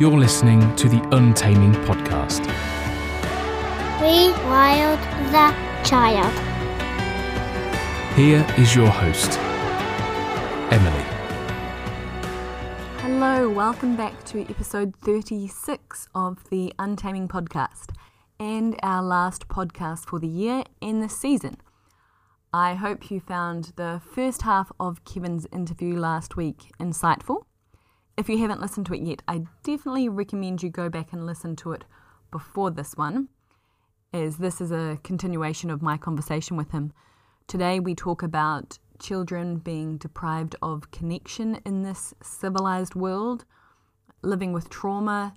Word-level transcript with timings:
You're 0.00 0.16
listening 0.16 0.76
to 0.76 0.88
the 0.88 1.02
Untaming 1.10 1.72
Podcast. 1.72 2.44
Rewild 3.98 5.00
the 5.32 5.84
child. 5.84 6.32
Here 8.14 8.46
is 8.56 8.76
your 8.76 8.86
host, 8.86 9.36
Emily. 10.70 11.04
Hello, 13.00 13.50
welcome 13.50 13.96
back 13.96 14.22
to 14.26 14.42
episode 14.42 14.94
36 14.98 16.06
of 16.14 16.48
the 16.48 16.72
Untaming 16.78 17.26
Podcast 17.26 17.90
and 18.38 18.76
our 18.84 19.02
last 19.02 19.48
podcast 19.48 20.06
for 20.06 20.20
the 20.20 20.28
year 20.28 20.62
and 20.80 21.02
the 21.02 21.08
season. 21.08 21.56
I 22.54 22.74
hope 22.74 23.10
you 23.10 23.18
found 23.18 23.72
the 23.74 24.00
first 24.14 24.42
half 24.42 24.70
of 24.78 25.04
Kevin's 25.04 25.48
interview 25.50 25.96
last 25.96 26.36
week 26.36 26.70
insightful. 26.78 27.47
If 28.18 28.28
you 28.28 28.38
haven't 28.38 28.60
listened 28.60 28.86
to 28.86 28.94
it 28.94 29.02
yet, 29.02 29.22
I 29.28 29.44
definitely 29.62 30.08
recommend 30.08 30.60
you 30.60 30.70
go 30.70 30.88
back 30.88 31.12
and 31.12 31.24
listen 31.24 31.54
to 31.54 31.70
it 31.70 31.84
before 32.32 32.68
this 32.68 32.96
one, 32.96 33.28
as 34.12 34.38
this 34.38 34.60
is 34.60 34.72
a 34.72 34.98
continuation 35.04 35.70
of 35.70 35.82
my 35.82 35.96
conversation 35.96 36.56
with 36.56 36.72
him. 36.72 36.92
Today 37.46 37.78
we 37.78 37.94
talk 37.94 38.24
about 38.24 38.80
children 38.98 39.58
being 39.58 39.98
deprived 39.98 40.56
of 40.60 40.90
connection 40.90 41.60
in 41.64 41.84
this 41.84 42.12
civilized 42.20 42.96
world, 42.96 43.44
living 44.22 44.52
with 44.52 44.68
trauma, 44.68 45.32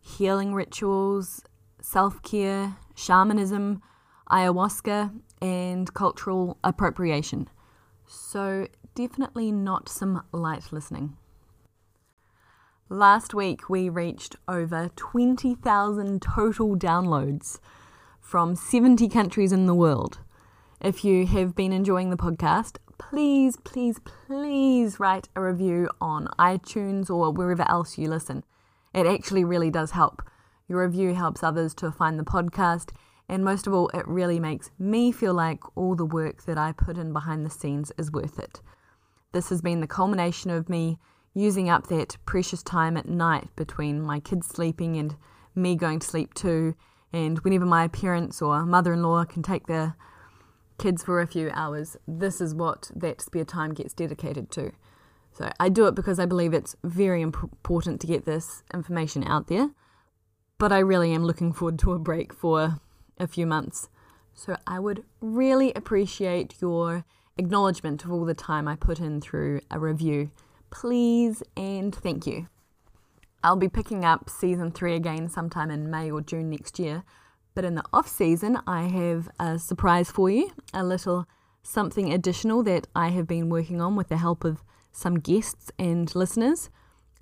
healing 0.00 0.54
rituals, 0.54 1.42
self 1.80 2.22
care, 2.22 2.76
shamanism, 2.94 3.82
ayahuasca, 4.30 5.12
and 5.40 5.92
cultural 5.92 6.56
appropriation. 6.62 7.48
So, 8.06 8.68
definitely 8.94 9.50
not 9.50 9.88
some 9.88 10.22
light 10.30 10.70
listening. 10.70 11.16
Last 12.92 13.32
week, 13.32 13.70
we 13.70 13.88
reached 13.88 14.36
over 14.46 14.90
20,000 14.96 16.20
total 16.20 16.76
downloads 16.76 17.58
from 18.20 18.54
70 18.54 19.08
countries 19.08 19.50
in 19.50 19.64
the 19.64 19.74
world. 19.74 20.18
If 20.78 21.02
you 21.02 21.24
have 21.24 21.54
been 21.54 21.72
enjoying 21.72 22.10
the 22.10 22.18
podcast, 22.18 22.76
please, 22.98 23.56
please, 23.56 23.98
please 23.98 25.00
write 25.00 25.30
a 25.34 25.40
review 25.40 25.88
on 26.02 26.28
iTunes 26.38 27.08
or 27.08 27.32
wherever 27.32 27.66
else 27.66 27.96
you 27.96 28.10
listen. 28.10 28.44
It 28.92 29.06
actually 29.06 29.42
really 29.42 29.70
does 29.70 29.92
help. 29.92 30.20
Your 30.68 30.86
review 30.86 31.14
helps 31.14 31.42
others 31.42 31.72
to 31.76 31.90
find 31.90 32.18
the 32.18 32.24
podcast, 32.24 32.90
and 33.26 33.42
most 33.42 33.66
of 33.66 33.72
all, 33.72 33.88
it 33.94 34.06
really 34.06 34.38
makes 34.38 34.70
me 34.78 35.12
feel 35.12 35.32
like 35.32 35.60
all 35.78 35.94
the 35.94 36.04
work 36.04 36.44
that 36.44 36.58
I 36.58 36.72
put 36.72 36.98
in 36.98 37.14
behind 37.14 37.46
the 37.46 37.50
scenes 37.50 37.90
is 37.96 38.12
worth 38.12 38.38
it. 38.38 38.60
This 39.32 39.48
has 39.48 39.62
been 39.62 39.80
the 39.80 39.86
culmination 39.86 40.50
of 40.50 40.68
me 40.68 40.98
using 41.34 41.68
up 41.68 41.86
that 41.88 42.16
precious 42.26 42.62
time 42.62 42.96
at 42.96 43.08
night 43.08 43.48
between 43.56 44.00
my 44.00 44.20
kids 44.20 44.46
sleeping 44.46 44.96
and 44.96 45.16
me 45.54 45.74
going 45.74 45.98
to 45.98 46.06
sleep 46.06 46.34
too. 46.34 46.74
And 47.12 47.38
whenever 47.40 47.66
my 47.66 47.88
parents 47.88 48.40
or 48.40 48.64
mother 48.64 48.92
in 48.92 49.02
law 49.02 49.24
can 49.24 49.42
take 49.42 49.66
their 49.66 49.96
kids 50.78 51.02
for 51.02 51.20
a 51.20 51.26
few 51.26 51.50
hours, 51.52 51.96
this 52.06 52.40
is 52.40 52.54
what 52.54 52.90
that 52.94 53.20
spare 53.20 53.44
time 53.44 53.74
gets 53.74 53.92
dedicated 53.92 54.50
to. 54.52 54.72
So 55.32 55.50
I 55.58 55.68
do 55.68 55.86
it 55.86 55.94
because 55.94 56.18
I 56.18 56.26
believe 56.26 56.52
it's 56.52 56.76
very 56.84 57.22
important 57.22 58.00
to 58.00 58.06
get 58.06 58.24
this 58.24 58.62
information 58.72 59.24
out 59.24 59.46
there. 59.46 59.70
But 60.58 60.72
I 60.72 60.78
really 60.78 61.12
am 61.12 61.24
looking 61.24 61.52
forward 61.52 61.78
to 61.80 61.92
a 61.92 61.98
break 61.98 62.32
for 62.34 62.80
a 63.18 63.26
few 63.26 63.46
months. 63.46 63.88
So 64.34 64.56
I 64.66 64.78
would 64.78 65.04
really 65.20 65.72
appreciate 65.74 66.54
your 66.60 67.04
acknowledgement 67.36 68.04
of 68.04 68.12
all 68.12 68.24
the 68.24 68.34
time 68.34 68.68
I 68.68 68.76
put 68.76 69.00
in 69.00 69.20
through 69.20 69.60
a 69.70 69.78
review 69.78 70.30
please 70.72 71.42
and 71.56 71.94
thank 71.94 72.26
you. 72.26 72.48
I'll 73.44 73.56
be 73.56 73.68
picking 73.68 74.04
up 74.04 74.28
season 74.28 74.72
three 74.72 74.96
again 74.96 75.28
sometime 75.28 75.70
in 75.70 75.90
May 75.90 76.10
or 76.10 76.20
June 76.20 76.50
next 76.50 76.78
year, 76.78 77.04
but 77.54 77.64
in 77.64 77.74
the 77.74 77.84
off 77.92 78.08
season, 78.08 78.58
I 78.66 78.84
have 78.84 79.28
a 79.38 79.58
surprise 79.58 80.10
for 80.10 80.30
you 80.30 80.50
a 80.72 80.82
little 80.82 81.26
something 81.62 82.12
additional 82.12 82.62
that 82.64 82.86
I 82.96 83.08
have 83.08 83.28
been 83.28 83.48
working 83.48 83.80
on 83.80 83.94
with 83.94 84.08
the 84.08 84.16
help 84.16 84.42
of 84.42 84.64
some 84.90 85.20
guests 85.20 85.70
and 85.78 86.12
listeners. 86.14 86.70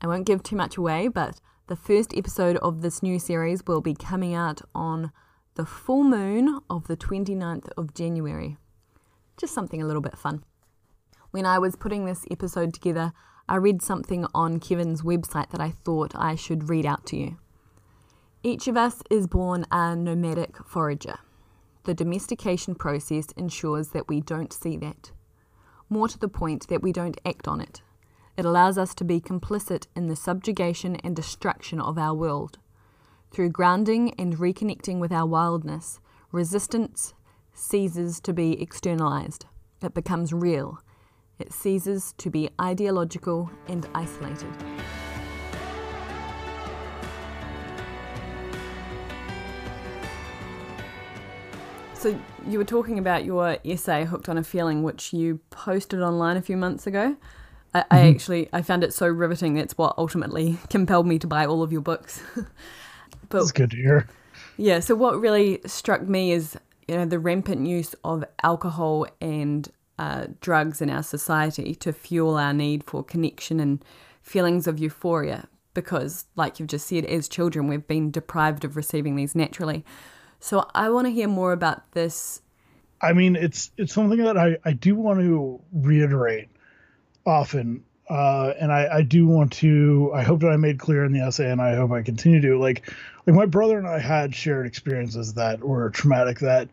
I 0.01 0.07
won't 0.07 0.27
give 0.27 0.43
too 0.43 0.57
much 0.57 0.77
away, 0.77 1.09
but 1.09 1.41
the 1.67 1.77
first 1.77 2.17
episode 2.17 2.57
of 2.59 2.81
this 2.81 3.03
new 3.03 3.19
series 3.19 3.63
will 3.67 3.81
be 3.81 3.95
coming 3.95 4.35
out 4.35 4.63
on 4.75 5.13
the 5.57 5.67
full 5.67 6.05
moon 6.05 6.61
of 6.71 6.87
the 6.87 6.97
29th 6.97 7.69
of 7.77 7.95
January. 7.95 8.57
Just 9.37 9.55
something 9.55 9.83
a 9.83 9.87
little 9.87 10.03
bit 10.03 10.17
fun. 10.17 10.45
When 11.33 11.47
I 11.47 11.59
was 11.59 11.77
putting 11.77 12.07
this 12.07 12.25
episode 12.31 12.73
together, 12.73 13.13
I 13.51 13.57
read 13.57 13.83
something 13.83 14.27
on 14.33 14.61
Kevin's 14.61 15.03
website 15.03 15.51
that 15.51 15.61
I 15.61 15.71
thought 15.71 16.15
I 16.15 16.37
should 16.37 16.69
read 16.69 16.87
out 16.87 17.05
to 17.07 17.17
you. 17.17 17.37
Each 18.45 18.69
of 18.69 18.77
us 18.77 19.03
is 19.11 19.27
born 19.27 19.67
a 19.73 19.97
nomadic 19.97 20.65
forager. 20.65 21.17
The 21.83 21.93
domestication 21.93 22.77
process 22.77 23.33
ensures 23.37 23.89
that 23.89 24.07
we 24.07 24.21
don't 24.21 24.53
see 24.53 24.77
that. 24.77 25.11
More 25.89 26.07
to 26.07 26.17
the 26.17 26.29
point, 26.29 26.69
that 26.69 26.81
we 26.81 26.93
don't 26.93 27.21
act 27.27 27.49
on 27.49 27.61
it. 27.61 27.83
It 28.37 28.45
allows 28.45 28.79
us 28.79 28.95
to 28.95 29.05
be 29.05 29.21
complicit 29.21 29.89
in 29.97 30.07
the 30.07 30.15
subjugation 30.15 30.95
and 31.03 31.17
destruction 31.17 31.81
of 31.81 31.99
our 31.99 32.15
world. 32.15 32.59
Through 33.33 33.51
grounding 33.51 34.15
and 34.15 34.37
reconnecting 34.37 35.01
with 35.01 35.11
our 35.11 35.27
wildness, 35.27 35.99
resistance 36.31 37.15
ceases 37.53 38.21
to 38.21 38.33
be 38.33 38.63
externalized. 38.63 39.47
It 39.83 39.93
becomes 39.93 40.33
real 40.33 40.79
it 41.41 41.53
ceases 41.53 42.15
to 42.19 42.31
be 42.31 42.51
ideological 42.61 43.51
and 43.69 43.89
isolated. 43.95 44.53
So, 51.95 52.19
you 52.49 52.57
were 52.57 52.65
talking 52.65 52.99
about 52.99 53.25
your 53.25 53.59
essay, 53.65 54.07
Hooked 54.07 54.29
on 54.31 54.39
a 54.39 54.43
Feeling, 54.43 54.83
which 54.83 55.13
you 55.13 55.39
posted 55.51 56.01
online 56.01 56.39
a 56.39 56.43
few 56.43 56.57
months 56.57 56.87
ago. 56.87 57.17
I, 57.75 57.81
mm-hmm. 57.81 57.95
I 57.95 58.09
actually 58.09 58.49
I 58.53 58.63
found 58.63 58.85
it 58.85 58.95
so 58.95 59.07
riveting. 59.07 59.55
That's 59.55 59.77
what 59.77 59.95
ultimately 59.99 60.59
compelled 60.71 61.07
me 61.07 61.19
to 61.19 61.27
buy 61.27 61.47
all 61.47 61.63
of 61.63 61.73
your 61.73 61.83
books. 61.83 62.23
but, 62.37 63.39
That's 63.39 63.53
good 63.53 63.71
to 63.73 63.77
hear. 63.77 64.09
Yeah. 64.57 64.81
So 64.81 64.95
what 64.95 65.21
really 65.21 65.61
struck 65.67 66.03
me 66.03 66.33
is 66.33 66.57
you 66.89 66.97
know 66.97 67.05
the 67.05 67.19
rampant 67.19 67.67
use 67.67 67.95
of 68.03 68.25
alcohol 68.43 69.07
and 69.21 69.69
uh, 70.01 70.29
drugs 70.41 70.81
in 70.81 70.89
our 70.89 71.03
society 71.03 71.75
to 71.75 71.93
fuel 71.93 72.39
our 72.39 72.55
need 72.55 72.83
for 72.83 73.05
connection 73.05 73.61
and 73.61 73.85
feelings 74.23 74.67
of 74.67 74.79
euphoria 74.79 75.47
because, 75.75 76.25
like 76.37 76.59
you've 76.59 76.71
just 76.71 76.87
said, 76.87 77.05
as 77.05 77.29
children, 77.29 77.69
we've 77.69 77.87
been 77.87 78.11
deprived 78.11 78.65
of 78.65 78.77
receiving 78.77 79.15
these 79.15 79.35
naturally. 79.35 79.85
So 80.39 80.67
I 80.75 80.89
want 80.89 81.07
to 81.07 81.13
hear 81.13 81.29
more 81.29 81.53
about 81.53 81.93
this. 81.93 82.41
I 83.03 83.13
mean, 83.13 83.37
it's 83.37 83.73
it's 83.77 83.93
something 83.93 84.25
that 84.25 84.39
I, 84.39 84.57
I 84.65 84.73
do 84.73 84.95
want 84.95 85.21
to 85.21 85.61
reiterate 85.71 86.49
often. 87.27 87.85
Uh, 88.09 88.55
and 88.59 88.73
I, 88.73 88.89
I 88.91 89.03
do 89.03 89.27
want 89.27 89.53
to 89.53 90.13
I 90.15 90.23
hope 90.23 90.41
that 90.41 90.49
I 90.49 90.57
made 90.57 90.79
clear 90.79 91.05
in 91.05 91.13
the 91.13 91.21
essay 91.21 91.51
and 91.51 91.61
I 91.61 91.77
hope 91.77 91.93
I 91.93 92.01
continue 92.01 92.41
to 92.41 92.59
like 92.59 92.91
like 93.27 93.37
my 93.37 93.47
brother 93.47 93.77
and 93.77 93.87
I 93.87 93.99
had 93.99 94.35
shared 94.35 94.67
experiences 94.67 95.35
that 95.35 95.61
were 95.61 95.91
traumatic 95.91 96.39
that 96.39 96.71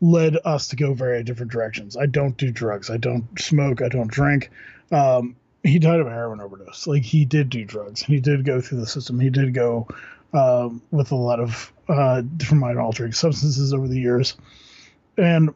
led 0.00 0.36
us 0.44 0.68
to 0.68 0.76
go 0.76 0.94
very 0.94 1.22
different 1.24 1.50
directions. 1.50 1.96
I 1.96 2.06
don't 2.06 2.36
do 2.36 2.50
drugs. 2.50 2.90
I 2.90 2.96
don't 2.96 3.26
smoke. 3.38 3.82
I 3.82 3.88
don't 3.88 4.10
drink. 4.10 4.50
Um, 4.92 5.36
he 5.62 5.78
died 5.78 6.00
of 6.00 6.06
a 6.06 6.10
heroin 6.10 6.40
overdose. 6.40 6.86
Like 6.86 7.02
he 7.02 7.24
did 7.24 7.50
do 7.50 7.64
drugs. 7.64 8.02
He 8.02 8.20
did 8.20 8.44
go 8.44 8.60
through 8.60 8.80
the 8.80 8.86
system. 8.86 9.18
He 9.18 9.30
did 9.30 9.54
go 9.54 9.88
um, 10.32 10.82
with 10.90 11.10
a 11.12 11.16
lot 11.16 11.40
of 11.40 11.72
uh, 11.88 12.20
different 12.20 12.60
mind 12.60 12.78
altering 12.78 13.12
substances 13.12 13.72
over 13.72 13.88
the 13.88 13.98
years, 13.98 14.36
and 15.16 15.50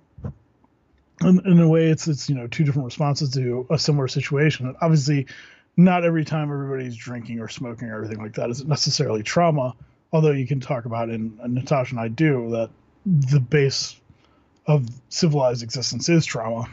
in, 1.21 1.41
in, 1.47 1.61
a 1.61 1.69
way, 1.69 1.87
it's 1.87 2.09
it's 2.09 2.29
you 2.29 2.35
know 2.35 2.47
two 2.47 2.65
different 2.65 2.87
responses 2.87 3.31
to 3.35 3.67
a 3.71 3.79
similar 3.79 4.09
situation. 4.09 4.75
obviously, 4.81 5.27
not 5.77 6.05
every 6.05 6.25
time 6.25 6.51
everybody's 6.51 6.97
drinking 6.97 7.41
or 7.41 7.49
smoking 7.49 7.89
or 7.89 7.97
everything 7.97 8.23
like 8.23 8.35
that 8.35 8.51
is 8.51 8.65
necessarily 8.65 9.23
trauma. 9.23 9.75
Although 10.13 10.33
you 10.33 10.47
can 10.47 10.61
talk 10.61 10.85
about, 10.85 11.09
and, 11.09 11.39
and 11.41 11.55
Natasha 11.55 11.95
and 11.95 12.01
I 12.01 12.09
do, 12.09 12.51
that 12.51 12.71
the 13.07 13.41
base 13.41 13.99
of 14.67 14.89
civilized 15.09 15.63
existence 15.63 16.09
is 16.09 16.25
trauma. 16.25 16.69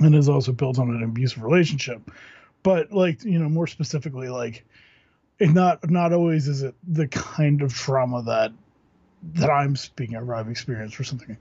And 0.00 0.14
is 0.14 0.28
also 0.28 0.52
built 0.52 0.78
on 0.78 0.90
an 0.90 1.02
abusive 1.02 1.42
relationship. 1.42 2.00
But 2.62 2.92
like 2.92 3.24
you 3.24 3.38
know 3.38 3.48
more 3.48 3.66
specifically 3.66 4.28
like 4.28 4.64
it 5.38 5.50
not 5.50 5.88
not 5.90 6.12
always 6.12 6.46
is 6.46 6.62
it 6.62 6.74
the 6.86 7.08
kind 7.08 7.62
of 7.62 7.72
trauma 7.74 8.22
that 8.22 8.52
that 9.34 9.50
i'm 9.50 9.74
speaking 9.74 10.16
of 10.16 10.30
i've 10.30 10.48
experienced 10.48 10.98
or 11.00 11.04
something. 11.04 11.36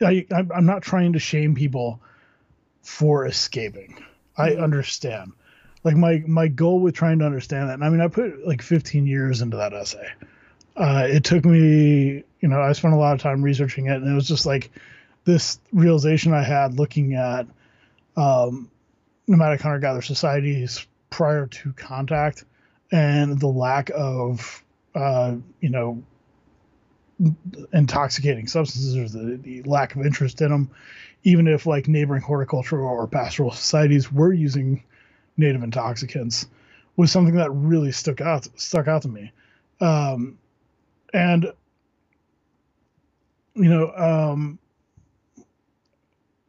I 0.00 0.26
i'm 0.30 0.66
not 0.66 0.82
trying 0.82 1.14
to 1.14 1.18
shame 1.18 1.54
people 1.54 2.00
for 2.82 3.26
escaping. 3.26 4.02
I 4.36 4.50
mm-hmm. 4.50 4.62
understand. 4.62 5.32
Like 5.82 5.96
my 5.96 6.22
my 6.26 6.48
goal 6.48 6.80
with 6.80 6.94
trying 6.94 7.18
to 7.20 7.26
understand 7.26 7.68
that 7.68 7.74
and 7.74 7.84
i 7.84 7.88
mean 7.88 8.00
i 8.00 8.08
put 8.08 8.46
like 8.46 8.62
15 8.62 9.06
years 9.06 9.40
into 9.40 9.56
that 9.56 9.72
essay 9.72 10.08
uh, 10.80 11.06
it 11.08 11.24
took 11.24 11.44
me, 11.44 12.24
you 12.40 12.48
know, 12.48 12.60
I 12.60 12.72
spent 12.72 12.94
a 12.94 12.96
lot 12.96 13.14
of 13.14 13.20
time 13.20 13.42
researching 13.42 13.86
it, 13.86 13.96
and 13.96 14.10
it 14.10 14.14
was 14.14 14.26
just 14.26 14.46
like 14.46 14.70
this 15.24 15.60
realization 15.72 16.32
I 16.32 16.42
had 16.42 16.74
looking 16.74 17.14
at 17.14 17.46
um, 18.16 18.70
nomadic 19.28 19.60
hunter 19.60 19.78
gatherer 19.78 20.02
societies 20.02 20.86
prior 21.10 21.46
to 21.46 21.72
contact 21.74 22.44
and 22.90 23.38
the 23.38 23.46
lack 23.46 23.90
of 23.94 24.64
uh, 24.94 25.36
you 25.60 25.68
know 25.68 26.02
intoxicating 27.72 28.46
substances 28.46 28.96
or 28.96 29.06
the, 29.06 29.36
the 29.36 29.62
lack 29.64 29.94
of 29.94 30.06
interest 30.06 30.40
in 30.40 30.48
them 30.48 30.70
even 31.22 31.46
if 31.46 31.66
like 31.66 31.86
neighboring 31.86 32.22
horticultural 32.22 32.88
or 32.88 33.06
pastoral 33.06 33.50
societies 33.50 34.10
were 34.10 34.32
using 34.32 34.82
native 35.36 35.62
intoxicants 35.62 36.46
was 36.96 37.12
something 37.12 37.36
that 37.36 37.50
really 37.50 37.92
stuck 37.92 38.20
out 38.20 38.48
stuck 38.58 38.88
out 38.88 39.02
to 39.02 39.08
me. 39.08 39.32
Um, 39.80 40.38
and 41.12 41.52
you 43.54 43.68
know 43.68 43.92
um, 43.96 44.58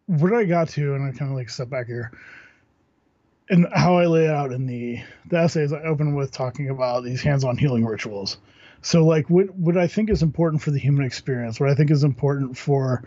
what 0.06 0.34
i 0.34 0.44
got 0.44 0.70
to 0.70 0.94
and 0.96 1.04
i 1.04 1.18
kind 1.18 1.32
of 1.32 1.38
like 1.38 1.50
step 1.50 1.70
back 1.70 1.88
here 1.88 2.12
and 3.52 3.68
how 3.74 3.98
I 3.98 4.06
lay 4.06 4.26
it 4.26 4.32
out 4.32 4.52
in 4.52 4.66
the 4.66 5.00
the 5.28 5.38
essays, 5.38 5.74
I 5.74 5.82
open 5.84 6.16
with 6.16 6.32
talking 6.32 6.70
about 6.70 7.04
these 7.04 7.22
hands-on 7.22 7.58
healing 7.58 7.86
rituals. 7.86 8.38
So, 8.82 9.06
like, 9.06 9.30
what 9.30 9.54
what 9.56 9.78
I 9.78 9.88
think 9.88 10.10
is 10.10 10.24
important 10.24 10.62
for 10.62 10.72
the 10.72 10.80
human 10.80 11.06
experience, 11.06 11.60
what 11.60 11.70
I 11.70 11.76
think 11.76 11.92
is 11.92 12.04
important 12.04 12.58
for 12.58 13.04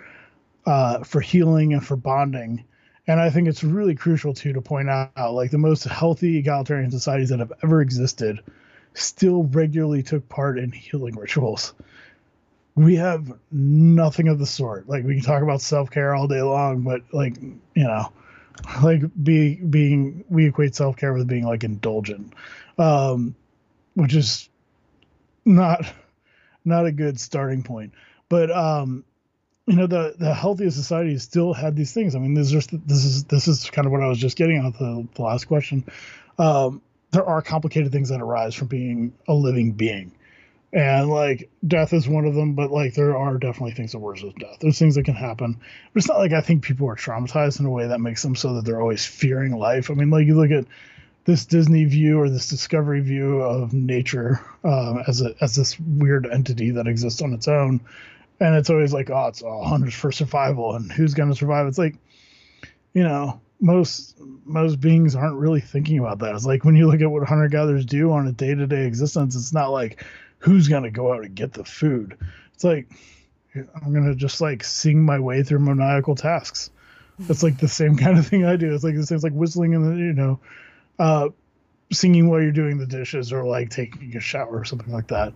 uh, 0.67 1.03
for 1.03 1.21
healing 1.21 1.73
and 1.73 1.85
for 1.85 1.97
bonding, 1.97 2.65
and 3.07 3.19
I 3.19 3.31
think 3.31 3.49
it's 3.49 3.65
really 3.65 3.95
crucial 3.95 4.35
too 4.35 4.53
to 4.53 4.61
point 4.61 4.89
out, 4.91 5.33
like, 5.33 5.51
the 5.51 5.59
most 5.59 5.85
healthy 5.85 6.37
egalitarian 6.37 6.91
societies 6.91 7.31
that 7.31 7.39
have 7.39 7.53
ever 7.63 7.81
existed 7.81 8.41
still 8.95 9.45
regularly 9.45 10.03
took 10.03 10.29
part 10.29 10.59
in 10.59 10.73
healing 10.73 11.15
rituals. 11.15 11.75
We 12.77 12.97
have 12.97 13.33
nothing 13.53 14.29
of 14.29 14.39
the 14.39 14.47
sort. 14.47 14.89
Like, 14.89 15.05
we 15.05 15.15
can 15.15 15.25
talk 15.25 15.43
about 15.43 15.61
self 15.61 15.91
care 15.91 16.15
all 16.15 16.27
day 16.27 16.43
long, 16.43 16.83
but 16.83 17.03
like, 17.13 17.37
you 17.41 17.85
know 17.85 18.13
like 18.83 19.03
be 19.23 19.57
being 19.57 20.25
we 20.29 20.47
equate 20.47 20.75
self-care 20.75 21.13
with 21.13 21.27
being 21.27 21.45
like 21.45 21.65
indulgent 21.65 22.33
um 22.79 23.35
which 23.95 24.15
is 24.15 24.49
not 25.45 25.85
not 26.65 26.87
a 26.87 26.93
good 26.93 27.19
starting 27.19 27.63
point 27.63 27.93
but 28.29 28.51
um 28.51 29.05
you 29.67 29.77
know 29.77 29.87
the 29.87 30.15
the 30.19 30.33
healthiest 30.33 30.77
societies 30.77 31.23
still 31.23 31.53
had 31.53 31.77
these 31.77 31.93
things 31.93 32.15
i 32.15 32.19
mean 32.19 32.35
this 32.35 32.47
is 32.47 32.53
just 32.53 32.71
this 32.87 33.05
is 33.05 33.25
this 33.25 33.49
is 33.49 33.71
kind 33.71 33.87
of 33.87 33.93
what 33.93 34.03
i 34.03 34.07
was 34.07 34.19
just 34.19 34.37
getting 34.37 34.65
at 34.65 34.79
the, 34.79 35.07
the 35.15 35.23
last 35.23 35.47
question 35.47 35.85
um 36.39 36.81
there 37.15 37.25
are 37.25 37.43
complicated 37.43 37.91
things 37.93 38.11
that 38.11 38.21
arise 38.21 38.55
from 38.55 38.69
being 38.69 39.15
a 39.27 39.35
living 39.35 39.73
being. 39.73 40.13
And 40.73 41.09
like 41.09 41.49
death 41.67 41.93
is 41.93 42.09
one 42.09 42.25
of 42.25 42.35
them 42.35 42.55
but 42.55 42.73
like 42.73 42.95
there 42.95 43.17
are 43.17 43.39
definitely 43.39 43.75
things 43.75 43.93
that 43.93 44.01
worse 44.01 44.23
with 44.23 44.35
death. 44.37 44.59
There's 44.61 44.79
things 44.79 44.97
that 44.97 45.05
can 45.05 45.15
happen. 45.15 45.57
But 45.93 45.99
it's 45.99 46.09
not 46.09 46.19
like 46.19 46.33
i 46.33 46.41
think 46.41 46.65
people 46.65 46.89
are 46.89 46.97
traumatized 46.97 47.61
in 47.61 47.67
a 47.67 47.71
way 47.71 47.87
that 47.87 48.01
makes 48.01 48.23
them 48.23 48.35
so 48.35 48.55
that 48.55 48.65
they're 48.65 48.81
always 48.81 49.07
fearing 49.07 49.57
life. 49.57 49.91
I 49.91 49.95
mean 49.95 50.11
like 50.11 50.27
you 50.27 50.35
look 50.35 50.51
at 50.51 50.67
this 51.25 51.47
disney 51.47 51.85
view 51.85 52.21
or 52.21 52.29
this 52.29 52.49
discovery 52.49 53.01
view 53.01 53.41
of 53.41 53.73
nature 53.73 54.41
um, 54.65 55.03
as 55.07 55.23
a 55.23 55.35
as 55.41 55.55
this 55.55 55.79
weird 55.79 56.27
entity 56.27 56.73
that 56.73 56.89
exists 56.89 57.23
on 57.23 57.33
its 57.33 57.47
own. 57.47 57.81
And 58.41 58.57
it's 58.57 58.69
always 58.69 58.93
like 58.93 59.11
oh 59.11 59.29
it's 59.29 59.43
all 59.43 59.65
hunters 59.65 59.95
for 59.95 60.11
survival 60.11 60.75
and 60.75 60.91
who's 60.91 61.15
going 61.15 61.31
to 61.31 61.37
survive? 61.37 61.69
It's 61.69 61.79
like 61.79 61.95
you 62.95 63.05
know 63.05 63.41
most 63.61 64.19
most 64.45 64.81
beings 64.81 65.15
aren't 65.15 65.39
really 65.39 65.61
thinking 65.61 65.99
about 65.99 66.19
that. 66.19 66.35
It's 66.35 66.47
like 66.47 66.65
when 66.65 66.77
you 66.77 66.89
look 66.89 67.01
at 67.01 67.11
what 67.11 67.27
hunter 67.27 67.49
gatherers 67.49 67.87
do 67.87 68.13
on 68.13 68.27
a 68.27 68.33
day 68.33 68.55
to 68.55 68.67
day 68.67 68.87
existence, 68.87 69.37
it's 69.37 69.53
not 69.53 69.69
like 69.69 70.05
who's 70.39 70.69
gonna 70.69 70.91
go 70.91 71.13
out 71.13 71.25
and 71.25 71.35
get 71.35 71.53
the 71.53 71.65
food. 71.65 72.19
It's 72.55 72.65
like 72.65 72.89
I'm 73.55 73.93
gonna 73.93 74.15
just 74.15 74.41
like 74.41 74.65
sing 74.65 75.03
my 75.03 75.19
way 75.19 75.43
through 75.43 75.61
maniacal 75.61 76.15
tasks. 76.15 76.71
It's 77.29 77.43
like 77.43 77.59
the 77.59 77.69
same 77.69 77.97
kind 78.05 78.19
of 78.19 78.27
thing 78.27 78.45
I 78.45 78.57
do. 78.57 78.75
It's 78.75 78.85
like 78.85 78.97
the 78.97 79.07
same 79.07 79.21
like 79.21 79.33
whistling 79.33 79.73
in 79.73 79.83
the 79.83 79.97
you 79.97 80.13
know, 80.13 80.41
uh, 80.99 81.29
singing 81.93 82.29
while 82.29 82.43
you're 82.43 82.53
doing 82.53 82.79
the 82.79 82.87
dishes 82.87 83.33
or 83.33 83.45
like 83.45 83.71
taking 83.71 84.17
a 84.17 84.21
shower 84.21 84.59
or 84.59 84.65
something 84.65 84.93
like 84.93 85.09
that. 85.09 85.33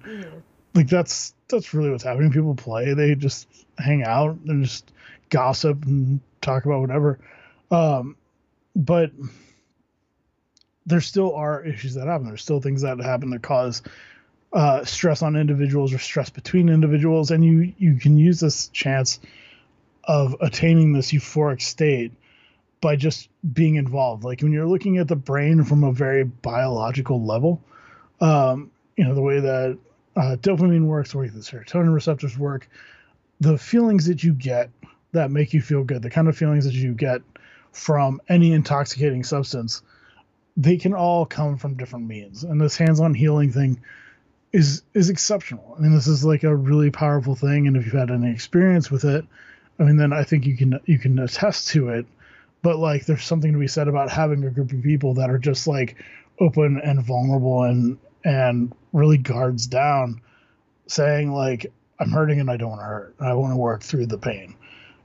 Like 0.74 0.88
that's 0.88 1.34
that's 1.48 1.72
really 1.72 1.90
what's 1.90 2.04
happening. 2.04 2.30
People 2.32 2.54
play. 2.54 2.94
They 2.94 3.14
just 3.14 3.48
hang 3.78 4.04
out 4.04 4.36
and 4.46 4.64
just 4.64 4.92
gossip 5.30 5.84
and 5.84 6.20
talk 6.40 6.64
about 6.64 6.80
whatever. 6.80 7.18
Um, 7.70 8.16
but 8.74 9.10
there 10.86 11.00
still 11.00 11.34
are 11.34 11.64
issues 11.64 11.94
that 11.94 12.06
happen. 12.06 12.26
There's 12.26 12.42
still 12.42 12.60
things 12.60 12.82
that 12.82 12.98
happen 12.98 13.30
that 13.30 13.42
cause 13.42 13.82
uh, 14.52 14.84
stress 14.84 15.22
on 15.22 15.36
individuals 15.36 15.92
or 15.92 15.98
stress 15.98 16.30
between 16.30 16.68
individuals, 16.68 17.30
and 17.30 17.44
you 17.44 17.74
you 17.78 17.96
can 17.96 18.16
use 18.16 18.40
this 18.40 18.68
chance 18.68 19.20
of 20.04 20.34
attaining 20.40 20.94
this 20.94 21.12
euphoric 21.12 21.60
state 21.60 22.12
by 22.80 22.96
just 22.96 23.28
being 23.52 23.74
involved. 23.74 24.24
Like 24.24 24.40
when 24.40 24.52
you're 24.52 24.66
looking 24.66 24.96
at 24.96 25.08
the 25.08 25.16
brain 25.16 25.64
from 25.64 25.84
a 25.84 25.92
very 25.92 26.24
biological 26.24 27.22
level, 27.22 27.62
um, 28.20 28.70
you 28.96 29.04
know 29.04 29.14
the 29.14 29.22
way 29.22 29.40
that 29.40 29.78
uh, 30.16 30.36
dopamine 30.40 30.86
works, 30.86 31.12
the 31.12 31.18
way 31.18 31.28
the 31.28 31.40
serotonin 31.40 31.92
receptors 31.92 32.38
work, 32.38 32.68
the 33.40 33.58
feelings 33.58 34.06
that 34.06 34.24
you 34.24 34.32
get 34.32 34.70
that 35.12 35.30
make 35.30 35.52
you 35.52 35.60
feel 35.60 35.84
good, 35.84 36.00
the 36.02 36.10
kind 36.10 36.28
of 36.28 36.36
feelings 36.36 36.64
that 36.64 36.74
you 36.74 36.92
get 36.94 37.20
from 37.78 38.20
any 38.28 38.52
intoxicating 38.52 39.22
substance, 39.22 39.82
they 40.56 40.76
can 40.76 40.92
all 40.92 41.24
come 41.24 41.56
from 41.56 41.76
different 41.76 42.06
means. 42.06 42.42
And 42.42 42.60
this 42.60 42.76
hands-on 42.76 43.14
healing 43.14 43.52
thing 43.52 43.80
is 44.52 44.82
is 44.94 45.10
exceptional. 45.10 45.76
I 45.78 45.82
mean, 45.82 45.94
this 45.94 46.08
is 46.08 46.24
like 46.24 46.42
a 46.42 46.54
really 46.54 46.90
powerful 46.90 47.34
thing, 47.34 47.66
and 47.66 47.76
if 47.76 47.84
you've 47.84 47.94
had 47.94 48.10
any 48.10 48.30
experience 48.32 48.90
with 48.90 49.04
it, 49.04 49.24
I 49.78 49.84
mean, 49.84 49.96
then 49.96 50.12
I 50.12 50.24
think 50.24 50.46
you 50.46 50.56
can 50.56 50.80
you 50.86 50.98
can 50.98 51.18
attest 51.18 51.68
to 51.68 51.90
it. 51.90 52.06
But 52.62 52.78
like, 52.78 53.06
there's 53.06 53.24
something 53.24 53.52
to 53.52 53.58
be 53.58 53.68
said 53.68 53.86
about 53.86 54.10
having 54.10 54.42
a 54.44 54.50
group 54.50 54.72
of 54.72 54.82
people 54.82 55.14
that 55.14 55.30
are 55.30 55.38
just 55.38 55.68
like 55.68 55.96
open 56.40 56.80
and 56.82 57.02
vulnerable 57.02 57.62
and 57.62 57.98
and 58.24 58.72
really 58.92 59.18
guards 59.18 59.66
down, 59.68 60.20
saying 60.88 61.30
like, 61.30 61.72
I'm 62.00 62.10
hurting 62.10 62.40
and 62.40 62.50
I 62.50 62.56
don't 62.56 62.70
want 62.70 62.80
to 62.80 62.86
hurt. 62.86 63.14
I 63.20 63.34
want 63.34 63.52
to 63.52 63.56
work 63.56 63.82
through 63.82 64.06
the 64.06 64.18
pain. 64.18 64.56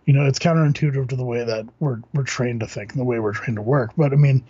You 0.06 0.14
know, 0.14 0.26
it's 0.26 0.40
counterintuitive 0.40 1.10
to 1.10 1.16
the 1.16 1.24
way 1.24 1.44
that 1.44 1.66
we're 1.80 2.00
we're 2.14 2.24
trained 2.24 2.60
to 2.60 2.68
think 2.68 2.92
and 2.92 3.00
the 3.00 3.06
way 3.06 3.20
we're 3.20 3.34
trained 3.34 3.56
to 3.56 3.62
work. 3.62 3.92
But 3.98 4.12
I 4.12 4.16
mean, 4.16 4.44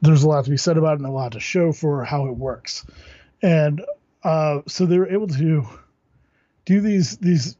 there's 0.00 0.22
a 0.22 0.28
lot 0.28 0.44
to 0.44 0.50
be 0.50 0.56
said 0.56 0.76
about 0.76 0.94
it 0.94 0.98
and 0.98 1.06
a 1.06 1.10
lot 1.10 1.32
to 1.32 1.40
show 1.40 1.72
for 1.72 2.04
how 2.04 2.26
it 2.26 2.36
works. 2.36 2.86
And 3.42 3.82
uh, 4.22 4.60
so 4.66 4.86
they 4.86 4.98
were 4.98 5.08
able 5.08 5.26
to 5.28 5.66
do 6.64 6.80
these 6.80 7.16
these 7.18 7.56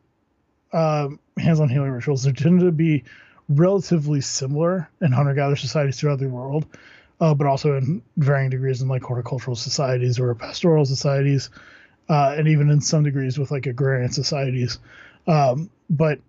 um, 0.72 1.18
hands-on 1.36 1.68
healing 1.68 1.90
rituals. 1.90 2.22
They 2.22 2.32
tended 2.32 2.66
to 2.66 2.72
be 2.72 3.04
relatively 3.48 4.20
similar 4.20 4.88
in 5.00 5.12
hunter-gatherer 5.12 5.56
societies 5.56 5.98
throughout 5.98 6.20
the 6.20 6.28
world, 6.28 6.64
uh, 7.20 7.34
but 7.34 7.46
also 7.46 7.76
in 7.76 8.02
varying 8.16 8.50
degrees 8.50 8.80
in 8.80 8.88
like 8.88 9.02
horticultural 9.02 9.56
societies 9.56 10.18
or 10.18 10.34
pastoral 10.34 10.84
societies, 10.84 11.50
uh, 12.08 12.34
and 12.38 12.48
even 12.48 12.70
in 12.70 12.80
some 12.80 13.02
degrees 13.02 13.38
with 13.38 13.50
like 13.50 13.66
agrarian 13.66 14.10
societies. 14.10 14.78
Um, 15.26 15.68
but 15.90 16.20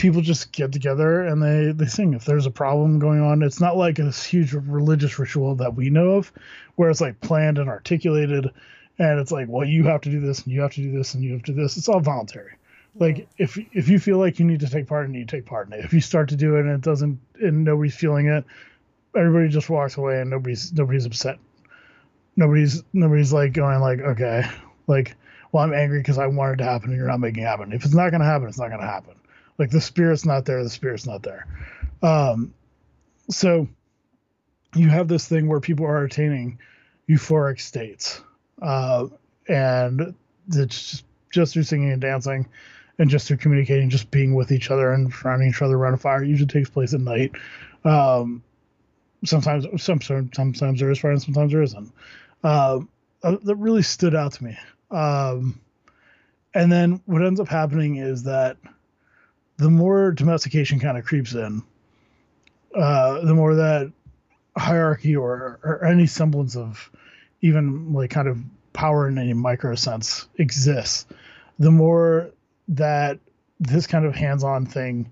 people 0.00 0.22
just 0.22 0.50
get 0.52 0.72
together 0.72 1.20
and 1.24 1.42
they 1.42 1.72
they 1.72 1.88
sing. 1.88 2.14
If 2.14 2.24
there's 2.24 2.46
a 2.46 2.50
problem 2.50 2.98
going 2.98 3.20
on 3.20 3.42
it's 3.42 3.60
not 3.60 3.76
like 3.76 3.98
a 3.98 4.10
huge 4.10 4.52
religious 4.52 5.18
ritual 5.18 5.54
that 5.56 5.74
we 5.74 5.90
know 5.90 6.12
of 6.12 6.32
where 6.76 6.90
it's 6.90 7.00
like 7.00 7.20
planned 7.20 7.58
and 7.58 7.68
articulated 7.68 8.50
and 8.98 9.20
it's 9.20 9.30
like 9.30 9.46
well 9.48 9.66
you 9.66 9.84
have 9.84 10.00
to 10.02 10.10
do 10.10 10.20
this 10.20 10.42
and 10.42 10.52
you 10.52 10.62
have 10.62 10.72
to 10.72 10.82
do 10.82 10.90
this 10.90 11.14
and 11.14 11.22
you 11.22 11.34
have 11.34 11.42
to 11.42 11.52
do 11.52 11.62
this. 11.62 11.76
It's 11.76 11.88
all 11.88 12.00
voluntary. 12.00 12.54
Like 12.96 13.28
if 13.36 13.58
if 13.72 13.88
you 13.88 13.98
feel 13.98 14.18
like 14.18 14.38
you 14.38 14.46
need 14.46 14.60
to 14.60 14.70
take 14.70 14.86
part 14.86 15.06
in 15.06 15.14
it 15.14 15.18
you 15.18 15.26
take 15.26 15.44
part 15.44 15.66
in 15.66 15.74
it. 15.74 15.84
If 15.84 15.92
you 15.92 16.00
start 16.00 16.30
to 16.30 16.36
do 16.36 16.56
it 16.56 16.60
and 16.60 16.70
it 16.70 16.80
doesn't 16.80 17.20
and 17.40 17.64
nobody's 17.64 17.94
feeling 17.94 18.26
it 18.26 18.44
everybody 19.14 19.48
just 19.48 19.68
walks 19.68 19.96
away 19.96 20.20
and 20.20 20.30
nobody's 20.30 20.72
nobody's 20.72 21.04
upset. 21.04 21.38
Nobody's 22.36 22.82
nobody's 22.94 23.32
like 23.34 23.52
going 23.52 23.80
like 23.80 24.00
okay. 24.00 24.48
Like 24.86 25.14
well 25.52 25.62
i'm 25.62 25.74
angry 25.74 25.98
because 25.98 26.16
i 26.16 26.26
wanted 26.26 26.58
to 26.58 26.64
happen 26.64 26.90
and 26.90 26.98
you're 26.98 27.06
not 27.06 27.20
making 27.20 27.42
it 27.42 27.46
happen. 27.46 27.72
If 27.72 27.84
it's 27.84 27.94
not 27.94 28.10
going 28.10 28.20
to 28.20 28.26
happen 28.26 28.48
it's 28.48 28.58
not 28.58 28.68
going 28.68 28.80
to 28.80 28.86
happen 28.86 29.14
like 29.60 29.70
the 29.70 29.80
spirit's 29.80 30.24
not 30.24 30.46
there, 30.46 30.64
the 30.64 30.70
spirit's 30.70 31.06
not 31.06 31.22
there. 31.22 31.46
Um, 32.02 32.54
so 33.28 33.68
you 34.74 34.88
have 34.88 35.06
this 35.06 35.28
thing 35.28 35.48
where 35.48 35.60
people 35.60 35.84
are 35.84 36.02
attaining 36.02 36.58
euphoric 37.08 37.60
states, 37.60 38.22
uh, 38.62 39.06
and 39.48 40.14
it's 40.48 40.90
just, 40.90 41.04
just 41.30 41.52
through 41.52 41.64
singing 41.64 41.92
and 41.92 42.00
dancing, 42.00 42.48
and 42.98 43.10
just 43.10 43.28
through 43.28 43.36
communicating, 43.36 43.90
just 43.90 44.10
being 44.10 44.34
with 44.34 44.50
each 44.50 44.70
other 44.70 44.92
and 44.92 45.12
surrounding 45.12 45.50
each 45.50 45.60
other 45.60 45.76
around 45.76 45.92
a 45.92 45.98
fire. 45.98 46.24
It 46.24 46.28
usually 46.28 46.48
takes 46.48 46.70
place 46.70 46.94
at 46.94 47.00
night. 47.00 47.32
Um, 47.84 48.42
sometimes, 49.26 49.66
some 49.82 50.00
sometimes 50.00 50.80
there 50.80 50.90
is 50.90 50.98
fire, 50.98 51.12
and 51.12 51.22
sometimes 51.22 51.52
there 51.52 51.62
isn't. 51.62 51.92
Uh, 52.42 52.80
uh, 53.22 53.36
that 53.44 53.56
really 53.56 53.82
stood 53.82 54.14
out 54.14 54.32
to 54.32 54.44
me. 54.44 54.58
Um, 54.90 55.60
and 56.54 56.72
then 56.72 57.02
what 57.04 57.22
ends 57.22 57.40
up 57.40 57.48
happening 57.48 57.96
is 57.96 58.22
that 58.22 58.56
the 59.60 59.70
more 59.70 60.10
domestication 60.10 60.80
kind 60.80 60.96
of 60.96 61.04
creeps 61.04 61.34
in, 61.34 61.62
uh, 62.74 63.20
the 63.20 63.34
more 63.34 63.54
that 63.54 63.92
hierarchy 64.56 65.14
or, 65.14 65.60
or 65.62 65.84
any 65.84 66.06
semblance 66.06 66.56
of 66.56 66.90
even 67.42 67.92
like 67.92 68.08
kind 68.10 68.26
of 68.26 68.38
power 68.72 69.06
in 69.06 69.18
any 69.18 69.34
micro 69.34 69.74
sense 69.74 70.28
exists, 70.38 71.06
the 71.58 71.70
more 71.70 72.30
that 72.68 73.18
this 73.58 73.86
kind 73.86 74.06
of 74.06 74.14
hands-on 74.14 74.64
thing 74.64 75.10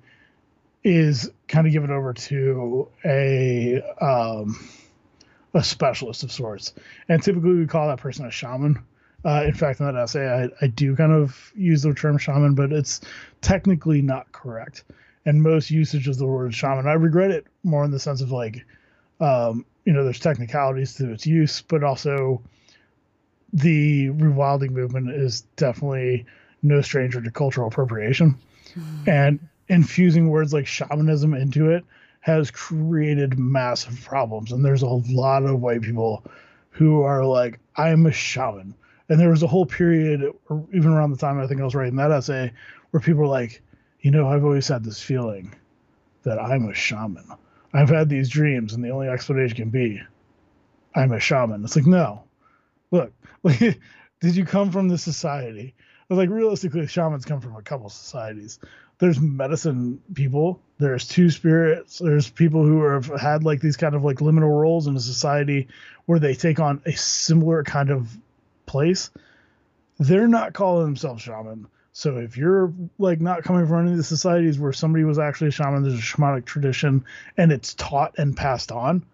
is 0.82 1.30
kind 1.46 1.66
of 1.66 1.72
given 1.74 1.90
over 1.90 2.14
to 2.14 2.88
a 3.04 3.82
um, 4.00 4.58
a 5.52 5.62
specialist 5.62 6.22
of 6.22 6.32
sorts. 6.32 6.72
And 7.08 7.22
typically 7.22 7.54
we 7.54 7.66
call 7.66 7.88
that 7.88 7.98
person 7.98 8.24
a 8.24 8.30
shaman. 8.30 8.82
Uh, 9.24 9.42
in 9.44 9.54
fact, 9.54 9.80
in 9.80 9.86
that 9.86 9.96
essay, 9.96 10.26
I, 10.26 10.64
I 10.64 10.68
do 10.68 10.94
kind 10.94 11.12
of 11.12 11.52
use 11.56 11.82
the 11.82 11.92
term 11.92 12.18
shaman, 12.18 12.54
but 12.54 12.72
it's 12.72 13.00
technically 13.40 14.00
not 14.00 14.30
correct. 14.32 14.84
And 15.26 15.42
most 15.42 15.70
usage 15.70 16.06
of 16.08 16.18
the 16.18 16.26
word 16.26 16.54
shaman, 16.54 16.86
I 16.86 16.92
regret 16.92 17.30
it 17.30 17.46
more 17.64 17.84
in 17.84 17.90
the 17.90 17.98
sense 17.98 18.20
of 18.20 18.30
like, 18.30 18.64
um, 19.20 19.66
you 19.84 19.92
know, 19.92 20.04
there's 20.04 20.20
technicalities 20.20 20.94
to 20.94 21.12
its 21.12 21.26
use, 21.26 21.62
but 21.62 21.82
also 21.82 22.40
the 23.52 24.08
rewilding 24.08 24.70
movement 24.70 25.10
is 25.10 25.42
definitely 25.56 26.26
no 26.62 26.80
stranger 26.80 27.20
to 27.20 27.30
cultural 27.30 27.68
appropriation. 27.68 28.38
Mm-hmm. 28.74 29.10
And 29.10 29.48
infusing 29.68 30.28
words 30.28 30.52
like 30.52 30.66
shamanism 30.66 31.34
into 31.34 31.70
it 31.70 31.84
has 32.20 32.50
created 32.50 33.38
massive 33.38 34.04
problems. 34.04 34.52
And 34.52 34.64
there's 34.64 34.82
a 34.82 34.86
lot 34.86 35.44
of 35.44 35.60
white 35.60 35.82
people 35.82 36.24
who 36.70 37.02
are 37.02 37.24
like, 37.24 37.58
I'm 37.76 38.06
a 38.06 38.12
shaman. 38.12 38.74
And 39.08 39.18
there 39.18 39.30
was 39.30 39.42
a 39.42 39.46
whole 39.46 39.66
period, 39.66 40.22
even 40.72 40.92
around 40.92 41.12
the 41.12 41.16
time 41.16 41.40
I 41.40 41.46
think 41.46 41.60
I 41.60 41.64
was 41.64 41.74
writing 41.74 41.96
that 41.96 42.10
essay, 42.10 42.52
where 42.90 43.00
people 43.00 43.22
were 43.22 43.26
like, 43.26 43.62
you 44.00 44.10
know, 44.10 44.28
I've 44.28 44.44
always 44.44 44.68
had 44.68 44.84
this 44.84 45.02
feeling 45.02 45.54
that 46.22 46.38
I'm 46.38 46.68
a 46.68 46.74
shaman. 46.74 47.26
I've 47.72 47.88
had 47.88 48.08
these 48.08 48.28
dreams, 48.28 48.74
and 48.74 48.84
the 48.84 48.90
only 48.90 49.08
explanation 49.08 49.56
can 49.56 49.70
be 49.70 50.00
I'm 50.94 51.12
a 51.12 51.20
shaman. 51.20 51.64
It's 51.64 51.76
like, 51.76 51.86
no, 51.86 52.24
look, 52.90 53.12
like, 53.42 53.58
did 54.20 54.36
you 54.36 54.44
come 54.44 54.70
from 54.70 54.88
this 54.88 55.02
society? 55.02 55.74
I 55.78 56.14
was 56.14 56.18
like 56.18 56.30
realistically, 56.30 56.86
shamans 56.86 57.24
come 57.24 57.40
from 57.40 57.56
a 57.56 57.62
couple 57.62 57.88
societies. 57.90 58.58
There's 58.98 59.20
medicine 59.20 60.00
people. 60.14 60.60
There's 60.78 61.06
two 61.06 61.30
spirits. 61.30 61.98
There's 61.98 62.30
people 62.30 62.64
who 62.64 62.82
have 62.84 63.06
had 63.06 63.44
like 63.44 63.60
these 63.60 63.76
kind 63.76 63.94
of 63.94 64.04
like 64.04 64.16
liminal 64.16 64.60
roles 64.60 64.86
in 64.86 64.96
a 64.96 65.00
society 65.00 65.68
where 66.06 66.18
they 66.18 66.34
take 66.34 66.58
on 66.58 66.80
a 66.84 66.92
similar 66.92 67.62
kind 67.62 67.90
of 67.90 68.16
place. 68.68 69.10
They're 69.98 70.28
not 70.28 70.52
calling 70.52 70.84
themselves 70.84 71.22
shaman. 71.22 71.66
So 71.92 72.18
if 72.18 72.36
you're 72.36 72.72
like 72.98 73.20
not 73.20 73.42
coming 73.42 73.66
from 73.66 73.80
any 73.80 73.90
of 73.90 73.96
the 73.96 74.04
societies 74.04 74.56
where 74.56 74.72
somebody 74.72 75.02
was 75.02 75.18
actually 75.18 75.48
a 75.48 75.50
shaman, 75.50 75.82
there's 75.82 75.98
a 75.98 76.02
shamanic 76.02 76.44
tradition 76.44 77.04
and 77.36 77.50
it's 77.50 77.74
taught 77.74 78.14
and 78.18 78.36
passed 78.36 78.70
on. 78.70 79.04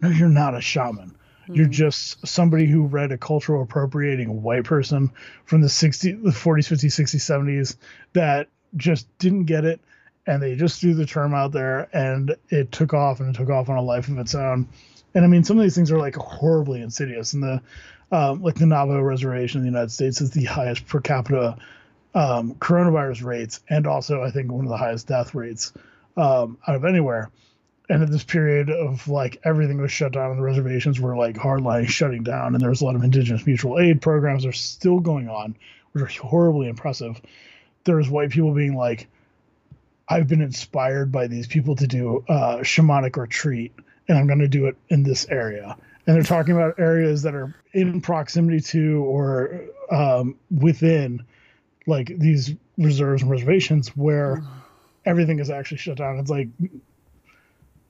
No, 0.00 0.08
you're 0.08 0.30
not 0.30 0.54
a 0.54 0.62
shaman. 0.62 1.14
You're 1.46 1.66
mm-hmm. 1.66 1.72
just 1.72 2.26
somebody 2.26 2.66
who 2.66 2.86
read 2.86 3.12
a 3.12 3.18
cultural 3.18 3.62
appropriating 3.62 4.42
white 4.42 4.64
person 4.64 5.10
from 5.44 5.60
the 5.60 5.68
60s, 5.68 6.22
the 6.22 6.30
40s, 6.30 6.68
50s, 6.68 6.98
60s, 6.98 7.16
70s 7.16 7.76
that 8.14 8.48
just 8.76 9.06
didn't 9.18 9.44
get 9.44 9.66
it. 9.66 9.80
And 10.26 10.42
they 10.42 10.54
just 10.54 10.80
threw 10.80 10.94
the 10.94 11.06
term 11.06 11.34
out 11.34 11.52
there 11.52 11.88
and 11.92 12.36
it 12.48 12.70
took 12.72 12.94
off 12.94 13.20
and 13.20 13.34
it 13.34 13.38
took 13.38 13.50
off 13.50 13.68
on 13.68 13.76
a 13.76 13.82
life 13.82 14.08
of 14.08 14.18
its 14.18 14.34
own. 14.34 14.68
And 15.12 15.24
I 15.24 15.28
mean, 15.28 15.44
some 15.44 15.58
of 15.58 15.62
these 15.62 15.74
things 15.74 15.90
are 15.90 15.98
like 15.98 16.14
horribly 16.14 16.80
insidious. 16.80 17.32
And 17.32 17.42
the, 17.42 17.60
um, 18.10 18.42
like 18.42 18.56
the 18.56 18.66
Navajo 18.66 19.00
Reservation 19.00 19.60
in 19.60 19.64
the 19.64 19.70
United 19.70 19.90
States 19.90 20.20
is 20.20 20.30
the 20.30 20.44
highest 20.44 20.86
per 20.86 21.00
capita 21.00 21.56
um, 22.14 22.54
coronavirus 22.54 23.24
rates 23.24 23.60
and 23.68 23.86
also, 23.86 24.22
I 24.22 24.30
think, 24.30 24.50
one 24.50 24.64
of 24.64 24.70
the 24.70 24.76
highest 24.76 25.06
death 25.06 25.34
rates 25.34 25.72
um, 26.16 26.58
out 26.66 26.74
of 26.74 26.84
anywhere. 26.84 27.30
And 27.88 28.02
at 28.02 28.10
this 28.10 28.24
period 28.24 28.70
of 28.70 29.08
like 29.08 29.40
everything 29.44 29.80
was 29.80 29.90
shut 29.90 30.12
down 30.12 30.30
and 30.30 30.38
the 30.38 30.44
reservations 30.44 31.00
were 31.00 31.16
like 31.16 31.36
hardline 31.36 31.88
shutting 31.88 32.22
down 32.22 32.54
and 32.54 32.60
there 32.60 32.70
was 32.70 32.80
a 32.80 32.84
lot 32.84 32.94
of 32.94 33.02
indigenous 33.02 33.46
mutual 33.46 33.80
aid 33.80 34.00
programs 34.00 34.46
are 34.46 34.52
still 34.52 35.00
going 35.00 35.28
on 35.28 35.56
which 35.92 36.04
are 36.04 36.22
horribly 36.22 36.68
impressive. 36.68 37.20
There's 37.84 38.08
white 38.08 38.30
people 38.30 38.54
being 38.54 38.76
like 38.76 39.08
i've 40.10 40.26
been 40.26 40.42
inspired 40.42 41.12
by 41.12 41.28
these 41.28 41.46
people 41.46 41.76
to 41.76 41.86
do 41.86 42.24
a 42.28 42.58
shamanic 42.58 43.16
retreat 43.16 43.72
and 44.08 44.18
i'm 44.18 44.26
going 44.26 44.40
to 44.40 44.48
do 44.48 44.66
it 44.66 44.76
in 44.88 45.02
this 45.02 45.26
area 45.28 45.76
and 46.10 46.16
they're 46.16 46.22
talking 46.22 46.54
about 46.56 46.78
areas 46.78 47.22
that 47.22 47.34
are 47.34 47.54
in 47.72 48.00
proximity 48.00 48.60
to 48.60 49.04
or 49.04 49.62
um, 49.90 50.36
within 50.50 51.24
like 51.86 52.12
these 52.18 52.54
reserves 52.78 53.22
and 53.22 53.30
reservations 53.30 53.88
where 53.96 54.42
everything 55.04 55.38
is 55.38 55.50
actually 55.50 55.78
shut 55.78 55.96
down 55.96 56.18
it's 56.18 56.30
like 56.30 56.48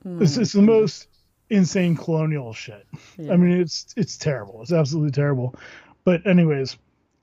Mm. 0.05 0.21
It's, 0.21 0.37
it's 0.37 0.53
the 0.53 0.61
most 0.61 1.07
insane 1.49 1.95
colonial 1.95 2.53
shit. 2.53 2.87
Yeah. 3.17 3.33
I 3.33 3.37
mean, 3.37 3.59
it's 3.59 3.93
it's 3.97 4.17
terrible. 4.17 4.61
It's 4.61 4.71
absolutely 4.71 5.11
terrible. 5.11 5.55
But 6.03 6.25
anyways, 6.25 6.77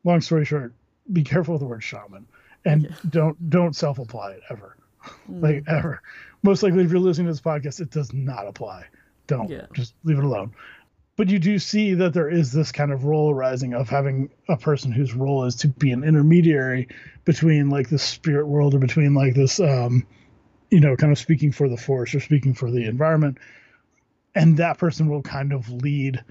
long 0.04 0.20
story 0.20 0.44
short, 0.44 0.72
be 1.12 1.22
careful 1.22 1.54
with 1.54 1.60
the 1.60 1.66
word 1.66 1.82
shaman, 1.82 2.26
and 2.64 2.84
yeah. 2.84 2.90
don't 3.10 3.50
don't 3.50 3.74
self 3.74 3.98
apply 3.98 4.32
it 4.32 4.42
ever, 4.50 4.76
mm. 5.30 5.42
like 5.42 5.64
ever. 5.66 6.02
Most 6.42 6.62
likely, 6.62 6.84
if 6.84 6.90
you're 6.90 7.00
listening 7.00 7.26
to 7.26 7.32
this 7.32 7.40
podcast, 7.40 7.80
it 7.80 7.90
does 7.90 8.12
not 8.12 8.46
apply. 8.46 8.86
Don't 9.26 9.50
yeah. 9.50 9.66
just 9.72 9.94
leave 10.04 10.18
it 10.18 10.24
alone. 10.24 10.54
But 11.18 11.30
you 11.30 11.40
do 11.40 11.58
see 11.58 11.94
that 11.94 12.14
there 12.14 12.30
is 12.30 12.52
this 12.52 12.70
kind 12.70 12.92
of 12.92 13.04
role 13.04 13.32
arising 13.32 13.74
of 13.74 13.88
having 13.88 14.30
a 14.48 14.56
person 14.56 14.92
whose 14.92 15.12
role 15.14 15.46
is 15.46 15.56
to 15.56 15.68
be 15.68 15.90
an 15.90 16.04
intermediary 16.04 16.86
between 17.24 17.70
like 17.70 17.88
the 17.88 17.98
spirit 17.98 18.46
world 18.46 18.72
or 18.72 18.78
between 18.78 19.14
like 19.14 19.34
this 19.34 19.58
um, 19.58 20.06
you 20.70 20.78
know, 20.78 20.94
kind 20.94 21.10
of 21.10 21.18
speaking 21.18 21.50
for 21.50 21.68
the 21.68 21.76
force 21.76 22.14
or 22.14 22.20
speaking 22.20 22.54
for 22.54 22.70
the 22.70 22.84
environment. 22.84 23.38
And 24.36 24.58
that 24.58 24.78
person 24.78 25.08
will 25.08 25.22
kind 25.22 25.52
of 25.52 25.68
lead 25.68 26.22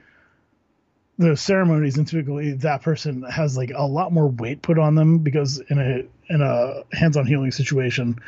the 1.18 1.36
ceremonies 1.36 1.98
and 1.98 2.08
typically 2.08 2.54
that 2.54 2.82
person 2.82 3.24
has 3.24 3.58
like 3.58 3.72
a 3.76 3.86
lot 3.86 4.14
more 4.14 4.30
weight 4.30 4.62
put 4.62 4.80
on 4.80 4.96
them 4.96 5.18
because 5.18 5.60
in 5.70 5.80
a 5.80 6.34
in 6.34 6.42
a 6.42 6.84
hands-on 6.96 7.26
healing 7.26 7.52
situation, 7.52 8.20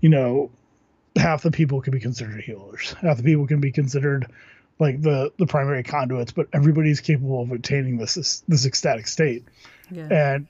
you 0.00 0.08
know, 0.08 0.50
half 1.14 1.44
the 1.44 1.52
people 1.52 1.80
can 1.80 1.92
be 1.92 2.00
considered 2.00 2.42
healers. 2.42 2.94
Half 2.94 3.18
the 3.18 3.22
people 3.22 3.46
can 3.46 3.60
be 3.60 3.70
considered 3.70 4.26
like 4.80 5.00
the 5.02 5.32
the 5.38 5.46
primary 5.46 5.82
conduits, 5.82 6.32
but 6.32 6.48
everybody's 6.52 7.00
capable 7.00 7.42
of 7.42 7.52
attaining 7.52 7.98
this 7.98 8.14
this, 8.14 8.42
this 8.48 8.66
ecstatic 8.66 9.06
state. 9.06 9.44
Yeah. 9.90 10.08
And 10.10 10.46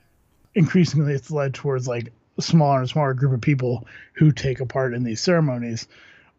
increasingly 0.55 1.13
it's 1.13 1.29
led 1.29 1.53
towards 1.53 1.87
like 1.87 2.11
smaller 2.39 2.79
and 2.79 2.89
smaller 2.89 3.13
group 3.13 3.33
of 3.33 3.41
people 3.41 3.87
who 4.13 4.31
take 4.31 4.59
a 4.59 4.65
part 4.65 4.93
in 4.93 5.03
these 5.03 5.19
ceremonies. 5.19 5.87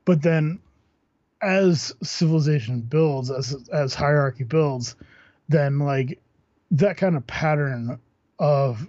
But 0.05 0.23
then 0.23 0.61
as 1.41 1.95
civilization 2.03 2.81
builds, 2.81 3.31
as 3.31 3.69
as 3.71 3.95
hierarchy 3.95 4.45
builds, 4.45 4.97
then 5.49 5.79
like 5.79 6.21
that 6.71 6.97
kind 6.97 7.17
of 7.17 7.27
pattern 7.27 8.01
of 8.39 8.89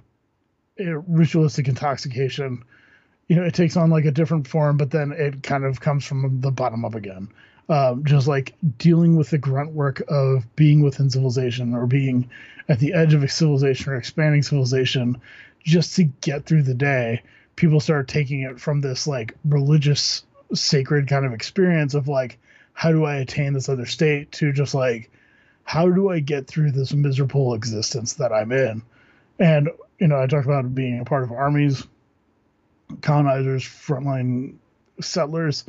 ritualistic 0.78 1.68
intoxication, 1.68 2.64
you 3.28 3.36
know, 3.36 3.44
it 3.44 3.54
takes 3.54 3.76
on 3.76 3.90
like 3.90 4.06
a 4.06 4.12
different 4.12 4.48
form, 4.48 4.78
but 4.78 4.92
then 4.92 5.12
it 5.12 5.44
kind 5.44 5.66
of 5.66 5.80
comes 5.80 6.06
from 6.06 6.42
the 6.42 6.52
bottom 6.52 6.86
up 6.86 6.96
again. 6.96 7.28
Um, 7.70 8.04
just 8.04 8.28
like 8.28 8.54
dealing 8.78 9.16
with 9.16 9.30
the 9.30 9.38
grunt 9.38 9.72
work 9.72 10.04
of 10.10 10.44
being 10.56 10.84
within 10.84 11.10
civilization 11.10 11.74
or 11.74 11.88
being 11.88 12.30
at 12.68 12.80
the 12.80 12.94
edge 12.94 13.14
of 13.14 13.24
a 13.24 13.30
civilization 13.30 13.92
or 13.92 13.96
expanding 13.96 14.44
civilization 14.44 15.22
just 15.64 15.96
to 15.96 16.04
get 16.04 16.46
through 16.46 16.64
the 16.64 16.74
day, 16.74 17.24
people 17.56 17.80
start 17.80 18.10
taking 18.10 18.42
it 18.42 18.60
from 18.60 18.82
this 18.82 19.08
like 19.08 19.34
religious, 19.46 20.26
sacred 20.54 21.08
kind 21.08 21.26
of 21.26 21.34
experience 21.34 21.94
of 21.94 22.10
like, 22.10 22.38
how 22.74 22.92
do 22.92 23.06
I 23.06 23.16
attain 23.16 23.54
this 23.54 23.70
other 23.70 23.86
state 23.86 24.32
to 24.34 24.52
just 24.52 24.74
like, 24.74 25.10
how 25.64 25.90
do 25.90 26.10
I 26.10 26.20
get 26.20 26.48
through 26.48 26.72
this 26.72 26.94
miserable 26.94 27.54
existence 27.54 28.14
that 28.16 28.34
I'm 28.34 28.52
in? 28.52 28.82
And, 29.40 29.70
you 30.00 30.08
know, 30.08 30.22
I 30.22 30.28
talked 30.28 30.46
about 30.46 30.76
being 30.76 31.00
a 31.00 31.06
part 31.06 31.24
of 31.24 31.32
armies, 31.32 31.88
colonizers, 33.02 33.64
frontline 33.64 34.56
settlers, 35.00 35.64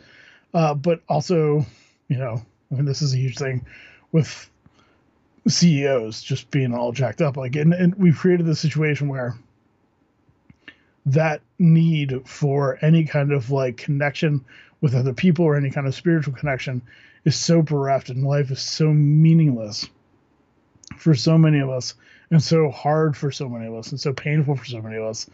uh, 0.52 0.74
but 0.74 1.02
also, 1.08 1.64
you 2.08 2.16
know, 2.16 2.42
I 2.70 2.74
mean, 2.74 2.84
this 2.84 3.02
is 3.02 3.14
a 3.14 3.18
huge 3.18 3.38
thing 3.38 3.64
with 4.12 4.50
CEOs 5.46 6.22
just 6.22 6.50
being 6.50 6.74
all 6.74 6.92
jacked 6.92 7.22
up. 7.22 7.36
Like, 7.36 7.56
and, 7.56 7.74
and 7.74 7.94
we've 7.96 8.16
created 8.16 8.46
this 8.46 8.60
situation 8.60 9.08
where 9.08 9.36
that 11.06 11.40
need 11.58 12.26
for 12.26 12.78
any 12.82 13.04
kind 13.04 13.32
of 13.32 13.50
like 13.50 13.76
connection 13.76 14.44
with 14.80 14.94
other 14.94 15.12
people 15.12 15.44
or 15.44 15.56
any 15.56 15.70
kind 15.70 15.86
of 15.86 15.94
spiritual 15.94 16.34
connection 16.34 16.82
is 17.24 17.36
so 17.36 17.62
bereft 17.62 18.08
and 18.08 18.24
life 18.24 18.50
is 18.50 18.60
so 18.60 18.92
meaningless 18.92 19.88
for 20.96 21.14
so 21.14 21.36
many 21.36 21.58
of 21.58 21.68
us 21.68 21.94
and 22.30 22.42
so 22.42 22.70
hard 22.70 23.16
for 23.16 23.30
so 23.30 23.48
many 23.48 23.66
of 23.66 23.74
us 23.74 23.90
and 23.90 24.00
so 24.00 24.12
painful 24.12 24.56
for 24.56 24.64
so 24.64 24.80
many 24.80 24.96
of 24.96 25.04
us 25.04 25.28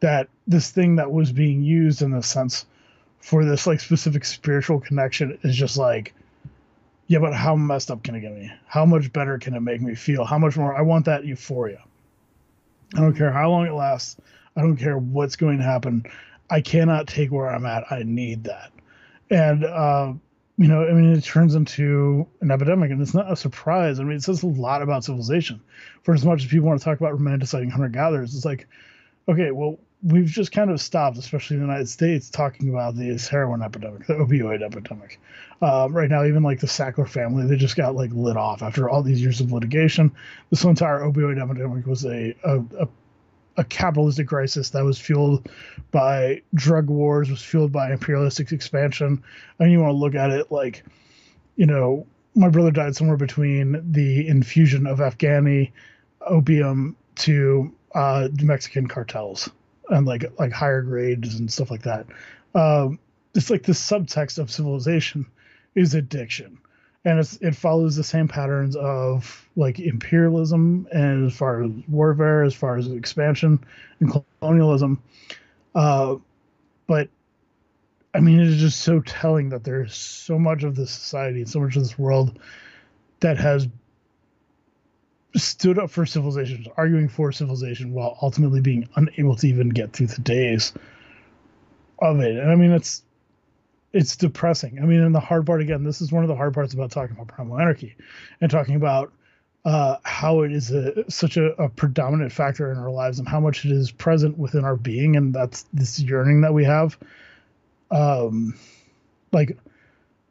that 0.00 0.28
this 0.46 0.70
thing 0.70 0.96
that 0.96 1.10
was 1.10 1.32
being 1.32 1.62
used 1.62 2.02
in 2.02 2.12
a 2.12 2.22
sense 2.22 2.66
for 3.26 3.44
this 3.44 3.66
like 3.66 3.80
specific 3.80 4.24
spiritual 4.24 4.80
connection 4.80 5.38
is 5.42 5.56
just 5.56 5.76
like 5.76 6.14
yeah 7.08 7.18
but 7.18 7.34
how 7.34 7.56
messed 7.56 7.90
up 7.90 8.02
can 8.02 8.14
it 8.14 8.20
get 8.20 8.32
me 8.32 8.50
how 8.66 8.84
much 8.84 9.12
better 9.12 9.38
can 9.38 9.54
it 9.54 9.60
make 9.60 9.80
me 9.80 9.94
feel 9.94 10.24
how 10.24 10.38
much 10.38 10.56
more 10.56 10.76
i 10.76 10.82
want 10.82 11.04
that 11.04 11.24
euphoria 11.24 11.82
i 12.94 13.00
don't 13.00 13.16
care 13.16 13.32
how 13.32 13.50
long 13.50 13.66
it 13.66 13.72
lasts 13.72 14.16
I 14.56 14.62
don't 14.62 14.76
care 14.76 14.96
what's 14.96 15.36
going 15.36 15.58
to 15.58 15.64
happen. 15.64 16.04
I 16.48 16.60
cannot 16.60 17.06
take 17.06 17.30
where 17.30 17.48
I'm 17.48 17.66
at. 17.66 17.84
I 17.92 18.02
need 18.04 18.44
that. 18.44 18.72
And, 19.30 19.64
uh, 19.64 20.14
you 20.56 20.68
know, 20.68 20.86
I 20.86 20.92
mean, 20.92 21.12
it 21.12 21.22
turns 21.22 21.54
into 21.54 22.26
an 22.40 22.50
epidemic, 22.50 22.90
and 22.90 23.02
it's 23.02 23.12
not 23.12 23.30
a 23.30 23.36
surprise. 23.36 24.00
I 24.00 24.04
mean, 24.04 24.16
it 24.16 24.22
says 24.22 24.42
a 24.42 24.46
lot 24.46 24.80
about 24.80 25.04
civilization. 25.04 25.60
For 26.02 26.14
as 26.14 26.24
much 26.24 26.44
as 26.44 26.50
people 26.50 26.68
want 26.68 26.80
to 26.80 26.84
talk 26.84 26.98
about 26.98 27.18
romanticizing 27.18 27.70
hunter 27.70 27.88
gatherers, 27.88 28.34
it's 28.34 28.46
like, 28.46 28.66
okay, 29.28 29.50
well, 29.50 29.78
we've 30.02 30.26
just 30.26 30.52
kind 30.52 30.70
of 30.70 30.80
stopped, 30.80 31.16
especially 31.16 31.56
in 31.56 31.62
the 31.62 31.66
United 31.66 31.88
States, 31.88 32.30
talking 32.30 32.68
about 32.68 32.96
this 32.96 33.28
heroin 33.28 33.62
epidemic, 33.62 34.06
the 34.06 34.14
opioid 34.14 34.62
epidemic. 34.62 35.20
Um, 35.62 35.94
right 35.94 36.10
now, 36.10 36.24
even 36.24 36.42
like 36.42 36.60
the 36.60 36.66
Sackler 36.66 37.08
family, 37.08 37.46
they 37.46 37.56
just 37.56 37.76
got 37.76 37.94
like 37.94 38.10
lit 38.12 38.36
off 38.36 38.62
after 38.62 38.88
all 38.88 39.02
these 39.02 39.20
years 39.20 39.40
of 39.40 39.52
litigation. 39.52 40.12
This 40.50 40.64
entire 40.64 41.00
opioid 41.00 41.42
epidemic 41.42 41.86
was 41.86 42.04
a, 42.04 42.34
a, 42.44 42.60
a 42.78 42.88
a 43.58 43.64
capitalistic 43.64 44.28
crisis 44.28 44.70
that 44.70 44.84
was 44.84 44.98
fueled 44.98 45.48
by 45.90 46.42
drug 46.54 46.88
wars, 46.88 47.30
was 47.30 47.42
fueled 47.42 47.72
by 47.72 47.90
imperialistic 47.90 48.52
expansion. 48.52 49.22
And 49.58 49.72
you 49.72 49.80
want 49.80 49.92
to 49.92 49.96
look 49.96 50.14
at 50.14 50.30
it 50.30 50.52
like, 50.52 50.84
you 51.56 51.64
know, 51.64 52.06
my 52.34 52.50
brother 52.50 52.70
died 52.70 52.94
somewhere 52.96 53.16
between 53.16 53.92
the 53.92 54.28
infusion 54.28 54.86
of 54.86 54.98
Afghani 54.98 55.72
opium 56.20 56.96
to 57.14 57.74
uh, 57.94 58.28
Mexican 58.42 58.88
cartels 58.88 59.48
and 59.88 60.06
like 60.06 60.24
like 60.38 60.52
higher 60.52 60.82
grades 60.82 61.38
and 61.38 61.52
stuff 61.52 61.70
like 61.70 61.82
that. 61.82 62.06
Um, 62.54 62.98
it's 63.34 63.50
like 63.50 63.62
the 63.62 63.72
subtext 63.72 64.38
of 64.38 64.50
civilization 64.50 65.26
is 65.74 65.94
addiction, 65.94 66.58
and 67.04 67.18
it's 67.18 67.36
it 67.38 67.54
follows 67.54 67.96
the 67.96 68.04
same 68.04 68.28
patterns 68.28 68.76
of 68.76 69.48
like 69.56 69.78
imperialism 69.78 70.88
and 70.92 71.26
as 71.26 71.36
far 71.36 71.62
as 71.62 71.70
warfare, 71.88 72.42
as 72.42 72.54
far 72.54 72.76
as 72.76 72.88
expansion 72.88 73.62
and 74.00 74.22
colonialism. 74.40 75.02
Uh, 75.74 76.16
but 76.86 77.08
I 78.14 78.20
mean, 78.20 78.40
it 78.40 78.48
is 78.48 78.56
just 78.56 78.80
so 78.80 79.00
telling 79.00 79.50
that 79.50 79.64
there's 79.64 79.94
so 79.94 80.38
much 80.38 80.64
of 80.64 80.74
this 80.74 80.90
society 80.90 81.40
and 81.40 81.48
so 81.48 81.60
much 81.60 81.76
of 81.76 81.82
this 81.82 81.98
world 81.98 82.38
that 83.20 83.36
has 83.36 83.68
stood 85.36 85.78
up 85.78 85.90
for 85.90 86.06
civilization, 86.06 86.66
arguing 86.76 87.08
for 87.08 87.32
civilization, 87.32 87.92
while 87.92 88.18
ultimately 88.22 88.60
being 88.60 88.88
unable 88.96 89.36
to 89.36 89.46
even 89.48 89.68
get 89.68 89.92
through 89.92 90.08
the 90.08 90.20
days 90.20 90.72
of 92.00 92.20
it. 92.20 92.36
And 92.36 92.50
I 92.50 92.54
mean, 92.54 92.72
it's 92.72 93.02
it's 93.92 94.16
depressing. 94.16 94.78
I 94.80 94.84
mean, 94.84 95.00
and 95.00 95.14
the 95.14 95.20
hard 95.20 95.46
part 95.46 95.60
again, 95.60 95.84
this 95.84 96.00
is 96.00 96.12
one 96.12 96.22
of 96.22 96.28
the 96.28 96.36
hard 96.36 96.54
parts 96.54 96.74
about 96.74 96.90
talking 96.90 97.16
about 97.16 97.28
primal 97.28 97.58
anarchy 97.58 97.96
and 98.40 98.50
talking 98.50 98.76
about 98.76 99.12
uh, 99.64 99.96
how 100.04 100.42
it 100.42 100.52
is 100.52 100.70
a, 100.70 101.10
such 101.10 101.36
a, 101.36 101.46
a, 101.60 101.68
predominant 101.68 102.30
factor 102.30 102.70
in 102.70 102.78
our 102.78 102.90
lives 102.90 103.18
and 103.18 103.26
how 103.26 103.40
much 103.40 103.64
it 103.64 103.72
is 103.72 103.90
present 103.90 104.38
within 104.38 104.64
our 104.64 104.76
being, 104.76 105.16
and 105.16 105.34
that's 105.34 105.64
this 105.72 105.98
yearning 105.98 106.40
that 106.42 106.54
we 106.54 106.62
have. 106.62 106.96
Um, 107.90 108.54
like 109.32 109.58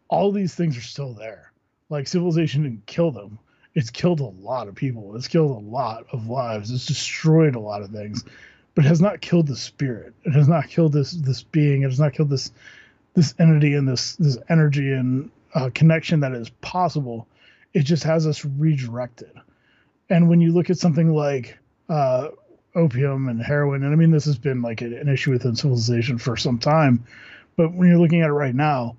all 0.08 0.32
these 0.32 0.56
things 0.56 0.78
are 0.78 0.82
still 0.82 1.14
there. 1.14 1.52
Like 1.90 2.08
civilization 2.08 2.64
didn't 2.64 2.86
kill 2.86 3.12
them, 3.12 3.38
it's 3.76 3.90
killed 3.90 4.22
a 4.22 4.32
lot 4.42 4.68
of 4.70 4.76
people. 4.76 5.16
It's 5.16 5.28
killed 5.28 5.52
a 5.52 5.70
lot 5.70 6.06
of 6.12 6.28
lives. 6.28 6.72
It's 6.72 6.86
destroyed 6.86 7.56
a 7.56 7.60
lot 7.60 7.82
of 7.82 7.92
things, 7.92 8.24
but 8.74 8.86
it 8.86 8.88
has 8.88 9.02
not 9.02 9.20
killed 9.22 9.48
the 9.48 9.56
spirit. 9.58 10.14
It 10.24 10.32
has 10.32 10.48
not 10.48 10.70
killed 10.70 10.94
this 10.94 11.12
this 11.12 11.44
being. 11.44 11.84
It 11.84 11.90
has 11.90 12.00
not 12.00 12.14
killed 12.14 12.30
this 12.30 12.52
this 13.14 13.36
entity 13.38 13.74
and 13.74 13.88
this 13.88 14.16
this 14.16 14.38
energy 14.50 14.94
and 14.94 15.30
uh, 15.54 15.70
connection 15.74 16.22
that 16.22 16.32
is 16.32 16.50
possible. 16.62 17.28
It 17.74 17.84
just 17.84 18.04
has 18.04 18.26
us 18.26 18.46
redirected. 18.46 19.32
And 20.10 20.30
when 20.30 20.40
you 20.40 20.54
look 20.54 20.70
at 20.70 20.78
something 20.78 21.14
like 21.14 21.58
uh, 21.90 22.30
opium 22.76 23.28
and 23.28 23.42
heroin, 23.42 23.84
and 23.84 23.92
I 23.92 23.98
mean 23.98 24.12
this 24.12 24.26
has 24.26 24.38
been 24.38 24.62
like 24.62 24.82
an 24.82 25.10
issue 25.10 25.32
within 25.32 25.56
civilization 25.56 26.18
for 26.18 26.38
some 26.38 26.60
time, 26.60 27.06
but 27.58 27.74
when 27.74 27.90
you're 27.90 28.00
looking 28.00 28.22
at 28.22 28.30
it 28.30 28.34
right 28.34 28.56
now, 28.56 28.96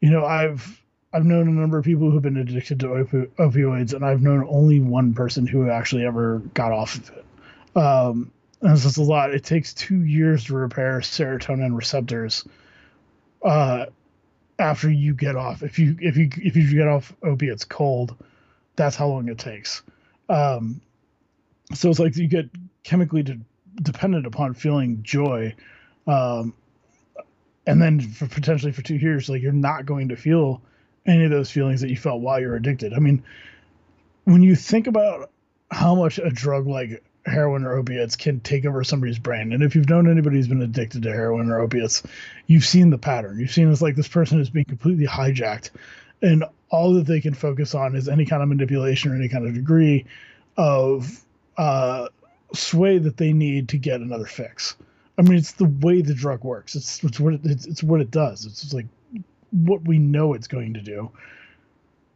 you 0.00 0.10
know 0.10 0.24
I've 0.24 0.80
I've 1.14 1.24
known 1.24 1.46
a 1.46 1.52
number 1.52 1.78
of 1.78 1.84
people 1.84 2.10
who've 2.10 2.20
been 2.20 2.36
addicted 2.36 2.80
to 2.80 2.86
opi- 2.88 3.28
opioids, 3.36 3.94
and 3.94 4.04
I've 4.04 4.20
known 4.20 4.44
only 4.48 4.80
one 4.80 5.14
person 5.14 5.46
who 5.46 5.70
actually 5.70 6.04
ever 6.04 6.40
got 6.54 6.72
off 6.72 6.96
of 6.96 7.10
it. 7.10 7.76
Um, 7.76 8.32
and 8.60 8.72
this 8.72 8.84
is 8.84 8.96
a 8.96 9.02
lot. 9.02 9.32
It 9.32 9.44
takes 9.44 9.72
two 9.72 10.02
years 10.02 10.44
to 10.46 10.54
repair 10.54 10.98
serotonin 10.98 11.76
receptors 11.76 12.48
uh, 13.44 13.86
after 14.58 14.90
you 14.90 15.14
get 15.14 15.36
off. 15.36 15.62
If 15.62 15.78
you 15.78 15.96
if 16.00 16.16
you 16.16 16.30
if 16.36 16.56
you 16.56 16.74
get 16.74 16.88
off 16.88 17.14
opiates 17.22 17.64
cold, 17.64 18.16
that's 18.74 18.96
how 18.96 19.06
long 19.06 19.28
it 19.28 19.38
takes. 19.38 19.82
Um, 20.28 20.80
so 21.74 21.90
it's 21.90 22.00
like 22.00 22.16
you 22.16 22.26
get 22.26 22.50
chemically 22.82 23.22
de- 23.22 23.38
dependent 23.82 24.26
upon 24.26 24.54
feeling 24.54 25.00
joy, 25.04 25.54
um, 26.08 26.54
and 27.68 27.80
then 27.80 28.00
for 28.00 28.26
potentially 28.26 28.72
for 28.72 28.82
two 28.82 28.96
years, 28.96 29.28
like 29.28 29.42
you're 29.42 29.52
not 29.52 29.86
going 29.86 30.08
to 30.08 30.16
feel 30.16 30.60
any 31.06 31.24
of 31.24 31.30
those 31.30 31.50
feelings 31.50 31.80
that 31.80 31.90
you 31.90 31.96
felt 31.96 32.20
while 32.20 32.40
you're 32.40 32.56
addicted. 32.56 32.92
I 32.94 32.98
mean, 32.98 33.22
when 34.24 34.42
you 34.42 34.56
think 34.56 34.86
about 34.86 35.30
how 35.70 35.94
much 35.94 36.18
a 36.18 36.30
drug 36.30 36.66
like 36.66 37.02
heroin 37.26 37.64
or 37.64 37.74
opiates 37.74 38.16
can 38.16 38.40
take 38.40 38.64
over 38.64 38.84
somebody's 38.84 39.18
brain, 39.18 39.52
and 39.52 39.62
if 39.62 39.74
you've 39.74 39.88
known 39.88 40.10
anybody 40.10 40.36
who's 40.36 40.48
been 40.48 40.62
addicted 40.62 41.02
to 41.02 41.10
heroin 41.10 41.50
or 41.50 41.60
opiates, 41.60 42.02
you've 42.46 42.64
seen 42.64 42.90
the 42.90 42.98
pattern. 42.98 43.38
You've 43.38 43.50
seen 43.50 43.70
it's 43.70 43.82
like 43.82 43.96
this 43.96 44.08
person 44.08 44.40
is 44.40 44.50
being 44.50 44.64
completely 44.64 45.06
hijacked, 45.06 45.70
and 46.22 46.44
all 46.70 46.94
that 46.94 47.06
they 47.06 47.20
can 47.20 47.34
focus 47.34 47.74
on 47.74 47.94
is 47.94 48.08
any 48.08 48.24
kind 48.24 48.42
of 48.42 48.48
manipulation 48.48 49.12
or 49.12 49.16
any 49.16 49.28
kind 49.28 49.46
of 49.46 49.54
degree 49.54 50.06
of 50.56 51.24
uh, 51.56 52.08
sway 52.52 52.98
that 52.98 53.16
they 53.16 53.32
need 53.32 53.68
to 53.68 53.78
get 53.78 54.00
another 54.00 54.26
fix. 54.26 54.76
I 55.16 55.22
mean, 55.22 55.34
it's 55.34 55.52
the 55.52 55.66
way 55.66 56.02
the 56.02 56.14
drug 56.14 56.42
works. 56.42 56.74
It's 56.74 57.02
it's 57.04 57.20
what 57.20 57.34
it, 57.34 57.40
it's, 57.44 57.66
it's 57.66 57.82
what 57.82 58.00
it 58.00 58.10
does. 58.10 58.46
It's 58.46 58.72
like 58.72 58.86
what 59.54 59.86
we 59.86 59.98
know 59.98 60.34
it's 60.34 60.48
going 60.48 60.74
to 60.74 60.82
do. 60.82 61.10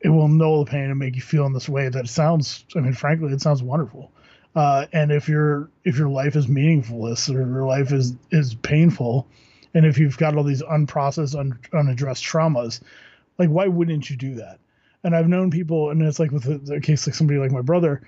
It 0.00 0.08
will 0.08 0.28
null 0.28 0.64
the 0.64 0.70
pain 0.70 0.90
and 0.90 0.98
make 0.98 1.16
you 1.16 1.22
feel 1.22 1.46
in 1.46 1.52
this 1.52 1.68
way 1.68 1.88
that 1.88 2.08
sounds. 2.08 2.64
I 2.76 2.80
mean, 2.80 2.92
frankly, 2.92 3.32
it 3.32 3.40
sounds 3.40 3.62
wonderful. 3.62 4.10
Uh, 4.54 4.86
and 4.92 5.12
if 5.12 5.28
your 5.28 5.70
if 5.84 5.96
your 5.98 6.08
life 6.08 6.34
is 6.34 6.48
meaningless 6.48 7.28
or 7.28 7.34
your 7.34 7.66
life 7.66 7.92
is 7.92 8.14
is 8.30 8.54
painful, 8.54 9.26
and 9.74 9.86
if 9.86 9.98
you've 9.98 10.18
got 10.18 10.36
all 10.36 10.44
these 10.44 10.62
unprocessed, 10.62 11.38
un, 11.38 11.58
unaddressed 11.72 12.24
traumas, 12.24 12.80
like 13.38 13.48
why 13.48 13.66
wouldn't 13.66 14.10
you 14.10 14.16
do 14.16 14.34
that? 14.36 14.58
And 15.04 15.14
I've 15.14 15.28
known 15.28 15.50
people, 15.50 15.90
and 15.90 16.02
it's 16.02 16.18
like 16.18 16.32
with 16.32 16.46
a, 16.46 16.74
a 16.74 16.80
case 16.80 17.06
like 17.06 17.14
somebody 17.14 17.38
like 17.38 17.52
my 17.52 17.62
brother. 17.62 18.02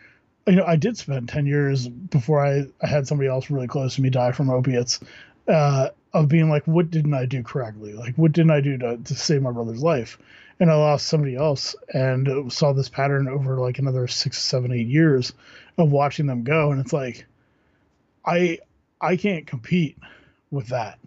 You 0.46 0.56
know, 0.56 0.64
I 0.64 0.76
did 0.76 0.96
spend 0.96 1.28
ten 1.28 1.46
years 1.46 1.86
before 1.86 2.44
I, 2.44 2.64
I 2.82 2.86
had 2.86 3.06
somebody 3.06 3.28
else 3.28 3.50
really 3.50 3.68
close 3.68 3.94
to 3.96 4.02
me 4.02 4.10
die 4.10 4.32
from 4.32 4.50
opiates. 4.50 5.00
Uh, 5.46 5.90
of 6.12 6.28
being 6.28 6.50
like, 6.50 6.66
what 6.66 6.90
didn't 6.90 7.14
I 7.14 7.26
do 7.26 7.42
correctly? 7.42 7.92
Like, 7.92 8.16
what 8.16 8.32
didn't 8.32 8.50
I 8.50 8.60
do 8.60 8.76
to, 8.78 8.96
to 8.96 9.14
save 9.14 9.42
my 9.42 9.52
brother's 9.52 9.82
life? 9.82 10.18
And 10.58 10.70
I 10.70 10.74
lost 10.74 11.06
somebody 11.06 11.36
else 11.36 11.74
and 11.94 12.52
saw 12.52 12.72
this 12.72 12.88
pattern 12.88 13.28
over 13.28 13.56
like 13.56 13.78
another 13.78 14.06
six, 14.08 14.38
seven, 14.38 14.72
eight 14.72 14.88
years 14.88 15.32
of 15.78 15.90
watching 15.90 16.26
them 16.26 16.44
go. 16.44 16.72
And 16.72 16.80
it's 16.80 16.92
like, 16.92 17.26
I, 18.24 18.58
I 19.00 19.16
can't 19.16 19.46
compete 19.46 19.96
with 20.50 20.68
that. 20.68 20.98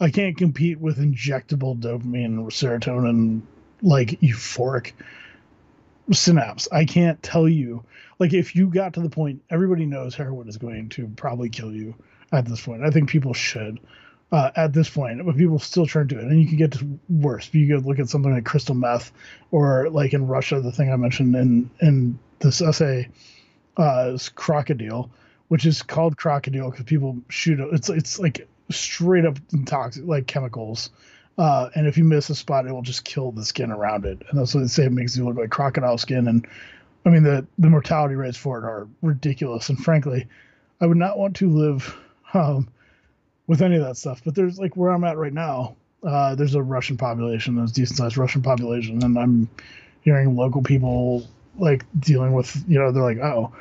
I 0.00 0.10
can't 0.10 0.36
compete 0.36 0.80
with 0.80 0.98
injectable 0.98 1.78
dopamine 1.78 2.38
serotonin, 2.46 3.42
like 3.82 4.20
euphoric 4.20 4.92
synapse. 6.10 6.68
I 6.72 6.84
can't 6.84 7.22
tell 7.22 7.48
you. 7.48 7.84
Like, 8.18 8.32
if 8.32 8.56
you 8.56 8.68
got 8.68 8.94
to 8.94 9.00
the 9.00 9.10
point, 9.10 9.42
everybody 9.50 9.84
knows 9.84 10.14
heroin 10.14 10.48
is 10.48 10.56
going 10.56 10.88
to 10.90 11.08
probably 11.08 11.50
kill 11.50 11.72
you 11.72 11.94
at 12.32 12.46
this 12.46 12.60
point. 12.62 12.82
I 12.82 12.90
think 12.90 13.10
people 13.10 13.34
should 13.34 13.78
uh, 14.32 14.50
at 14.56 14.72
this 14.72 14.88
point, 14.88 15.24
but 15.24 15.36
people 15.36 15.58
still 15.58 15.86
turn 15.86 16.08
to 16.08 16.14
do 16.14 16.20
it, 16.20 16.24
and 16.24 16.40
you 16.40 16.48
can 16.48 16.56
get 16.56 16.72
to 16.72 16.98
worse. 17.10 17.50
You 17.52 17.76
could 17.76 17.84
look 17.84 17.98
at 17.98 18.08
something 18.08 18.32
like 18.32 18.46
crystal 18.46 18.74
meth, 18.74 19.12
or 19.50 19.90
like 19.90 20.14
in 20.14 20.26
Russia, 20.26 20.60
the 20.60 20.72
thing 20.72 20.90
I 20.90 20.96
mentioned 20.96 21.36
in 21.36 21.70
in 21.80 22.18
this 22.38 22.62
essay 22.62 23.08
uh, 23.76 24.12
is 24.14 24.30
crocodile, 24.30 25.10
which 25.48 25.66
is 25.66 25.82
called 25.82 26.16
crocodile 26.16 26.70
because 26.70 26.86
people 26.86 27.18
shoot 27.28 27.60
it. 27.60 27.68
It's 27.72 27.90
it's 27.90 28.18
like 28.18 28.48
straight 28.70 29.26
up 29.26 29.38
toxic, 29.66 30.04
like 30.06 30.26
chemicals. 30.26 30.90
Uh, 31.36 31.68
and 31.74 31.86
if 31.86 31.96
you 31.96 32.04
miss 32.04 32.28
a 32.30 32.34
spot, 32.34 32.66
it 32.66 32.72
will 32.72 32.82
just 32.82 33.04
kill 33.04 33.32
the 33.32 33.44
skin 33.44 33.70
around 33.70 34.06
it, 34.06 34.22
and 34.30 34.40
that's 34.40 34.54
what 34.54 34.62
they 34.62 34.66
say 34.66 34.84
it 34.84 34.92
makes 34.92 35.14
you 35.14 35.26
look 35.26 35.36
like 35.36 35.50
crocodile 35.50 35.98
skin. 35.98 36.26
And 36.26 36.46
I 37.04 37.10
mean 37.10 37.22
the 37.22 37.46
the 37.58 37.68
mortality 37.68 38.14
rates 38.14 38.38
for 38.38 38.58
it 38.58 38.64
are 38.64 38.88
ridiculous. 39.02 39.68
And 39.68 39.78
frankly, 39.78 40.26
I 40.80 40.86
would 40.86 40.96
not 40.96 41.18
want 41.18 41.36
to 41.36 41.50
live 41.50 41.94
um, 42.32 42.68
with 43.52 43.60
any 43.60 43.76
of 43.76 43.82
that 43.82 43.98
stuff. 43.98 44.22
But 44.24 44.34
there's 44.34 44.58
like 44.58 44.78
where 44.78 44.90
I'm 44.90 45.04
at 45.04 45.18
right 45.18 45.32
now. 45.32 45.76
Uh, 46.02 46.34
there's 46.34 46.54
a 46.54 46.62
Russian 46.62 46.96
population, 46.96 47.54
there's 47.54 47.70
decent 47.70 47.98
sized 47.98 48.16
Russian 48.16 48.40
population, 48.40 49.04
and 49.04 49.18
I'm 49.18 49.50
hearing 50.00 50.34
local 50.34 50.62
people 50.62 51.28
like 51.58 51.84
dealing 52.00 52.32
with 52.32 52.64
you 52.66 52.78
know 52.78 52.90
they're 52.90 53.02
like 53.02 53.18
oh 53.18 53.54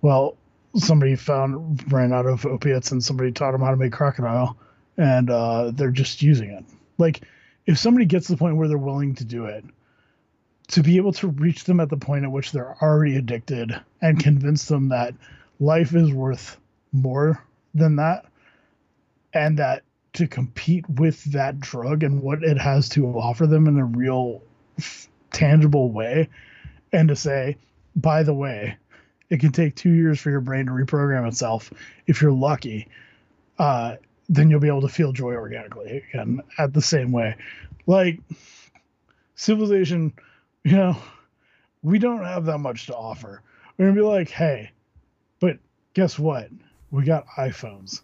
well 0.00 0.34
somebody 0.74 1.14
found 1.14 1.92
ran 1.92 2.10
out 2.10 2.24
of 2.24 2.46
opiates 2.46 2.90
and 2.90 3.04
somebody 3.04 3.30
taught 3.32 3.52
them 3.52 3.60
how 3.60 3.70
to 3.70 3.76
make 3.76 3.92
crocodile 3.92 4.56
and 4.96 5.28
uh, 5.28 5.70
they're 5.74 5.90
just 5.90 6.22
using 6.22 6.48
it 6.48 6.64
like 6.96 7.20
if 7.66 7.78
somebody 7.78 8.06
gets 8.06 8.28
to 8.28 8.32
the 8.32 8.38
point 8.38 8.56
where 8.56 8.66
they're 8.66 8.78
willing 8.78 9.14
to 9.14 9.26
do 9.26 9.44
it 9.44 9.62
to 10.68 10.82
be 10.82 10.96
able 10.96 11.12
to 11.12 11.28
reach 11.28 11.64
them 11.64 11.80
at 11.80 11.90
the 11.90 11.98
point 11.98 12.24
at 12.24 12.32
which 12.32 12.50
they're 12.50 12.76
already 12.80 13.16
addicted 13.16 13.78
and 14.00 14.18
convince 14.18 14.64
them 14.68 14.88
that 14.88 15.12
life 15.60 15.94
is 15.94 16.10
worth 16.10 16.56
more 16.92 17.44
than 17.74 17.96
that 17.96 18.24
and 19.34 19.58
that 19.58 19.82
to 20.14 20.26
compete 20.26 20.88
with 20.88 21.24
that 21.32 21.60
drug 21.60 22.02
and 22.02 22.22
what 22.22 22.42
it 22.42 22.56
has 22.56 22.88
to 22.88 23.06
offer 23.06 23.46
them 23.46 23.66
in 23.66 23.78
a 23.78 23.84
real 23.84 24.42
tangible 25.32 25.90
way 25.90 26.28
and 26.92 27.08
to 27.08 27.16
say 27.16 27.56
by 27.96 28.22
the 28.22 28.34
way 28.34 28.76
it 29.30 29.40
can 29.40 29.50
take 29.50 29.74
two 29.74 29.90
years 29.90 30.20
for 30.20 30.30
your 30.30 30.40
brain 30.40 30.66
to 30.66 30.72
reprogram 30.72 31.26
itself 31.26 31.72
if 32.06 32.22
you're 32.22 32.30
lucky 32.30 32.88
uh, 33.58 33.96
then 34.28 34.50
you'll 34.50 34.60
be 34.60 34.68
able 34.68 34.80
to 34.80 34.88
feel 34.88 35.12
joy 35.12 35.34
organically 35.34 36.04
again 36.08 36.40
at 36.58 36.72
the 36.72 36.82
same 36.82 37.12
way. 37.12 37.36
Like 37.86 38.20
civilization, 39.34 40.12
you 40.64 40.76
know, 40.76 40.96
we 41.82 41.98
don't 41.98 42.24
have 42.24 42.46
that 42.46 42.58
much 42.58 42.86
to 42.86 42.96
offer. 42.96 43.42
We're 43.76 43.86
gonna 43.86 44.00
be 44.00 44.06
like, 44.06 44.30
hey, 44.30 44.70
but 45.40 45.58
guess 45.92 46.18
what? 46.18 46.48
We 46.90 47.04
got 47.04 47.26
iPhones. 47.36 48.00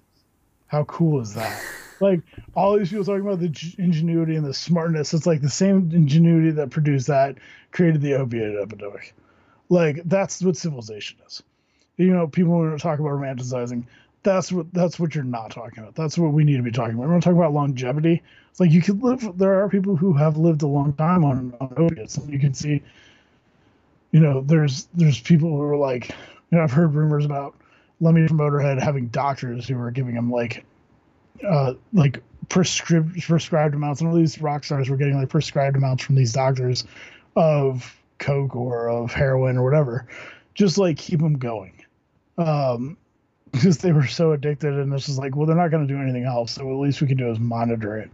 How 0.70 0.84
cool 0.84 1.20
is 1.20 1.34
that? 1.34 1.60
like 2.00 2.20
all 2.54 2.78
these 2.78 2.90
people 2.90 3.04
talking 3.04 3.26
about 3.26 3.40
the 3.40 3.74
ingenuity 3.78 4.36
and 4.36 4.46
the 4.46 4.54
smartness. 4.54 5.12
It's 5.12 5.26
like 5.26 5.40
the 5.40 5.50
same 5.50 5.90
ingenuity 5.92 6.52
that 6.52 6.70
produced 6.70 7.08
that 7.08 7.38
created 7.72 8.00
the 8.02 8.14
opiate 8.14 8.56
epidemic. 8.56 9.12
Like 9.68 10.02
that's 10.04 10.40
what 10.42 10.56
civilization 10.56 11.18
is. 11.26 11.42
You 11.96 12.12
know, 12.12 12.28
people 12.28 12.70
to 12.70 12.78
talk 12.78 13.00
about 13.00 13.10
romanticizing. 13.10 13.82
That's 14.22 14.52
what 14.52 14.72
that's 14.72 15.00
what 15.00 15.14
you're 15.14 15.24
not 15.24 15.50
talking 15.50 15.82
about. 15.82 15.96
That's 15.96 16.16
what 16.16 16.32
we 16.32 16.44
need 16.44 16.58
to 16.58 16.62
be 16.62 16.70
talking 16.70 16.94
about. 16.94 17.08
We're 17.08 17.20
talking 17.20 17.38
about 17.38 17.52
longevity. 17.52 18.22
It's 18.52 18.60
like 18.60 18.70
you 18.70 18.80
could 18.80 19.02
live. 19.02 19.26
There 19.36 19.60
are 19.60 19.68
people 19.68 19.96
who 19.96 20.12
have 20.12 20.36
lived 20.36 20.62
a 20.62 20.68
long 20.68 20.92
time 20.92 21.24
on, 21.24 21.52
on 21.60 21.74
opiates, 21.76 22.16
and 22.16 22.32
you 22.32 22.38
can 22.38 22.54
see. 22.54 22.80
You 24.12 24.20
know, 24.20 24.40
there's 24.40 24.86
there's 24.94 25.20
people 25.20 25.50
who 25.50 25.62
are 25.62 25.76
like, 25.76 26.10
you 26.50 26.58
know, 26.58 26.62
I've 26.62 26.72
heard 26.72 26.94
rumors 26.94 27.24
about 27.24 27.56
Lemmy 28.00 28.26
from 28.26 28.38
Motorhead 28.38 28.80
having 28.80 29.08
doctors 29.08 29.68
who 29.68 29.76
were 29.76 29.90
giving 29.90 30.14
him 30.14 30.30
like, 30.30 30.64
uh, 31.46 31.74
like 31.92 32.22
prescribed 32.48 33.22
prescribed 33.22 33.74
amounts, 33.74 34.00
and 34.00 34.10
all 34.10 34.16
these 34.16 34.40
rock 34.40 34.64
stars 34.64 34.88
were 34.88 34.96
getting 34.96 35.16
like 35.16 35.28
prescribed 35.28 35.76
amounts 35.76 36.04
from 36.04 36.14
these 36.14 36.32
doctors 36.32 36.84
of 37.36 37.96
coke 38.18 38.56
or 38.56 38.88
of 38.88 39.12
heroin 39.12 39.56
or 39.56 39.64
whatever, 39.64 40.06
just 40.54 40.78
like 40.78 40.96
keep 40.96 41.20
them 41.20 41.38
going 41.38 41.72
um, 42.38 42.96
because 43.52 43.78
they 43.78 43.92
were 43.92 44.06
so 44.06 44.32
addicted. 44.32 44.74
And 44.74 44.92
this 44.92 45.08
is 45.08 45.18
like, 45.18 45.36
well, 45.36 45.46
they're 45.46 45.56
not 45.56 45.70
going 45.70 45.86
to 45.86 45.92
do 45.92 46.00
anything 46.00 46.24
else. 46.24 46.52
So 46.52 46.70
at 46.70 46.78
least 46.78 47.00
we 47.00 47.06
can 47.06 47.16
do 47.16 47.30
is 47.30 47.38
monitor 47.38 47.98
it. 47.98 48.10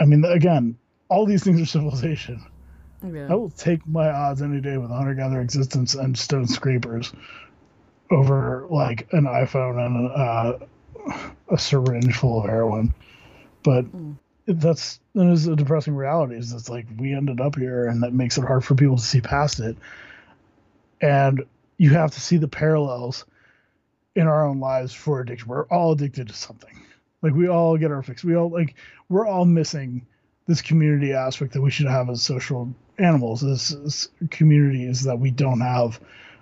I 0.00 0.04
mean, 0.04 0.24
again, 0.24 0.76
all 1.08 1.26
these 1.26 1.44
things 1.44 1.60
are 1.60 1.66
civilization. 1.66 2.44
Yeah. 3.04 3.26
I 3.30 3.34
will 3.34 3.50
take 3.50 3.86
my 3.86 4.08
odds 4.10 4.42
any 4.42 4.60
day 4.60 4.78
with 4.78 4.90
hunter 4.90 5.14
gatherer 5.14 5.40
existence 5.40 5.94
and 5.94 6.16
stone 6.16 6.46
scrapers 6.46 7.12
over 8.12 8.66
like 8.70 9.08
an 9.12 9.24
iPhone 9.24 9.84
and 9.84 10.10
uh, 10.10 10.58
a 11.50 11.58
syringe 11.58 12.14
full 12.16 12.42
of 12.42 12.48
heroin. 12.48 12.94
But 13.62 13.84
Mm. 13.86 14.16
that's 14.46 15.00
that 15.14 15.26
is 15.28 15.46
a 15.46 15.56
depressing 15.56 15.94
reality. 15.94 16.36
Is 16.36 16.52
it's 16.52 16.68
like 16.68 16.86
we 16.98 17.14
ended 17.14 17.40
up 17.40 17.56
here, 17.56 17.86
and 17.86 18.02
that 18.02 18.12
makes 18.12 18.38
it 18.38 18.44
hard 18.44 18.64
for 18.64 18.74
people 18.74 18.96
to 18.96 19.02
see 19.02 19.20
past 19.20 19.60
it. 19.60 19.76
And 21.00 21.44
you 21.78 21.90
have 21.90 22.12
to 22.12 22.20
see 22.20 22.36
the 22.36 22.48
parallels 22.48 23.24
in 24.14 24.26
our 24.26 24.46
own 24.46 24.60
lives 24.60 24.92
for 24.92 25.20
addiction. 25.20 25.48
We're 25.48 25.66
all 25.66 25.92
addicted 25.92 26.28
to 26.28 26.34
something. 26.34 26.84
Like 27.22 27.34
we 27.34 27.48
all 27.48 27.76
get 27.76 27.90
our 27.90 28.02
fix. 28.02 28.24
We 28.24 28.36
all 28.36 28.50
like 28.50 28.74
we're 29.08 29.26
all 29.26 29.44
missing 29.44 30.06
this 30.46 30.60
community 30.60 31.12
aspect 31.12 31.52
that 31.52 31.62
we 31.62 31.70
should 31.70 31.86
have 31.86 32.10
as 32.10 32.20
social 32.22 32.74
animals, 32.98 33.44
as, 33.44 33.76
as 33.84 34.08
communities 34.30 35.04
that 35.04 35.18
we 35.18 35.30
don't 35.30 35.60
have. 35.60 36.00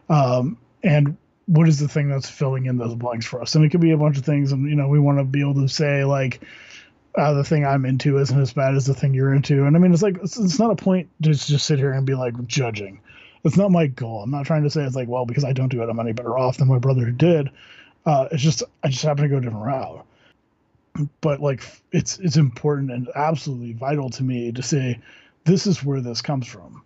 Um, 0.08 0.56
and 0.82 1.16
what 1.50 1.68
is 1.68 1.80
the 1.80 1.88
thing 1.88 2.08
that's 2.08 2.30
filling 2.30 2.66
in 2.66 2.78
those 2.78 2.94
blanks 2.94 3.26
for 3.26 3.42
us? 3.42 3.56
And 3.56 3.64
it 3.64 3.70
could 3.70 3.80
be 3.80 3.90
a 3.90 3.96
bunch 3.96 4.16
of 4.16 4.24
things. 4.24 4.52
And 4.52 4.70
you 4.70 4.76
know, 4.76 4.86
we 4.86 5.00
want 5.00 5.18
to 5.18 5.24
be 5.24 5.40
able 5.40 5.54
to 5.54 5.68
say 5.68 6.04
like, 6.04 6.40
uh, 7.16 7.32
the 7.32 7.42
thing 7.42 7.66
I'm 7.66 7.84
into 7.84 8.18
isn't 8.18 8.40
as 8.40 8.52
bad 8.52 8.76
as 8.76 8.86
the 8.86 8.94
thing 8.94 9.14
you're 9.14 9.34
into. 9.34 9.64
And 9.64 9.74
I 9.74 9.80
mean, 9.80 9.92
it's 9.92 10.02
like 10.02 10.16
it's, 10.22 10.38
it's 10.38 10.60
not 10.60 10.70
a 10.70 10.76
point 10.76 11.08
to 11.22 11.34
just 11.34 11.66
sit 11.66 11.80
here 11.80 11.90
and 11.90 12.06
be 12.06 12.14
like 12.14 12.46
judging. 12.46 13.00
It's 13.42 13.56
not 13.56 13.72
my 13.72 13.88
goal. 13.88 14.22
I'm 14.22 14.30
not 14.30 14.46
trying 14.46 14.62
to 14.62 14.70
say 14.70 14.84
it's 14.84 14.94
like, 14.94 15.08
well, 15.08 15.26
because 15.26 15.44
I 15.44 15.52
don't 15.52 15.70
do 15.70 15.82
it, 15.82 15.88
I'm 15.88 15.98
any 15.98 16.12
better 16.12 16.38
off 16.38 16.58
than 16.58 16.68
my 16.68 16.78
brother 16.78 17.04
who 17.04 17.10
did. 17.10 17.50
Uh, 18.06 18.28
it's 18.30 18.42
just 18.42 18.62
I 18.84 18.88
just 18.88 19.02
happen 19.02 19.24
to 19.24 19.28
go 19.28 19.38
a 19.38 19.40
different 19.40 19.64
route. 19.64 20.06
But 21.20 21.40
like, 21.40 21.64
it's 21.90 22.20
it's 22.20 22.36
important 22.36 22.92
and 22.92 23.08
absolutely 23.16 23.72
vital 23.72 24.08
to 24.10 24.22
me 24.22 24.52
to 24.52 24.62
say 24.62 25.00
this 25.44 25.66
is 25.66 25.82
where 25.82 26.00
this 26.00 26.22
comes 26.22 26.46
from, 26.46 26.82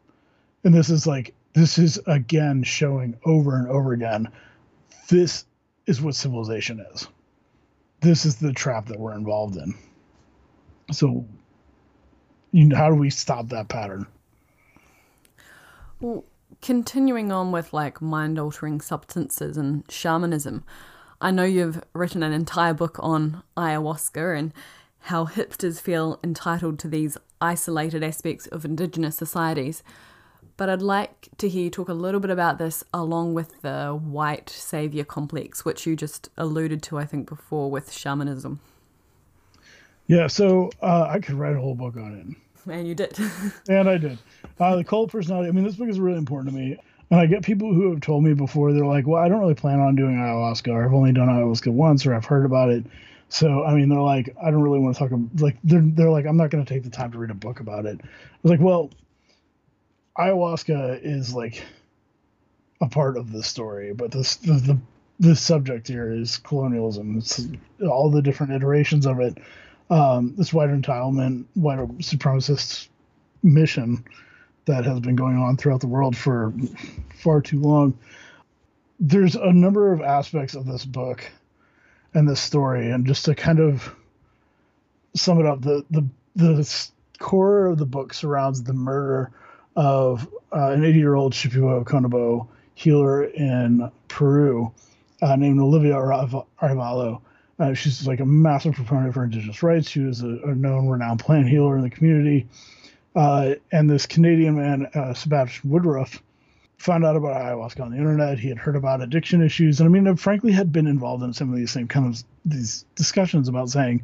and 0.65 0.73
this 0.73 0.89
is 0.89 1.07
like 1.07 1.35
this 1.53 1.79
is 1.79 2.01
again 2.07 2.63
showing 2.63 3.19
over 3.27 3.59
and 3.59 3.69
over 3.69 3.93
again. 3.93 4.29
This 5.09 5.45
is 5.87 6.01
what 6.01 6.15
civilization 6.15 6.85
is. 6.93 7.09
This 8.01 8.25
is 8.25 8.37
the 8.37 8.53
trap 8.53 8.87
that 8.87 8.99
we're 8.99 9.15
involved 9.15 9.57
in. 9.57 9.75
So, 10.93 11.27
you 12.53 12.65
know, 12.65 12.77
how 12.77 12.89
do 12.89 12.97
we 12.97 13.11
stop 13.11 13.49
that 13.49 13.69
pattern? 13.69 14.07
Well, 16.01 16.25
continuing 16.61 17.33
on 17.33 17.53
with 17.53 17.73
like 17.73 18.03
mind 18.03 18.39
altering 18.39 18.81
substances 18.81 19.57
and 19.57 19.85
shamanism, 19.91 20.65
I 21.21 21.31
know 21.31 21.45
you've 21.45 21.83
written 21.95 22.23
an 22.23 22.33
entire 22.33 22.75
book 22.75 22.99
on 23.01 23.43
ayahuasca 23.57 24.39
and 24.39 24.53
how 25.01 25.27
hipsters 25.27 25.81
feel 25.81 26.19
entitled 26.25 26.79
to 26.81 26.89
these 26.89 27.17
isolated 27.41 28.03
aspects 28.03 28.47
of 28.49 28.65
indigenous 28.65 29.17
societies. 29.17 29.83
But 30.57 30.69
I'd 30.69 30.83
like 30.83 31.29
to 31.39 31.49
hear 31.49 31.65
you 31.65 31.71
talk 31.71 31.89
a 31.89 31.95
little 31.95 32.21
bit 32.21 32.31
about 32.31 32.59
this 32.59 32.85
along 32.93 33.35
with 33.35 33.63
the 33.63 33.89
white 33.89 34.49
savior 34.49 35.05
complex, 35.05 35.65
which 35.65 35.87
you 35.87 35.97
just 35.97 36.29
alluded 36.37 36.83
to, 36.85 36.99
I 36.99 37.07
think, 37.07 37.29
before 37.29 37.71
with 37.71 37.93
shamanism. 37.93 38.61
Yeah, 40.07 40.29
so 40.29 40.71
uh, 40.81 41.09
I 41.11 41.19
could 41.19 41.35
write 41.35 41.57
a 41.57 41.61
whole 41.61 41.75
book 41.75 41.97
on 41.97 42.15
it. 42.15 42.71
And 42.71 42.87
you 42.87 42.95
did. 42.95 43.19
And 43.69 43.89
I 43.89 43.99
did. 43.99 44.19
Uh, 44.61 44.77
the 44.77 44.85
cult 44.85 45.11
personality. 45.11 45.49
I 45.49 45.53
mean, 45.53 45.65
this 45.65 45.77
book 45.77 45.89
is 45.89 45.99
really 45.99 46.19
important 46.19 46.55
to 46.55 46.61
me. 46.61 46.79
And 47.11 47.21
I 47.21 47.27
get 47.27 47.43
people 47.43 47.73
who 47.73 47.91
have 47.91 48.01
told 48.01 48.25
me 48.25 48.33
before, 48.33 48.73
they're 48.73 48.87
like, 48.87 49.07
well, 49.07 49.23
I 49.23 49.29
don't 49.29 49.41
really 49.41 49.55
plan 49.55 49.81
on 49.81 49.95
doing 49.95 50.17
ayahuasca, 50.17 50.73
or 50.73 50.85
I've 50.85 50.95
only 50.95 51.13
done 51.13 51.29
ayahuasca 51.29 51.73
once, 51.73 52.07
or 52.07 52.15
I've 52.15 52.25
heard 52.25 52.45
about 52.45 52.71
it. 52.71 52.85
So, 53.29 53.65
I 53.65 53.75
mean, 53.75 53.89
they're 53.89 54.01
like, 54.01 54.35
I 54.43 54.51
don't 54.51 54.63
really 54.63 54.79
want 54.79 54.95
to 54.95 54.99
talk 54.99 55.11
about, 55.11 55.41
like, 55.41 55.57
they're, 55.65 55.83
they're 55.83 56.11
like, 56.11 56.27
I'm 56.27 56.37
not 56.37 56.51
going 56.51 56.65
to 56.65 56.73
take 56.73 56.85
the 56.85 56.91
time 56.91 57.13
to 57.13 57.19
read 57.19 57.31
a 57.31 57.35
book 57.35 57.61
about 57.61 57.85
it. 57.87 58.01
I 58.03 58.09
was 58.43 58.51
like, 58.51 58.61
well, 58.61 58.91
ayahuasca 60.19 61.01
is 61.03 61.35
like 61.35 61.63
a 62.81 62.89
part 62.89 63.17
of 63.17 63.33
the 63.33 63.43
story, 63.43 63.93
but 63.93 64.11
this, 64.11 64.37
the, 64.37 64.55
the, 64.55 64.79
the 65.21 65.37
subject 65.37 65.89
here 65.89 66.13
is 66.13 66.39
colonialism. 66.39 67.19
It's 67.19 67.47
all 67.83 68.11
the 68.11 68.23
different 68.23 68.53
iterations 68.53 69.07
of 69.07 69.21
it. 69.21 69.39
Um, 69.91 70.35
this 70.37 70.53
white 70.53 70.71
entitlement, 70.71 71.45
white 71.55 71.79
supremacist 71.99 72.89
mission 73.43 74.05
that 74.65 74.85
has 74.85 75.01
been 75.01 75.17
going 75.17 75.37
on 75.37 75.57
throughout 75.57 75.81
the 75.81 75.87
world 75.87 76.17
for 76.17 76.53
far 77.17 77.41
too 77.41 77.61
long. 77.61 77.99
There's 78.99 79.35
a 79.35 79.53
number 79.53 79.93
of 79.93 80.01
aspects 80.01 80.55
of 80.55 80.65
this 80.65 80.85
book 80.85 81.31
and 82.15 82.29
this 82.29 82.41
story, 82.41 82.91
and 82.91 83.07
just 83.07 83.27
to 83.27 83.35
kind 83.35 83.59
of 83.59 83.95
sum 85.15 85.41
it 85.41 85.47
up, 85.47 85.61
the 85.61 85.85
the 85.91 86.07
the 86.37 86.89
core 87.19 87.67
of 87.67 87.79
the 87.79 87.87
book 87.87 88.15
surrounds 88.15 88.63
the 88.63 88.73
murder 88.73 89.33
of 89.77 90.29
uh, 90.53 90.71
an 90.71 90.85
80 90.85 90.99
year 90.99 91.15
old 91.15 91.33
Shipibo 91.33 91.85
Konibo 91.85 92.47
healer 92.75 93.25
in 93.25 93.91
Peru 94.09 94.73
uh, 95.23 95.37
named 95.37 95.61
Olivia 95.61 95.95
Arevalo. 95.95 97.21
Uh, 97.59 97.73
she's 97.73 98.07
like 98.07 98.21
a 98.21 98.27
massive 98.27 98.75
proponent 98.75 99.15
for 99.15 99.25
indigenous 99.25 99.63
rights. 99.63 99.89
She 99.89 100.01
was 100.01 100.23
a, 100.23 100.39
a 100.45 100.55
known, 100.55 100.89
renowned 100.89 101.21
plant 101.21 101.49
healer 101.49 101.77
in 101.77 101.83
the 101.83 101.91
community. 101.91 102.49
Uh, 103.15 103.55
and 103.71 103.89
this 103.89 104.07
Canadian 104.07 104.57
man, 104.57 104.87
uh, 104.95 105.15
Sebastian 105.15 105.71
Woodroffe, 105.71 106.21
found 106.79 107.05
out 107.05 107.17
about 107.17 107.41
ayahuasca 107.41 107.81
on 107.81 107.93
the 107.93 107.97
internet. 107.97 108.39
He 108.39 108.49
had 108.49 108.59
heard 108.59 108.75
about 108.75 109.01
addiction 109.01 109.41
issues, 109.41 109.81
and 109.81 109.89
I 109.89 110.01
mean, 110.01 110.17
frankly, 110.17 110.51
had 110.51 110.73
been 110.73 110.89
involved 110.89 111.23
in 111.23 111.33
some 111.33 111.51
of 111.51 111.57
these 111.57 111.71
same 111.71 111.87
kind 111.87 112.07
of 112.07 112.23
these 112.45 112.85
discussions 112.97 113.49
about 113.49 113.71
saying 113.71 114.03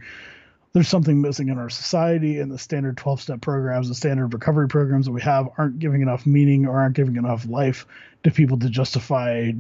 there's 0.73 0.89
something 0.89 1.21
missing 1.21 1.49
in 1.49 1.59
our 1.59 1.71
society, 1.71 2.39
and 2.39 2.51
the 2.51 2.59
standard 2.59 2.97
12-step 2.97 3.41
programs, 3.41 3.89
the 3.89 3.95
standard 3.95 4.33
recovery 4.33 4.69
programs 4.69 5.07
that 5.07 5.13
we 5.13 5.23
have, 5.23 5.49
aren't 5.59 5.79
giving 5.79 6.03
enough 6.03 6.27
meaning 6.27 6.67
or 6.67 6.81
aren't 6.81 6.95
giving 6.95 7.17
enough 7.17 7.47
life 7.47 7.87
to 8.23 8.31
people 8.31 8.59
to 8.59 8.71
justify 8.71 9.53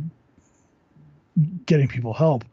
getting 1.66 1.88
people 1.88 2.12
help. 2.12 2.44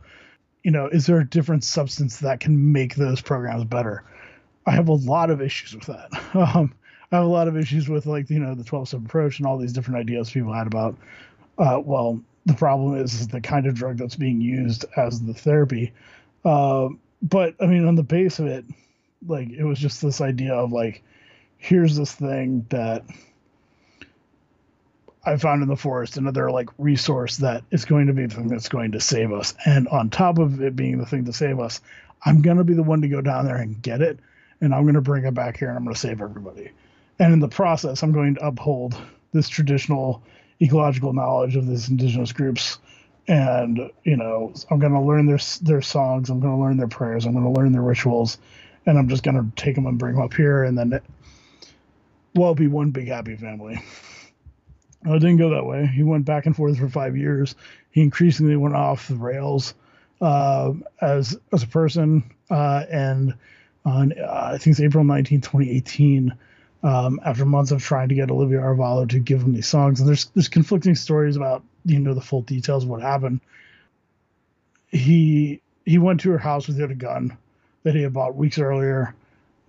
You 0.63 0.71
know, 0.71 0.87
is 0.87 1.05
there 1.05 1.19
a 1.19 1.27
different 1.27 1.63
substance 1.63 2.19
that 2.19 2.39
can 2.39 2.71
make 2.71 2.95
those 2.95 3.21
programs 3.21 3.63
better? 3.65 4.03
I 4.65 4.71
have 4.71 4.89
a 4.89 4.93
lot 4.93 5.29
of 5.29 5.41
issues 5.41 5.75
with 5.75 5.85
that. 5.85 6.09
Um, 6.35 6.73
I 7.09 7.15
have 7.17 7.25
a 7.25 7.29
lot 7.29 7.47
of 7.47 7.55
issues 7.55 7.87
with 7.87 8.05
like 8.05 8.29
you 8.29 8.39
know 8.39 8.53
the 8.53 8.65
12 8.65 8.89
step 8.89 9.05
approach 9.05 9.39
and 9.39 9.47
all 9.47 9.57
these 9.57 9.71
different 9.71 9.99
ideas 9.99 10.29
people 10.29 10.51
had 10.51 10.67
about. 10.67 10.97
Uh, 11.57 11.79
well, 11.81 12.19
the 12.45 12.53
problem 12.53 12.97
is, 12.97 13.13
is 13.13 13.29
the 13.29 13.39
kind 13.39 13.65
of 13.65 13.75
drug 13.75 13.97
that's 13.97 14.15
being 14.15 14.41
used 14.41 14.83
as 14.97 15.21
the 15.21 15.33
therapy. 15.33 15.93
Uh, 16.43 16.89
but 17.21 17.55
I 17.59 17.65
mean, 17.65 17.85
on 17.85 17.95
the 17.95 18.03
base 18.03 18.39
of 18.39 18.47
it, 18.47 18.65
like 19.25 19.49
it 19.49 19.63
was 19.63 19.79
just 19.79 20.01
this 20.01 20.21
idea 20.21 20.53
of 20.53 20.71
like, 20.71 21.03
here's 21.57 21.95
this 21.95 22.13
thing 22.13 22.65
that 22.69 23.03
I 25.25 25.35
found 25.37 25.61
in 25.61 25.67
the 25.67 25.75
forest, 25.75 26.17
another 26.17 26.51
like 26.51 26.69
resource 26.77 27.37
that 27.37 27.63
is 27.71 27.85
going 27.85 28.07
to 28.07 28.13
be 28.13 28.25
the 28.25 28.35
thing 28.35 28.47
that's 28.47 28.69
going 28.69 28.93
to 28.93 29.01
save 29.01 29.33
us. 29.33 29.53
And 29.65 29.87
on 29.89 30.09
top 30.09 30.37
of 30.37 30.61
it 30.61 30.75
being 30.75 30.99
the 30.99 31.05
thing 31.05 31.25
to 31.25 31.33
save 31.33 31.59
us, 31.59 31.81
I'm 32.25 32.41
gonna 32.41 32.63
be 32.63 32.73
the 32.73 32.83
one 32.83 33.01
to 33.01 33.07
go 33.07 33.21
down 33.21 33.45
there 33.45 33.57
and 33.57 33.81
get 33.81 34.01
it, 34.01 34.19
and 34.61 34.73
I'm 34.73 34.85
gonna 34.85 35.01
bring 35.01 35.25
it 35.25 35.33
back 35.33 35.57
here 35.57 35.69
and 35.69 35.77
I'm 35.77 35.83
gonna 35.83 35.95
save 35.95 36.21
everybody. 36.21 36.71
And 37.19 37.33
in 37.33 37.39
the 37.39 37.47
process, 37.47 38.03
I'm 38.03 38.11
going 38.11 38.35
to 38.35 38.47
uphold 38.47 38.95
this 39.33 39.49
traditional 39.49 40.23
ecological 40.61 41.13
knowledge 41.13 41.55
of 41.55 41.67
these 41.67 41.89
indigenous 41.89 42.31
groups 42.31 42.77
and 43.27 43.91
you 44.03 44.15
know 44.15 44.53
I'm 44.69 44.79
gonna 44.79 45.03
learn 45.03 45.25
their 45.25 45.39
their 45.61 45.81
songs, 45.81 46.29
I'm 46.29 46.39
gonna 46.39 46.59
learn 46.59 46.77
their 46.77 46.87
prayers, 46.87 47.25
I'm 47.25 47.33
gonna 47.33 47.51
learn 47.51 47.71
their 47.71 47.81
rituals, 47.81 48.37
and 48.85 48.97
I'm 48.97 49.09
just 49.09 49.23
gonna 49.23 49.51
take 49.55 49.75
them 49.75 49.85
and 49.85 49.97
bring 49.97 50.15
them 50.15 50.23
up 50.23 50.33
here, 50.33 50.63
and 50.63 50.77
then 50.77 50.99
well, 52.35 52.53
be 52.55 52.67
one 52.67 52.91
big 52.91 53.07
happy 53.07 53.35
family. 53.35 53.81
It 55.05 55.19
didn't 55.19 55.37
go 55.37 55.51
that 55.51 55.65
way. 55.65 55.85
He 55.85 56.03
went 56.03 56.25
back 56.25 56.45
and 56.45 56.55
forth 56.55 56.77
for 56.77 56.89
five 56.89 57.15
years. 57.15 57.55
He 57.91 58.01
increasingly 58.01 58.55
went 58.55 58.75
off 58.75 59.07
the 59.07 59.15
rails 59.15 59.73
uh, 60.21 60.73
as 61.01 61.37
as 61.53 61.63
a 61.63 61.67
person, 61.67 62.31
uh, 62.49 62.83
and 62.89 63.33
on 63.85 64.13
uh, 64.19 64.51
I 64.53 64.57
think 64.57 64.73
it's 64.73 64.79
April 64.79 65.03
19, 65.03 65.41
2018. 65.41 66.33
Um, 66.83 67.19
after 67.25 67.43
months 67.43 67.71
of 67.71 67.81
trying 67.81 68.09
to 68.09 68.15
get 68.15 68.29
Olivia 68.29 68.59
Arevalo 68.59 69.09
to 69.09 69.19
give 69.19 69.41
him 69.41 69.53
these 69.53 69.67
songs, 69.67 69.99
and 69.99 70.07
there's 70.07 70.25
there's 70.35 70.47
conflicting 70.47 70.95
stories 70.95 71.35
about 71.35 71.63
you 71.85 71.99
know 71.99 72.13
the 72.13 72.21
full 72.21 72.41
details 72.41 72.83
of 72.83 72.89
what 72.89 73.01
happened. 73.01 73.41
He 74.89 75.61
he 75.85 75.97
went 75.97 76.19
to 76.21 76.31
her 76.31 76.37
house 76.37 76.67
with 76.67 76.79
a 76.79 76.95
gun 76.95 77.37
that 77.83 77.95
he 77.95 78.01
had 78.03 78.13
bought 78.13 78.35
weeks 78.35 78.59
earlier. 78.59 79.15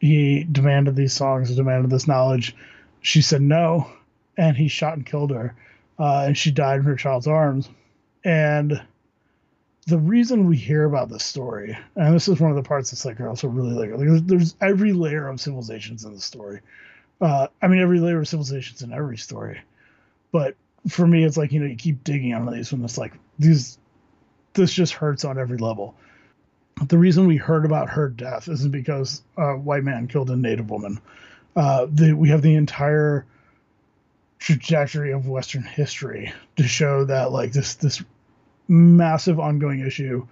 He 0.01 0.44
demanded 0.44 0.97
these 0.97 1.12
songs, 1.12 1.55
demanded 1.55 1.90
this 1.90 2.07
knowledge. 2.09 2.55
She 3.01 3.23
said 3.23 3.40
no, 3.40 3.88
and 4.37 4.57
he 4.57 4.68
shot 4.68 4.94
and 4.94 5.07
killed 5.07 5.31
her, 5.31 5.55
uh, 5.99 6.25
and 6.27 6.37
she 6.37 6.51
died 6.51 6.81
in 6.81 6.87
her 6.87 6.97
child's 6.97 7.27
arms. 7.27 7.68
And 8.25 8.81
the 9.87 9.99
reason 9.99 10.47
we 10.47 10.57
hear 10.57 10.85
about 10.85 11.09
this 11.09 11.25
story, 11.25 11.77
and 11.97 12.14
this 12.14 12.29
is 12.29 12.40
one 12.40 12.51
of 12.51 12.57
the 12.57 12.62
parts 12.62 12.90
that's 12.90 13.05
like 13.05 13.21
also 13.21 13.49
really 13.49 13.73
like, 13.73 13.90
like 13.90 14.07
there's, 14.07 14.23
there's, 14.23 14.57
every 14.61 14.92
layer 14.92 15.29
of 15.29 15.40
civilizations 15.40 16.05
in 16.05 16.12
the 16.12 16.21
story. 16.21 16.61
Uh, 17.20 17.48
I 17.61 17.68
mean, 17.68 17.81
every 17.81 18.00
layer 18.00 18.20
of 18.20 18.28
civilizations 18.28 18.83
in 18.83 18.92
every 18.92 19.16
story, 19.18 19.61
but 20.33 20.54
for 20.88 21.07
me, 21.07 21.24
it's 21.24 21.37
like 21.37 21.52
you 21.52 21.61
know 21.61 21.66
you 21.66 21.76
keep 21.76 22.04
digging 22.04 22.33
on 22.35 22.46
these 22.52 22.72
when 22.72 22.85
it's 22.85 22.98
like 22.98 23.12
these. 23.38 23.78
This 24.54 24.72
just 24.72 24.92
hurts 24.92 25.24
on 25.24 25.38
every 25.38 25.59
level. 25.59 25.94
The 26.87 26.98
reason 26.98 27.26
we 27.26 27.37
heard 27.37 27.64
about 27.64 27.90
her 27.90 28.09
death 28.09 28.48
isn't 28.48 28.70
because 28.70 29.22
a 29.37 29.57
white 29.57 29.85
man 29.85 30.07
killed 30.07 30.31
a 30.31 30.37
native 30.37 30.70
woman. 30.70 31.00
Uh, 31.54 31.87
the, 31.90 32.12
we 32.12 32.28
have 32.28 32.42
the 32.42 32.54
entire 32.54 33.26
trajectory 34.38 35.12
of 35.12 35.26
Western 35.26 35.64
history 35.64 36.33
to 36.57 36.62
show 36.62 37.04
that 37.04 37.33
like 37.33 37.52
this 37.52 37.74
this 37.74 38.02
massive 38.68 39.40
ongoing 39.40 39.81
issue. 39.81 40.26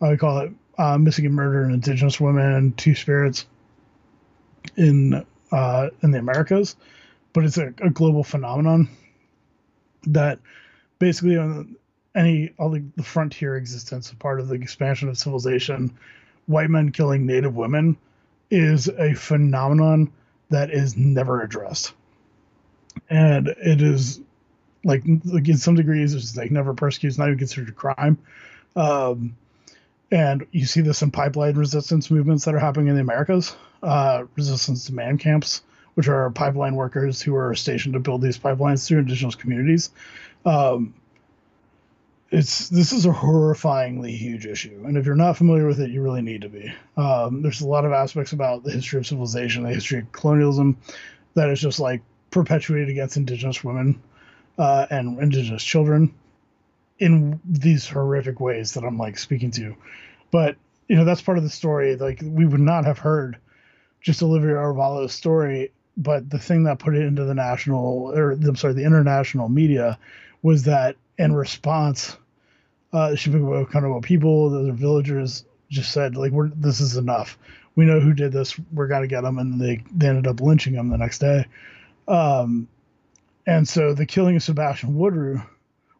I 0.00 0.16
call 0.16 0.38
it 0.38 0.52
uh, 0.78 0.98
missing 0.98 1.26
and 1.26 1.34
murder 1.34 1.62
and 1.62 1.74
indigenous 1.74 2.20
women 2.20 2.52
and 2.52 2.76
two 2.76 2.94
spirits 2.94 3.46
in 4.76 5.24
uh, 5.52 5.90
in 6.02 6.10
the 6.10 6.18
Americas, 6.18 6.76
but 7.32 7.44
it's 7.44 7.58
a, 7.58 7.72
a 7.80 7.90
global 7.90 8.24
phenomenon 8.24 8.88
that 10.06 10.38
basically 10.98 11.36
on 11.36 11.76
any 12.14 12.52
all 12.58 12.70
the, 12.70 12.82
the 12.96 13.02
frontier 13.02 13.56
existence, 13.56 14.12
part 14.18 14.40
of 14.40 14.48
the 14.48 14.54
expansion 14.54 15.08
of 15.08 15.16
civilization, 15.16 15.96
white 16.46 16.70
men 16.70 16.90
killing 16.90 17.26
native 17.26 17.54
women 17.54 17.96
is 18.50 18.88
a 18.88 19.14
phenomenon 19.14 20.12
that 20.50 20.70
is 20.70 20.96
never 20.96 21.40
addressed 21.40 21.94
and 23.08 23.48
it 23.48 23.82
is 23.82 24.20
like 24.84 25.02
like 25.24 25.48
in 25.48 25.56
some 25.56 25.74
degrees 25.74 26.14
it's 26.14 26.36
like 26.36 26.50
never 26.50 26.74
persecuted, 26.74 27.18
not 27.18 27.28
even 27.28 27.38
considered 27.38 27.68
a 27.68 27.72
crime. 27.72 28.18
Um, 28.74 29.36
and 30.12 30.46
you 30.52 30.66
see 30.66 30.82
this 30.82 31.00
in 31.00 31.10
pipeline 31.10 31.54
resistance 31.54 32.10
movements 32.10 32.44
that 32.44 32.54
are 32.54 32.58
happening 32.58 32.88
in 32.88 32.94
the 32.94 33.00
Americas, 33.00 33.56
uh, 33.82 34.24
resistance 34.36 34.84
to 34.84 34.94
man 34.94 35.16
camps, 35.16 35.62
which 35.94 36.06
are 36.06 36.30
pipeline 36.30 36.76
workers 36.76 37.22
who 37.22 37.34
are 37.34 37.54
stationed 37.54 37.94
to 37.94 38.00
build 38.00 38.20
these 38.20 38.38
pipelines 38.38 38.86
through 38.86 38.98
indigenous 38.98 39.34
communities. 39.34 39.90
Um, 40.44 40.92
it's 42.30 42.68
this 42.68 42.92
is 42.92 43.06
a 43.06 43.10
horrifyingly 43.10 44.16
huge 44.16 44.46
issue, 44.46 44.84
and 44.86 44.96
if 44.96 45.06
you're 45.06 45.14
not 45.14 45.36
familiar 45.36 45.66
with 45.66 45.80
it, 45.80 45.90
you 45.90 46.02
really 46.02 46.22
need 46.22 46.42
to 46.42 46.48
be. 46.48 46.72
Um, 46.96 47.42
there's 47.42 47.62
a 47.62 47.66
lot 47.66 47.84
of 47.84 47.92
aspects 47.92 48.32
about 48.32 48.64
the 48.64 48.70
history 48.70 48.98
of 48.98 49.06
civilization, 49.06 49.64
the 49.64 49.70
history 49.70 50.00
of 50.00 50.12
colonialism, 50.12 50.76
that 51.34 51.48
is 51.48 51.60
just 51.60 51.80
like 51.80 52.02
perpetuated 52.30 52.90
against 52.90 53.16
indigenous 53.16 53.64
women 53.64 54.02
uh, 54.58 54.86
and 54.90 55.18
indigenous 55.20 55.62
children 55.62 56.14
in 56.98 57.40
these 57.44 57.88
horrific 57.88 58.40
ways 58.40 58.74
that 58.74 58.84
I'm 58.84 58.98
like 58.98 59.18
speaking 59.18 59.50
to. 59.52 59.76
But 60.30 60.56
you 60.88 60.96
know 60.96 61.04
that's 61.04 61.22
part 61.22 61.38
of 61.38 61.44
the 61.44 61.50
story. 61.50 61.96
Like 61.96 62.20
we 62.22 62.46
would 62.46 62.60
not 62.60 62.84
have 62.84 62.98
heard 62.98 63.38
just 64.00 64.22
Olivia 64.22 64.54
Arevalo's 64.54 65.12
story, 65.12 65.72
but 65.96 66.28
the 66.28 66.38
thing 66.38 66.64
that 66.64 66.78
put 66.78 66.94
it 66.94 67.02
into 67.02 67.24
the 67.24 67.34
national 67.34 68.12
or 68.14 68.32
I'm 68.32 68.56
sorry, 68.56 68.74
the 68.74 68.84
international 68.84 69.48
media 69.48 69.98
was 70.42 70.64
that 70.64 70.96
in 71.18 71.34
response, 71.34 72.16
uh, 72.92 73.10
Shipibo 73.10 73.68
Konibo 73.68 74.02
people, 74.02 74.50
the 74.50 74.72
villagers 74.72 75.44
just 75.70 75.92
said 75.92 76.16
like 76.16 76.32
we're 76.32 76.48
this 76.48 76.80
is 76.80 76.96
enough. 76.96 77.38
We 77.74 77.86
know 77.86 78.00
who 78.00 78.12
did 78.12 78.32
this. 78.32 78.58
We're 78.72 78.88
gonna 78.88 79.06
get 79.06 79.22
them, 79.22 79.38
and 79.38 79.60
they 79.60 79.82
they 79.94 80.08
ended 80.08 80.26
up 80.26 80.40
lynching 80.40 80.74
him 80.74 80.88
the 80.88 80.98
next 80.98 81.18
day. 81.18 81.46
Um, 82.06 82.68
and 83.46 83.66
so 83.66 83.94
the 83.94 84.06
killing 84.06 84.36
of 84.36 84.42
Sebastian 84.42 84.94
Woodroffe, 84.94 85.46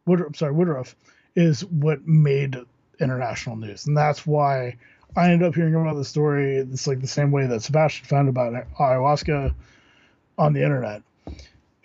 Woodroffe, 0.06 0.36
sorry, 0.36 0.52
Woodroffe, 0.54 0.94
is 1.34 1.64
what 1.64 2.06
made 2.06 2.56
international 3.00 3.56
news, 3.56 3.86
and 3.86 3.96
that's 3.96 4.26
why 4.26 4.76
I 5.16 5.30
ended 5.30 5.48
up 5.48 5.54
hearing 5.54 5.74
about 5.74 5.96
the 5.96 6.04
story. 6.04 6.56
It's 6.56 6.86
like 6.86 7.00
the 7.00 7.06
same 7.06 7.30
way 7.30 7.46
that 7.46 7.62
Sebastian 7.62 8.06
found 8.06 8.28
about 8.28 8.52
ayahuasca 8.78 9.54
on 10.38 10.52
the 10.52 10.62
internet, 10.62 11.02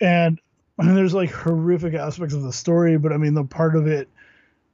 and, 0.00 0.40
and 0.78 0.96
there's 0.96 1.14
like 1.14 1.30
horrific 1.30 1.94
aspects 1.94 2.34
of 2.34 2.42
the 2.42 2.52
story, 2.52 2.98
but 2.98 3.12
I 3.12 3.16
mean 3.16 3.34
the 3.34 3.44
part 3.44 3.76
of 3.76 3.86
it 3.86 4.08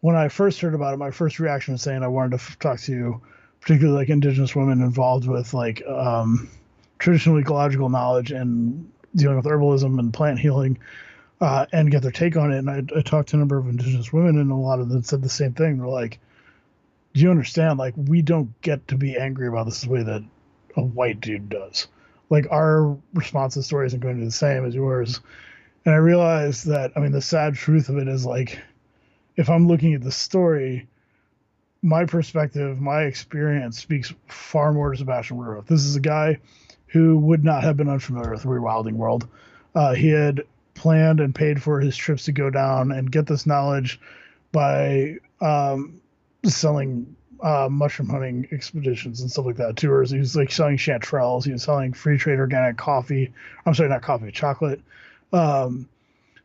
when 0.04 0.16
I 0.16 0.28
first 0.28 0.60
heard 0.60 0.74
about 0.74 0.92
it, 0.92 0.98
my 0.98 1.10
first 1.10 1.40
reaction 1.40 1.72
was 1.72 1.80
saying 1.80 2.02
I 2.02 2.08
wanted 2.08 2.38
to 2.38 2.58
talk 2.58 2.78
to 2.80 2.92
you, 2.92 3.22
particularly 3.62 3.96
like 3.96 4.10
indigenous 4.10 4.54
women 4.54 4.82
involved 4.82 5.26
with 5.26 5.54
like 5.54 5.82
um, 5.86 6.50
traditional 6.98 7.38
ecological 7.38 7.88
knowledge 7.88 8.30
and 8.30 8.92
dealing 9.16 9.38
with 9.38 9.46
herbalism 9.46 9.98
and 9.98 10.12
plant 10.12 10.38
healing 10.38 10.78
uh, 11.40 11.66
and 11.72 11.90
get 11.90 12.02
their 12.02 12.10
take 12.10 12.36
on 12.36 12.52
it. 12.52 12.58
And 12.58 12.70
I, 12.70 12.82
I, 12.96 13.02
talked 13.02 13.30
to 13.30 13.36
a 13.36 13.38
number 13.38 13.58
of 13.58 13.68
indigenous 13.68 14.12
women, 14.12 14.38
and 14.38 14.50
a 14.50 14.54
lot 14.54 14.80
of 14.80 14.88
them 14.88 15.02
said 15.02 15.22
the 15.22 15.28
same 15.28 15.52
thing. 15.52 15.78
They're 15.78 15.86
like, 15.86 16.18
"Do 17.12 17.20
you 17.20 17.30
understand? 17.30 17.78
Like, 17.78 17.94
we 17.96 18.22
don't 18.22 18.60
get 18.62 18.86
to 18.88 18.96
be 18.96 19.16
angry 19.16 19.48
about 19.48 19.66
this 19.66 19.82
the 19.82 19.90
way 19.90 20.02
that 20.02 20.22
a 20.76 20.82
white 20.82 21.20
dude 21.20 21.48
does. 21.48 21.88
Like, 22.30 22.46
our 22.50 22.96
response 23.12 23.54
to 23.54 23.60
the 23.60 23.64
story 23.64 23.86
isn't 23.86 24.00
going 24.00 24.16
to 24.16 24.20
be 24.20 24.26
the 24.26 24.32
same 24.32 24.64
as 24.64 24.74
yours." 24.74 25.20
And 25.84 25.94
I 25.94 25.98
realized 25.98 26.66
that, 26.68 26.92
I 26.96 27.00
mean, 27.00 27.12
the 27.12 27.20
sad 27.20 27.54
truth 27.54 27.90
of 27.90 27.98
it 27.98 28.08
is 28.08 28.24
like, 28.24 28.58
if 29.36 29.50
I'm 29.50 29.68
looking 29.68 29.92
at 29.92 30.02
the 30.02 30.12
story, 30.12 30.88
my 31.82 32.06
perspective, 32.06 32.80
my 32.80 33.02
experience 33.02 33.78
speaks 33.78 34.14
far 34.26 34.72
more 34.72 34.92
to 34.92 34.96
Sebastian 34.96 35.36
Woodroffe. 35.36 35.66
This 35.66 35.84
is 35.84 35.96
a 35.96 36.00
guy 36.00 36.38
who 36.86 37.18
would 37.18 37.44
not 37.44 37.64
have 37.64 37.76
been 37.76 37.90
unfamiliar 37.90 38.30
with 38.30 38.44
rewilding 38.44 38.94
world. 38.94 39.28
Uh, 39.74 39.92
he 39.92 40.08
had 40.08 40.44
planned 40.74 41.20
and 41.20 41.34
paid 41.34 41.62
for 41.62 41.80
his 41.80 41.96
trips 41.96 42.24
to 42.24 42.32
go 42.32 42.50
down 42.50 42.92
and 42.92 43.10
get 43.10 43.26
this 43.26 43.46
knowledge 43.46 44.00
by 44.52 45.16
um, 45.40 46.00
selling 46.44 47.16
uh, 47.42 47.68
mushroom 47.70 48.08
hunting 48.08 48.48
expeditions 48.52 49.20
and 49.20 49.30
stuff 49.30 49.46
like 49.46 49.56
that. 49.56 49.76
Tours. 49.76 50.10
He 50.10 50.18
was 50.18 50.36
like 50.36 50.50
selling 50.50 50.76
chanterelles. 50.76 51.44
He 51.44 51.52
was 51.52 51.62
selling 51.62 51.92
free 51.92 52.18
trade 52.18 52.38
organic 52.38 52.76
coffee. 52.76 53.32
I'm 53.66 53.74
sorry, 53.74 53.88
not 53.88 54.02
coffee, 54.02 54.30
chocolate. 54.30 54.80
Um, 55.32 55.88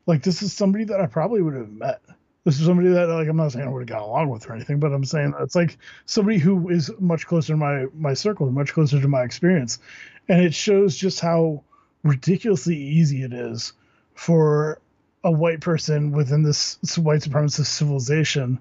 like 0.05 0.23
this 0.23 0.41
is 0.41 0.51
somebody 0.53 0.85
that 0.85 0.99
I 0.99 1.05
probably 1.05 1.41
would 1.41 1.53
have 1.53 1.71
met. 1.71 2.01
This 2.43 2.59
is 2.59 2.65
somebody 2.65 2.89
that 2.89 3.07
like 3.07 3.27
I'm 3.27 3.37
not 3.37 3.51
saying 3.51 3.67
I 3.67 3.69
would 3.69 3.87
have 3.87 3.99
got 3.99 4.01
along 4.01 4.29
with 4.29 4.49
or 4.49 4.53
anything, 4.53 4.79
but 4.79 4.91
I'm 4.91 5.05
saying 5.05 5.33
it's 5.39 5.55
like 5.55 5.77
somebody 6.05 6.37
who 6.37 6.69
is 6.69 6.91
much 6.99 7.27
closer 7.27 7.53
to 7.53 7.57
my 7.57 7.85
my 7.93 8.13
circle, 8.13 8.49
much 8.51 8.73
closer 8.73 8.99
to 8.99 9.07
my 9.07 9.23
experience, 9.23 9.79
and 10.27 10.41
it 10.41 10.53
shows 10.53 10.95
just 10.95 11.19
how 11.19 11.63
ridiculously 12.03 12.77
easy 12.77 13.23
it 13.23 13.33
is 13.33 13.73
for 14.19 14.81
a 15.23 15.31
white 15.31 15.61
person 15.61 16.11
within 16.11 16.43
this 16.43 16.77
white 16.97 17.21
supremacist 17.21 17.67
civilization 17.67 18.59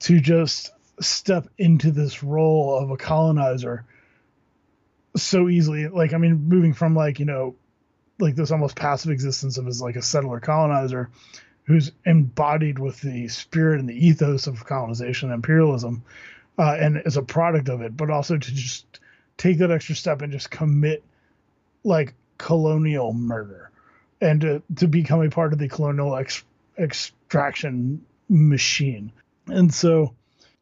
to 0.00 0.18
just 0.18 0.72
step 1.00 1.46
into 1.58 1.92
this 1.92 2.24
role 2.24 2.76
of 2.76 2.90
a 2.90 2.96
colonizer 2.96 3.84
so 5.14 5.48
easily. 5.48 5.86
Like 5.86 6.12
i 6.12 6.18
mean 6.18 6.48
moving 6.48 6.74
from 6.74 6.96
like 6.96 7.20
you 7.20 7.24
know 7.24 7.54
like 8.18 8.34
this 8.34 8.50
almost 8.50 8.74
passive 8.74 9.12
existence 9.12 9.58
of 9.58 9.68
as 9.68 9.80
like 9.80 9.94
a 9.94 10.02
settler 10.02 10.40
colonizer 10.40 11.08
who's 11.66 11.92
embodied 12.04 12.80
with 12.80 13.00
the 13.00 13.28
spirit 13.28 13.78
and 13.78 13.88
the 13.88 14.06
ethos 14.08 14.48
of 14.48 14.66
colonization 14.66 15.30
and 15.30 15.36
imperialism 15.36 16.02
uh, 16.58 16.76
and 16.80 17.00
is 17.06 17.16
a 17.16 17.22
product 17.22 17.68
of 17.68 17.80
it 17.80 17.96
but 17.96 18.10
also 18.10 18.36
to 18.36 18.52
just 18.52 18.98
take 19.36 19.58
that 19.58 19.70
extra 19.70 19.94
step 19.94 20.20
and 20.20 20.32
just 20.32 20.50
commit 20.50 21.04
like 21.84 22.12
colonial 22.38 23.12
murder 23.12 23.70
and 24.20 24.40
to, 24.40 24.62
to 24.76 24.88
become 24.88 25.22
a 25.22 25.30
part 25.30 25.52
of 25.52 25.58
the 25.58 25.68
colonial 25.68 26.16
ex, 26.16 26.44
extraction 26.78 28.04
machine. 28.28 29.12
And 29.46 29.72
so, 29.72 30.14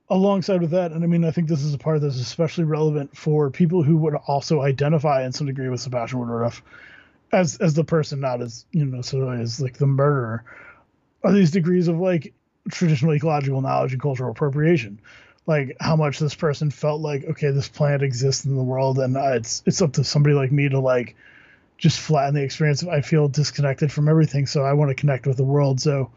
alongside 0.08 0.60
with 0.60 0.72
that, 0.72 0.92
and 0.92 1.02
I 1.04 1.06
mean, 1.06 1.24
I 1.24 1.30
think 1.30 1.48
this 1.48 1.62
is 1.62 1.74
a 1.74 1.78
part 1.78 2.00
that's 2.00 2.20
especially 2.20 2.64
relevant 2.64 3.16
for 3.16 3.50
people 3.50 3.82
who 3.82 3.96
would 3.98 4.14
also 4.14 4.60
identify 4.60 5.24
in 5.24 5.32
some 5.32 5.46
degree 5.46 5.68
with 5.68 5.80
Sebastian 5.80 6.20
Woodroffe 6.20 6.60
as 7.32 7.56
as 7.56 7.74
the 7.74 7.84
person, 7.84 8.20
not 8.20 8.42
as 8.42 8.64
you 8.72 8.84
know, 8.84 9.02
so 9.02 9.30
as 9.30 9.60
like 9.60 9.78
the 9.78 9.86
murderer. 9.86 10.44
Are 11.22 11.32
these 11.32 11.50
degrees 11.50 11.88
of 11.88 11.98
like 11.98 12.34
traditional 12.70 13.14
ecological 13.14 13.60
knowledge 13.60 13.92
and 13.92 14.02
cultural 14.02 14.30
appropriation 14.30 15.00
like 15.46 15.76
how 15.80 15.96
much 15.96 16.18
this 16.18 16.34
person 16.34 16.70
felt 16.70 17.00
like 17.00 17.24
okay 17.24 17.50
this 17.50 17.68
plant 17.68 18.02
exists 18.02 18.44
in 18.44 18.56
the 18.56 18.62
world 18.62 18.98
and 18.98 19.16
uh, 19.16 19.32
it's 19.32 19.62
it's 19.66 19.82
up 19.82 19.92
to 19.92 20.04
somebody 20.04 20.34
like 20.34 20.50
me 20.50 20.68
to 20.68 20.80
like 20.80 21.16
just 21.78 21.98
flatten 21.98 22.34
the 22.34 22.42
experience. 22.42 22.84
I 22.84 23.00
feel 23.00 23.28
disconnected 23.28 23.90
from 23.92 24.08
everything 24.08 24.46
so 24.46 24.62
i 24.62 24.72
want 24.72 24.90
to 24.90 24.94
connect 24.94 25.26
with 25.26 25.36
the 25.36 25.44
world. 25.44 25.80
So 25.80 26.10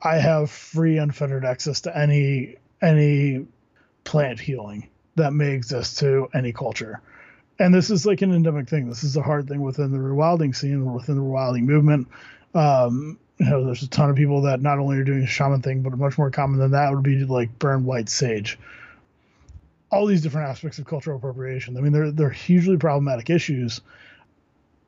i 0.00 0.16
have 0.16 0.50
free 0.50 0.98
unfettered 0.98 1.44
access 1.44 1.82
to 1.82 1.96
any 1.96 2.56
any 2.80 3.46
plant 4.04 4.40
healing 4.40 4.88
that 5.16 5.32
may 5.32 5.52
exist 5.52 5.98
to 6.00 6.28
any 6.34 6.52
culture. 6.52 7.00
And 7.58 7.74
this 7.74 7.90
is 7.90 8.06
like 8.06 8.22
an 8.22 8.34
endemic 8.34 8.68
thing. 8.68 8.88
This 8.88 9.04
is 9.04 9.16
a 9.16 9.22
hard 9.22 9.46
thing 9.48 9.60
within 9.60 9.92
the 9.92 9.98
rewilding 9.98 10.56
scene 10.56 10.82
or 10.82 10.94
within 10.94 11.16
the 11.16 11.22
rewilding 11.22 11.62
movement. 11.62 12.08
Um, 12.54 13.18
you 13.38 13.46
know, 13.46 13.64
there's 13.64 13.82
a 13.82 13.88
ton 13.88 14.10
of 14.10 14.16
people 14.16 14.42
that 14.42 14.60
not 14.60 14.78
only 14.78 14.98
are 14.98 15.04
doing 15.04 15.22
a 15.22 15.26
shaman 15.26 15.62
thing, 15.62 15.82
but 15.82 15.96
much 15.96 16.18
more 16.18 16.30
common 16.30 16.58
than 16.58 16.72
that 16.72 16.92
would 16.92 17.02
be 17.02 17.18
to 17.18 17.32
like 17.32 17.58
burn 17.58 17.84
white 17.84 18.08
sage. 18.08 18.58
All 19.90 20.06
these 20.06 20.22
different 20.22 20.48
aspects 20.48 20.78
of 20.78 20.86
cultural 20.86 21.18
appropriation. 21.18 21.76
I 21.76 21.80
mean, 21.80 21.92
they're 21.92 22.10
they're 22.10 22.30
hugely 22.30 22.78
problematic 22.78 23.30
issues, 23.30 23.80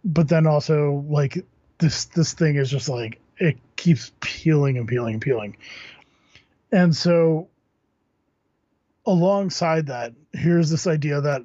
but 0.04 0.28
then 0.28 0.46
also 0.46 1.04
like 1.08 1.44
this 1.78 2.06
this 2.06 2.32
thing 2.34 2.56
is 2.56 2.70
just 2.70 2.88
like 2.88 3.20
it 3.38 3.56
keeps 3.76 4.12
peeling 4.20 4.78
and 4.78 4.86
peeling 4.86 5.14
and 5.14 5.22
peeling. 5.22 5.56
And 6.70 6.94
so 6.94 7.48
alongside 9.06 9.86
that, 9.86 10.12
here's 10.32 10.70
this 10.70 10.86
idea 10.86 11.20
that 11.20 11.42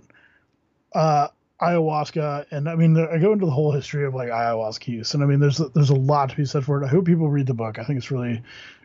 uh, 0.94 1.28
ayahuasca 1.62 2.46
and 2.52 2.70
i 2.70 2.76
mean 2.76 2.98
i 2.98 3.18
go 3.18 3.34
into 3.34 3.46
the 3.46 3.52
whole 3.52 3.72
history 3.72 4.06
of 4.06 4.16
like 4.16 4.30
ayahuasca 4.30 4.88
use 4.88 5.14
and 5.14 5.22
i 5.22 5.26
mean 5.26 5.42
there's 5.42 5.58
there's 5.58 5.90
a 5.90 5.96
lot 5.96 6.30
to 6.30 6.36
be 6.38 6.46
said 6.46 6.64
for 6.64 6.82
it. 6.82 6.86
I 6.86 6.90
hope 6.90 7.06
people 7.06 7.30
read 7.30 7.48
the 7.48 7.54
book. 7.54 7.78
I 7.78 7.84
think 7.84 7.98
it's 7.98 8.12
really 8.12 8.42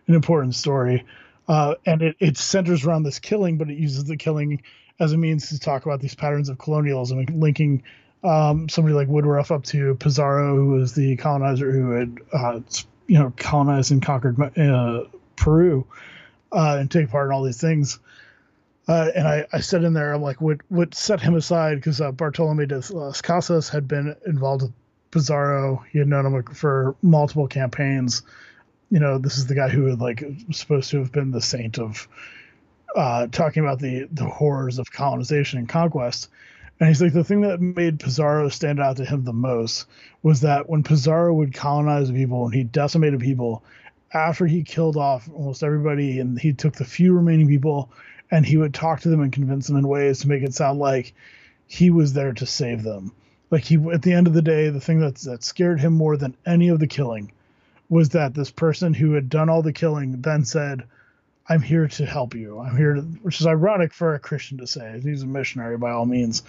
an 0.07 0.15
important 0.15 0.55
story. 0.55 1.05
Uh, 1.47 1.75
and 1.85 2.01
it, 2.01 2.17
it 2.21 2.37
centers 2.39 2.85
around 2.85 3.03
this 3.03 3.19
killing 3.19 3.59
but 3.59 3.71
it 3.71 3.77
uses 3.79 4.05
the 4.05 4.17
killing 4.17 4.63
as 4.99 5.13
a 5.13 5.17
means 5.17 5.49
to 5.49 5.59
talk 5.59 5.85
about 5.85 6.01
these 6.01 6.15
patterns 6.15 6.49
of 6.49 6.59
colonialism 6.59 7.19
and 7.19 7.41
linking 7.41 7.83
um, 8.25 8.69
somebody 8.69 8.95
like 8.95 9.09
Woodroffe 9.09 9.51
up 9.51 9.65
to 9.65 9.95
pizarro 9.97 10.57
who 10.57 10.69
was 10.71 10.95
the 10.95 11.17
colonizer 11.17 11.71
who 11.71 11.91
had 11.91 12.19
uh, 12.33 12.61
you 13.07 13.19
know 13.19 13.33
colonized 13.37 13.93
and 13.93 14.03
conquered 14.03 14.41
uh, 14.59 15.05
peru 15.37 15.87
uh, 16.53 16.79
and 16.81 16.91
take 16.91 17.11
part 17.11 17.29
in 17.29 17.33
all 17.33 17.43
these 17.43 17.61
things 17.61 17.99
uh, 18.87 19.11
and 19.15 19.27
I, 19.27 19.47
I 19.53 19.61
said 19.61 19.83
in 19.83 19.95
there, 19.95 20.13
I'm 20.13 20.23
like, 20.23 20.41
what 20.41 20.59
what 20.69 20.95
set 20.95 21.21
him 21.21 21.35
aside 21.35 21.77
because 21.77 22.01
uh, 22.01 22.13
Bartolome 22.13 22.67
de 22.67 22.83
las 22.91 23.23
Casas 23.23 23.69
had 23.69 23.89
been 23.89 24.15
involved 24.27 24.63
with 24.63 24.73
Pizarro. 25.11 25.85
He 25.91 25.99
had 25.99 26.09
known 26.09 26.27
him 26.27 26.43
for 26.43 26.95
multiple 27.01 27.49
campaigns. 27.49 28.23
You 28.91 29.01
know, 29.01 29.17
this 29.17 29.39
is 29.39 29.47
the 29.47 29.55
guy 29.55 29.69
who 29.71 29.87
had 29.87 30.01
like 30.01 30.23
supposed 30.53 30.91
to 30.91 30.99
have 30.99 31.13
been 31.13 31.31
the 31.31 31.41
saint 31.41 31.79
of 31.79 32.07
uh, 32.95 33.27
talking 33.29 33.63
about 33.63 33.79
the 33.79 34.07
the 34.13 34.27
horrors 34.27 34.79
of 34.79 34.93
colonization 34.93 35.59
and 35.59 35.69
conquest. 35.69 36.29
And 36.81 36.89
he's 36.89 37.01
like, 37.01 37.13
the 37.13 37.25
thing 37.25 37.43
that 37.43 37.61
made 37.61 38.01
Pizarro 38.01 38.49
stand 38.49 38.81
out 38.81 38.97
to 38.97 39.05
him 39.05 39.25
the 39.25 39.33
most 39.33 39.87
was 40.23 40.41
that 40.41 40.69
when 40.69 40.83
Pizarro 40.83 41.33
would 41.35 41.55
colonize 41.55 42.11
people 42.11 42.45
and 42.47 42.55
he 42.55 42.65
decimated 42.65 43.21
people, 43.21 43.63
after 44.13 44.47
he 44.47 44.63
killed 44.63 44.97
off 44.97 45.29
almost 45.33 45.63
everybody 45.63 46.21
and 46.21 46.39
he 46.39 46.53
took 46.53 46.75
the 46.75 46.85
few 46.85 47.13
remaining 47.13 47.49
people 47.49 47.91
and 48.31 48.47
he 48.47 48.57
would 48.57 48.75
talk 48.75 49.01
to 49.01 49.09
them 49.09 49.21
and 49.21 49.33
convince 49.33 49.67
them 49.67 49.77
in 49.77 49.87
ways 49.87 50.21
to 50.21 50.29
make 50.29 50.43
it 50.43 50.55
sound 50.55 50.79
like 50.79 51.15
he 51.67 51.91
was 51.91 52.13
there 52.13 52.33
to 52.33 52.47
save 52.47 52.83
them. 52.83 53.13
Like 53.51 53.65
he, 53.65 53.77
at 53.93 54.03
the 54.03 54.13
end 54.13 54.27
of 54.27 54.35
the 54.35 54.43
day, 54.43 54.71
the 54.71 54.81
thing 54.81 55.01
that 55.01 55.17
that 55.17 55.45
scared 55.45 55.81
him 55.81 55.93
more 55.93 56.17
than 56.17 56.37
any 56.47 56.69
of 56.69 56.81
the 56.81 56.87
killing 56.87 57.33
was 57.89 58.11
that 58.11 58.35
this 58.35 58.51
person 58.51 58.95
who 58.95 59.13
had 59.13 59.29
done 59.29 59.49
all 59.49 59.63
the 59.63 59.73
killing 59.73 60.21
then 60.23 60.45
said, 60.45 60.85
"I'm 61.49 61.63
here 61.63 61.89
to 61.89 62.07
help 62.07 62.35
you. 62.35 62.61
I'm 62.61 62.77
here," 62.77 62.95
to, 62.95 63.03
which 63.23 63.41
is 63.41 63.47
ironic 63.47 63.93
for 63.93 64.15
a 64.15 64.19
Christian 64.19 64.59
to 64.59 64.67
say. 64.67 65.01
He's 65.03 65.23
a 65.23 65.27
missionary 65.27 65.77
by 65.77 65.91
all 65.91 66.07
means. 66.07 66.43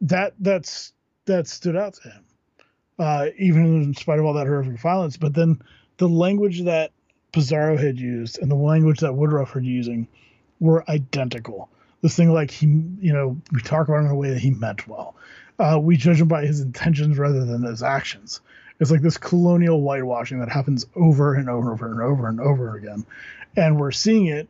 That 0.00 0.34
that's 0.40 0.92
that 1.26 1.46
stood 1.46 1.76
out 1.76 1.94
to 1.94 2.10
him, 2.10 2.24
uh, 2.98 3.26
even 3.38 3.82
in 3.82 3.94
spite 3.94 4.18
of 4.18 4.24
all 4.24 4.34
that 4.34 4.46
horrific 4.46 4.80
violence. 4.80 5.16
But 5.16 5.34
then 5.34 5.62
the 5.98 6.08
language 6.08 6.62
that 6.62 6.90
Pizarro 7.32 7.76
had 7.76 7.98
used 7.98 8.38
and 8.40 8.50
the 8.50 8.56
language 8.56 9.00
that 9.00 9.12
Woodroffe 9.12 9.52
had 9.52 9.64
using 9.64 10.08
were 10.60 10.88
identical. 10.90 11.68
This 12.02 12.16
thing, 12.16 12.32
like 12.32 12.50
he, 12.50 12.66
you 12.66 13.12
know, 13.12 13.40
we 13.52 13.60
talk 13.60 13.88
about 13.88 14.00
him 14.00 14.06
in 14.06 14.10
a 14.12 14.16
way 14.16 14.30
that 14.30 14.40
he 14.40 14.50
meant 14.50 14.88
well. 14.88 15.14
Uh, 15.58 15.78
we 15.80 15.96
judge 15.96 16.20
him 16.20 16.28
by 16.28 16.44
his 16.44 16.60
intentions 16.60 17.18
rather 17.18 17.44
than 17.44 17.62
his 17.62 17.82
actions. 17.82 18.40
It's 18.82 18.90
like 18.90 19.00
this 19.00 19.16
colonial 19.16 19.80
whitewashing 19.80 20.40
that 20.40 20.48
happens 20.48 20.86
over 20.96 21.34
and 21.36 21.48
over 21.48 21.70
and 21.70 22.00
over 22.02 22.28
and 22.28 22.40
over 22.40 22.76
again, 22.76 23.06
and 23.54 23.78
we're 23.78 23.92
seeing 23.92 24.26
it. 24.26 24.48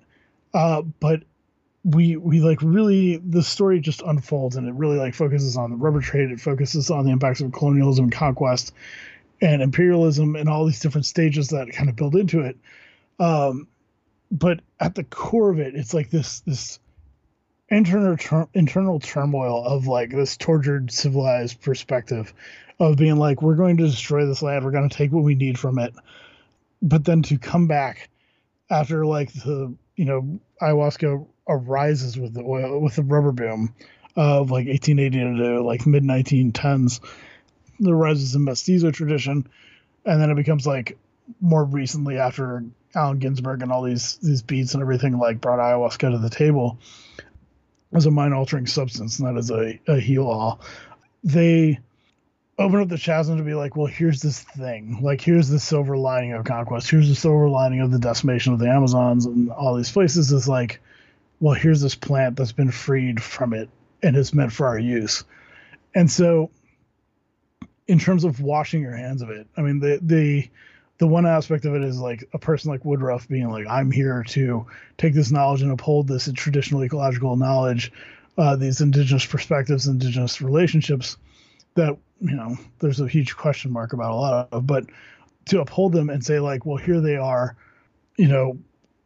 Uh, 0.55 0.81
but 0.81 1.23
we 1.85 2.17
we 2.17 2.41
like 2.41 2.63
really 2.63 3.19
the 3.19 3.43
story 3.43 3.79
just 3.79 4.01
unfolds 4.01 4.57
and 4.57 4.67
it 4.67 4.73
really 4.73 4.97
like 4.97 5.13
focuses 5.13 5.59
on 5.59 5.69
the 5.69 5.77
rubber 5.77 6.01
trade. 6.01 6.31
It 6.31 6.41
focuses 6.41 6.91
on 6.91 7.05
the 7.05 7.13
impacts 7.13 7.43
of 7.43 7.53
colonialism, 7.53 8.05
and 8.05 8.13
conquest, 8.13 8.73
and 9.43 9.61
imperialism, 9.61 10.35
and 10.35 10.49
all 10.49 10.65
these 10.65 10.81
different 10.81 11.05
stages 11.05 11.49
that 11.49 11.71
kind 11.71 11.91
of 11.91 11.97
build 11.97 12.17
into 12.17 12.41
it. 12.41 12.57
Um, 13.19 13.69
but 14.31 14.61
at 14.81 14.95
the 14.95 15.05
core 15.05 15.51
of 15.51 15.59
it, 15.59 15.75
it's 15.75 15.93
like 15.93 16.09
this 16.09 16.41
this 16.41 16.79
internal 17.69 18.17
ter- 18.17 18.49
internal 18.55 18.99
turmoil 18.99 19.63
of 19.63 19.87
like 19.89 20.09
this 20.09 20.39
tortured 20.39 20.91
civilized 20.91 21.61
perspective 21.61 22.33
of 22.83 22.97
being 22.97 23.17
like 23.17 23.43
we're 23.43 23.55
going 23.55 23.77
to 23.77 23.87
destroy 23.87 24.27
this 24.27 24.43
land, 24.43 24.65
we're 24.65 24.73
going 24.73 24.89
to 24.89 24.97
take 24.97 25.13
what 25.13 25.25
we 25.25 25.35
need 25.35 25.59
from 25.59 25.79
it, 25.79 25.95
but 26.81 27.05
then 27.05 27.23
to 27.23 27.39
come 27.39 27.67
back 27.69 28.09
after 28.71 29.07
like 29.07 29.33
the 29.33 29.73
you 29.97 30.05
know 30.05 30.41
ayahuasca 30.61 31.27
arises 31.49 32.19
with 32.19 32.35
the 32.35 32.43
oil 32.43 32.81
with 32.81 32.97
the 32.97 33.03
rubber 33.03 33.33
boom 33.33 33.75
of 34.17 34.51
like 34.51 34.67
1880 34.67 35.19
to 35.19 35.63
like 35.63 35.87
mid 35.87 36.03
1910s, 36.03 37.01
the 37.79 37.95
rises 37.95 38.35
in 38.35 38.45
mestizo 38.45 38.91
tradition, 38.91 39.47
and 40.05 40.21
then 40.21 40.31
it 40.31 40.37
becomes 40.37 40.67
like 40.67 40.99
more 41.41 41.65
recently 41.65 42.19
after 42.19 42.65
Allen 42.97 43.19
Ginsberg 43.21 43.63
and 43.63 43.71
all 43.71 43.83
these 43.83 44.17
these 44.17 44.43
beats 44.43 44.75
and 44.75 44.83
everything 44.83 45.19
like 45.19 45.41
brought 45.41 45.61
ayahuasca 45.61 46.11
to 46.11 46.19
the 46.19 46.31
table 46.31 46.79
as 47.93 48.07
a 48.07 48.11
mind 48.11 48.35
altering 48.35 48.67
substance, 48.67 49.21
not 49.21 49.37
as 49.37 49.51
a, 49.51 49.79
a 49.87 50.01
heal 50.01 50.27
all. 50.27 50.61
They 51.23 51.79
open 52.63 52.81
up 52.81 52.89
the 52.89 52.99
chasm 52.99 53.37
to 53.37 53.43
be 53.43 53.55
like, 53.55 53.77
well, 53.77 53.87
here's 53.87 54.23
this 54.23 54.41
thing. 54.41 55.01
Like, 55.03 55.21
here's 55.21 55.49
the 55.49 55.59
silver 55.59 55.97
lining 55.97 56.33
of 56.33 56.45
conquest. 56.45 56.91
Here's 56.91 57.09
the 57.09 57.15
silver 57.15 57.49
lining 57.49 57.81
of 57.81 57.91
the 57.91 57.99
decimation 57.99 58.53
of 58.53 58.59
the 58.59 58.69
Amazons 58.69 59.27
and 59.27 59.51
all 59.51 59.75
these 59.75 59.91
places. 59.91 60.33
Is 60.33 60.49
like, 60.49 60.81
well, 61.41 61.55
here's 61.55 61.81
this 61.81 61.95
plant 61.95 62.37
that's 62.37 62.53
been 62.53 62.71
freed 62.71 63.23
from 63.23 63.53
it 63.53 63.69
and 64.03 64.17
it's 64.17 64.33
meant 64.33 64.53
for 64.53 64.67
our 64.67 64.79
use. 64.79 65.25
And 65.95 66.11
so, 66.11 66.51
in 67.87 67.99
terms 67.99 68.25
of 68.25 68.41
washing 68.41 68.81
your 68.81 68.97
hands 68.97 69.23
of 69.23 69.31
it, 69.31 69.47
I 69.57 69.63
mean, 69.63 69.81
the 69.81 69.99
the 70.01 70.49
the 70.99 71.07
one 71.07 71.27
aspect 71.27 71.65
of 71.65 71.75
it 71.75 71.83
is 71.83 71.99
like 71.99 72.29
a 72.33 72.39
person 72.39 72.71
like 72.71 72.85
Woodroffe 72.85 73.29
being 73.29 73.51
like, 73.51 73.67
I'm 73.67 73.91
here 73.91 74.23
to 74.29 74.67
take 74.99 75.15
this 75.15 75.33
knowledge 75.33 75.63
and 75.63 75.73
uphold 75.73 76.07
this 76.07 76.31
traditional 76.33 76.85
ecological 76.85 77.35
knowledge, 77.35 77.93
uh, 78.39 78.55
these 78.55 78.81
indigenous 78.81 79.27
perspectives, 79.27 79.89
indigenous 79.89 80.41
relationships 80.41 81.17
that, 81.75 81.97
you 82.21 82.37
know, 82.37 82.57
there's 82.79 83.01
a 83.01 83.09
huge 83.09 83.37
question 83.37 83.71
mark 83.71 83.93
about 83.93 84.13
a 84.13 84.15
lot 84.15 84.49
of, 84.53 84.67
but 84.67 84.85
to 85.47 85.61
uphold 85.61 85.93
them 85.93 86.11
and 86.11 86.25
say, 86.25 86.39
like, 86.39 86.65
well, 86.65 86.77
here 86.77 87.01
they 87.01 87.17
are, 87.17 87.57
you 88.17 88.29
know, 88.29 88.59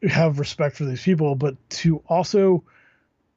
have 0.02 0.38
respect 0.38 0.76
for 0.76 0.84
these 0.84 1.02
people, 1.02 1.34
but 1.34 1.56
to 1.70 2.02
also 2.08 2.64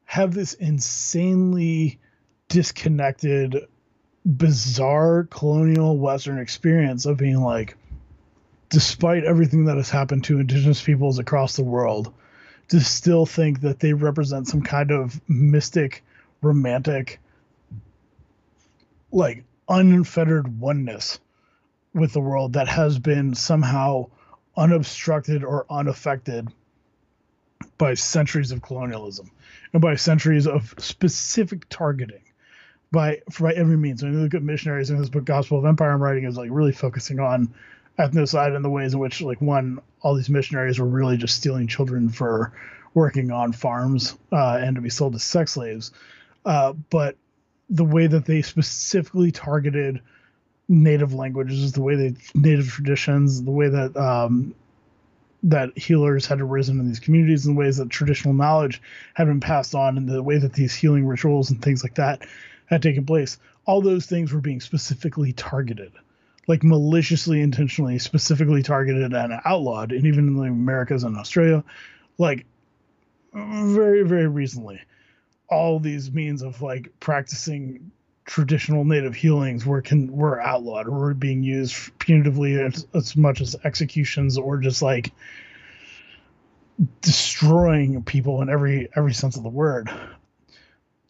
have 0.04 0.34
this 0.34 0.54
insanely 0.54 1.98
disconnected, 2.48 3.56
bizarre 4.26 5.26
colonial 5.30 5.96
Western 5.96 6.38
experience 6.38 7.06
of 7.06 7.16
being 7.16 7.40
like, 7.40 7.76
despite 8.68 9.24
everything 9.24 9.64
that 9.64 9.76
has 9.76 9.90
happened 9.90 10.24
to 10.24 10.40
indigenous 10.40 10.82
peoples 10.82 11.18
across 11.18 11.56
the 11.56 11.64
world, 11.64 12.12
to 12.68 12.80
still 12.80 13.26
think 13.26 13.60
that 13.62 13.80
they 13.80 13.92
represent 13.92 14.46
some 14.46 14.62
kind 14.62 14.90
of 14.90 15.20
mystic, 15.28 16.04
romantic, 16.42 17.20
like 19.12 19.44
unfettered 19.68 20.60
oneness 20.60 21.20
with 21.94 22.12
the 22.12 22.20
world 22.20 22.54
that 22.54 22.68
has 22.68 22.98
been 22.98 23.34
somehow 23.34 24.06
unobstructed 24.56 25.44
or 25.44 25.66
unaffected 25.70 26.48
by 27.78 27.94
centuries 27.94 28.52
of 28.52 28.62
colonialism 28.62 29.30
and 29.72 29.82
by 29.82 29.94
centuries 29.94 30.46
of 30.46 30.74
specific 30.78 31.68
targeting 31.68 32.22
by 32.92 33.20
by 33.38 33.52
every 33.52 33.76
means. 33.76 34.02
When 34.02 34.12
you 34.12 34.20
look 34.20 34.34
at 34.34 34.42
missionaries 34.42 34.90
in 34.90 34.98
this 34.98 35.08
book, 35.08 35.24
Gospel 35.24 35.58
of 35.58 35.64
Empire 35.64 35.92
I'm 35.92 36.02
writing 36.02 36.24
is 36.24 36.36
like 36.36 36.50
really 36.50 36.72
focusing 36.72 37.20
on 37.20 37.52
ethnocide 37.98 38.54
and 38.54 38.64
the 38.64 38.70
ways 38.70 38.94
in 38.94 39.00
which 39.00 39.20
like 39.20 39.40
one 39.40 39.80
all 40.02 40.14
these 40.14 40.30
missionaries 40.30 40.78
were 40.78 40.86
really 40.86 41.16
just 41.16 41.36
stealing 41.36 41.66
children 41.66 42.08
for 42.08 42.52
working 42.94 43.30
on 43.30 43.52
farms 43.52 44.16
uh, 44.32 44.58
and 44.60 44.76
to 44.76 44.82
be 44.82 44.90
sold 44.90 45.14
as 45.14 45.22
sex 45.22 45.52
slaves 45.52 45.92
uh, 46.44 46.72
but 46.88 47.16
the 47.70 47.84
way 47.84 48.06
that 48.06 48.26
they 48.26 48.42
specifically 48.42 49.30
targeted 49.30 50.00
native 50.68 51.14
languages 51.14 51.72
the 51.72 51.82
way 51.82 51.96
they 51.96 52.14
native 52.34 52.68
traditions 52.68 53.42
the 53.42 53.50
way 53.50 53.68
that 53.68 53.96
um, 53.96 54.54
that 55.42 55.76
healers 55.76 56.26
had 56.26 56.40
arisen 56.40 56.78
in 56.78 56.86
these 56.86 57.00
communities 57.00 57.46
in 57.46 57.54
the 57.54 57.58
ways 57.58 57.78
that 57.78 57.88
traditional 57.88 58.34
knowledge 58.34 58.80
had 59.14 59.26
been 59.26 59.40
passed 59.40 59.74
on 59.74 59.96
and 59.96 60.08
the 60.08 60.22
way 60.22 60.38
that 60.38 60.52
these 60.52 60.74
healing 60.74 61.06
rituals 61.06 61.50
and 61.50 61.62
things 61.62 61.82
like 61.82 61.94
that 61.94 62.22
had 62.66 62.82
taken 62.82 63.06
place. 63.06 63.38
All 63.64 63.80
those 63.80 64.06
things 64.06 64.32
were 64.32 64.40
being 64.40 64.60
specifically 64.60 65.32
targeted 65.32 65.92
like 66.50 66.64
maliciously 66.64 67.40
intentionally 67.40 67.98
specifically 67.98 68.62
targeted 68.62 69.12
and 69.12 69.40
outlawed 69.44 69.92
and 69.92 70.04
even 70.04 70.26
in 70.26 70.34
the 70.34 70.42
americas 70.42 71.04
and 71.04 71.16
australia 71.16 71.62
like 72.18 72.44
very 73.32 74.02
very 74.02 74.26
recently 74.26 74.80
all 75.50 75.80
these 75.80 76.12
means 76.12 76.42
of 76.42 76.62
like 76.62 76.92
practicing 77.00 77.90
traditional 78.24 78.84
native 78.84 79.14
healings 79.14 79.66
were 79.66 79.82
can 79.82 80.10
were 80.12 80.40
outlawed 80.40 80.86
or 80.86 80.92
were 80.92 81.14
being 81.14 81.42
used 81.42 81.74
punitively 81.98 82.64
as, 82.64 82.86
as 82.94 83.16
much 83.16 83.40
as 83.40 83.56
executions 83.64 84.38
or 84.38 84.58
just 84.58 84.82
like 84.82 85.12
destroying 87.00 88.02
people 88.04 88.40
in 88.40 88.48
every 88.48 88.88
every 88.94 89.12
sense 89.12 89.36
of 89.36 89.42
the 89.42 89.48
word. 89.48 89.90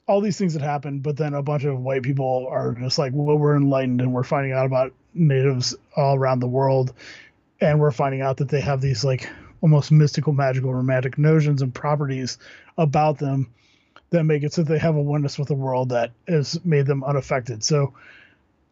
All 0.07 0.21
these 0.21 0.39
things 0.39 0.55
that 0.55 0.63
happened 0.63 1.03
but 1.03 1.17
then 1.17 1.35
a 1.35 1.43
bunch 1.43 1.65
of 1.65 1.79
white 1.79 2.03
people 2.03 2.49
are 2.51 2.73
just 2.73 2.99
like 2.99 3.13
well 3.15 3.37
we're 3.37 3.57
enlightened 3.57 4.01
and 4.01 4.15
we're 4.15 4.25
finding 4.25 4.53
out 4.53 4.67
about 4.67 4.95
natives 5.13 5.77
all 5.97 6.17
around 6.17 6.41
the 6.41 6.49
world. 6.49 6.95
And 7.61 7.79
we're 7.79 7.91
finding 7.91 8.23
out 8.23 8.39
that 8.39 8.49
they 8.49 8.63
have 8.63 8.81
these 8.81 9.05
like 9.05 9.29
almost 9.61 9.93
mystical 9.93 10.33
magical 10.33 10.73
romantic 10.73 11.19
notions 11.19 11.61
and 11.61 11.75
properties 11.75 12.39
about 12.79 13.19
them 13.19 13.53
that 14.11 14.25
make 14.25 14.43
it 14.43 14.53
so 14.53 14.63
they 14.63 14.79
have 14.79 14.97
a 14.97 15.01
oneness 15.01 15.39
with 15.39 15.49
the 15.49 15.55
world 15.55 15.91
that 15.91 16.13
has 16.29 16.63
made 16.65 16.87
them 16.87 17.05
unaffected. 17.05 17.65
So 17.65 17.95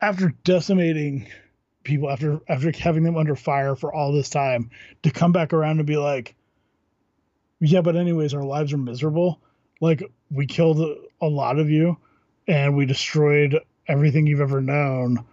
after 0.01 0.34
decimating 0.45 1.28
people, 1.84 2.11
after 2.11 2.41
after 2.49 2.72
having 2.72 3.03
them 3.03 3.16
under 3.16 3.36
fire 3.36 3.76
for 3.76 3.93
all 3.93 4.12
this 4.12 4.28
time, 4.28 4.70
to 5.03 5.11
come 5.11 5.32
back 5.32 5.53
around 5.53 5.78
and 5.78 5.86
be 5.86 5.97
like, 5.97 6.34
yeah, 7.61 7.80
but 7.80 7.97
anyways, 7.97 8.34
our 8.34 8.45
lives 8.45 8.72
are 8.72 8.78
miserable. 8.78 9.41
Like 9.80 10.03
we 10.30 10.47
killed 10.47 10.99
a 11.20 11.26
lot 11.26 11.59
of 11.59 11.70
you, 11.70 11.97
and 12.47 12.76
we 12.76 12.86
destroyed 12.86 13.61
everything 13.86 14.26
you've 14.26 14.41
ever 14.41 14.61
known. 14.61 15.24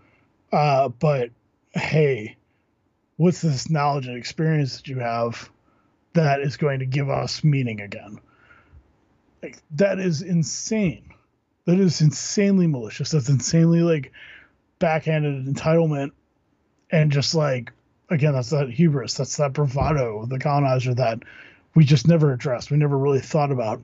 Uh, 0.51 0.89
but 0.89 1.31
hey, 1.71 2.37
what's 3.17 3.41
this 3.41 3.69
knowledge 3.69 4.07
and 4.07 4.17
experience 4.17 4.77
that 4.77 4.87
you 4.87 4.99
have 4.99 5.49
that 6.13 6.41
is 6.41 6.57
going 6.57 6.79
to 6.79 6.85
give 6.85 7.09
us 7.09 7.43
meaning 7.43 7.81
again? 7.81 8.19
Like 9.45 9.57
that 9.71 9.99
is 9.99 10.21
insane. 10.21 11.13
That 11.65 11.79
is 11.79 12.01
insanely 12.01 12.67
malicious. 12.67 13.11
That's 13.11 13.29
insanely 13.29 13.81
like 13.81 14.11
backhanded 14.79 15.45
entitlement 15.45 16.11
and 16.91 17.11
just 17.11 17.35
like 17.35 17.71
again, 18.09 18.33
that's 18.33 18.49
that 18.49 18.69
hubris, 18.69 19.15
that's 19.15 19.37
that 19.37 19.53
bravado, 19.53 20.25
the 20.25 20.39
colonizer 20.39 20.93
that 20.95 21.19
we 21.75 21.85
just 21.85 22.07
never 22.07 22.33
addressed. 22.33 22.71
We 22.71 22.77
never 22.77 22.97
really 22.97 23.19
thought 23.19 23.51
about 23.51 23.83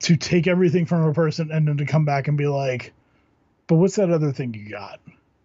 to 0.00 0.16
take 0.16 0.46
everything 0.46 0.86
from 0.86 1.02
a 1.02 1.14
person 1.14 1.50
and 1.50 1.66
then 1.66 1.78
to 1.78 1.86
come 1.86 2.04
back 2.04 2.28
and 2.28 2.36
be 2.36 2.46
like, 2.46 2.92
but 3.66 3.76
what's 3.76 3.96
that 3.96 4.10
other 4.10 4.32
thing 4.32 4.54
you 4.54 4.70
got? 4.70 5.00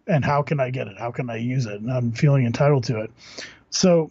And 0.06 0.24
how 0.24 0.42
can 0.42 0.60
I 0.60 0.70
get 0.70 0.88
it? 0.88 0.98
How 0.98 1.10
can 1.10 1.30
I 1.30 1.36
use 1.36 1.66
it? 1.66 1.80
And 1.80 1.90
I'm 1.90 2.12
feeling 2.12 2.44
entitled 2.44 2.84
to 2.84 3.00
it. 3.00 3.10
So 3.70 4.10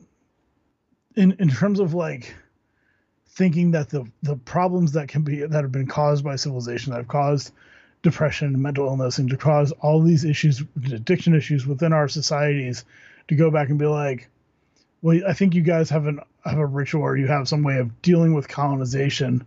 in 1.15 1.33
in 1.39 1.49
terms 1.49 1.79
of 1.79 1.93
like 1.93 2.33
thinking 3.41 3.71
that 3.71 3.89
the 3.89 4.05
the 4.21 4.35
problems 4.35 4.91
that 4.91 5.07
can 5.07 5.23
be 5.23 5.39
that 5.39 5.63
have 5.63 5.71
been 5.71 5.87
caused 5.87 6.23
by 6.23 6.35
civilization 6.35 6.91
that 6.91 6.97
have 6.97 7.07
caused 7.07 7.51
depression 8.03 8.49
and 8.49 8.61
mental 8.61 8.85
illness 8.85 9.17
and 9.17 9.31
to 9.31 9.35
cause 9.35 9.71
all 9.81 9.99
these 9.99 10.23
issues 10.23 10.63
addiction 10.93 11.33
issues 11.33 11.65
within 11.65 11.91
our 11.91 12.07
societies 12.07 12.85
to 13.27 13.33
go 13.33 13.49
back 13.49 13.69
and 13.69 13.79
be 13.79 13.87
like 13.87 14.29
well 15.01 15.19
i 15.27 15.33
think 15.33 15.55
you 15.55 15.63
guys 15.63 15.89
have 15.89 16.05
an 16.05 16.19
have 16.45 16.59
a 16.59 16.65
ritual 16.67 17.01
or 17.01 17.17
you 17.17 17.25
have 17.25 17.47
some 17.47 17.63
way 17.63 17.77
of 17.77 18.03
dealing 18.03 18.35
with 18.35 18.47
colonization 18.47 19.43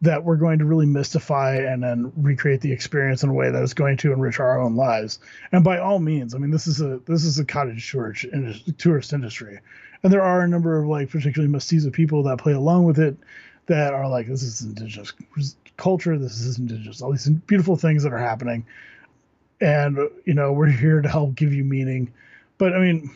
that 0.00 0.24
we're 0.24 0.36
going 0.36 0.60
to 0.60 0.64
really 0.64 0.86
mystify 0.86 1.56
and 1.56 1.82
then 1.82 2.10
recreate 2.16 2.62
the 2.62 2.72
experience 2.72 3.24
in 3.24 3.28
a 3.28 3.34
way 3.34 3.50
that 3.50 3.62
is 3.62 3.74
going 3.74 3.98
to 3.98 4.12
enrich 4.12 4.38
our 4.38 4.60
own 4.60 4.76
lives. 4.76 5.18
And 5.50 5.62
by 5.62 5.78
all 5.78 5.98
means 5.98 6.34
i 6.34 6.38
mean 6.38 6.50
this 6.50 6.66
is 6.66 6.80
a 6.80 6.98
this 7.04 7.24
is 7.24 7.38
a 7.38 7.44
cottage 7.44 7.90
tourist 7.90 8.24
tourist 8.78 9.12
industry 9.12 9.60
and 10.02 10.12
there 10.12 10.22
are 10.22 10.42
a 10.42 10.48
number 10.48 10.78
of 10.78 10.86
like 10.86 11.10
particularly 11.10 11.50
mestizo 11.50 11.90
people 11.90 12.22
that 12.24 12.38
play 12.38 12.52
along 12.52 12.84
with 12.84 12.98
it 12.98 13.16
that 13.66 13.92
are 13.92 14.08
like 14.08 14.26
this 14.26 14.42
is 14.42 14.62
indigenous 14.62 15.12
culture. 15.76 16.18
This 16.18 16.40
is 16.40 16.58
indigenous 16.58 17.02
all 17.02 17.12
these 17.12 17.28
beautiful 17.28 17.76
things 17.76 18.02
that 18.02 18.12
are 18.12 18.18
happening. 18.18 18.66
And 19.60 19.98
you 20.24 20.34
know 20.34 20.52
we're 20.52 20.68
here 20.68 21.00
to 21.00 21.08
help 21.08 21.34
give 21.34 21.52
you 21.52 21.64
meaning. 21.64 22.12
But 22.58 22.72
i 22.74 22.78
mean 22.78 23.10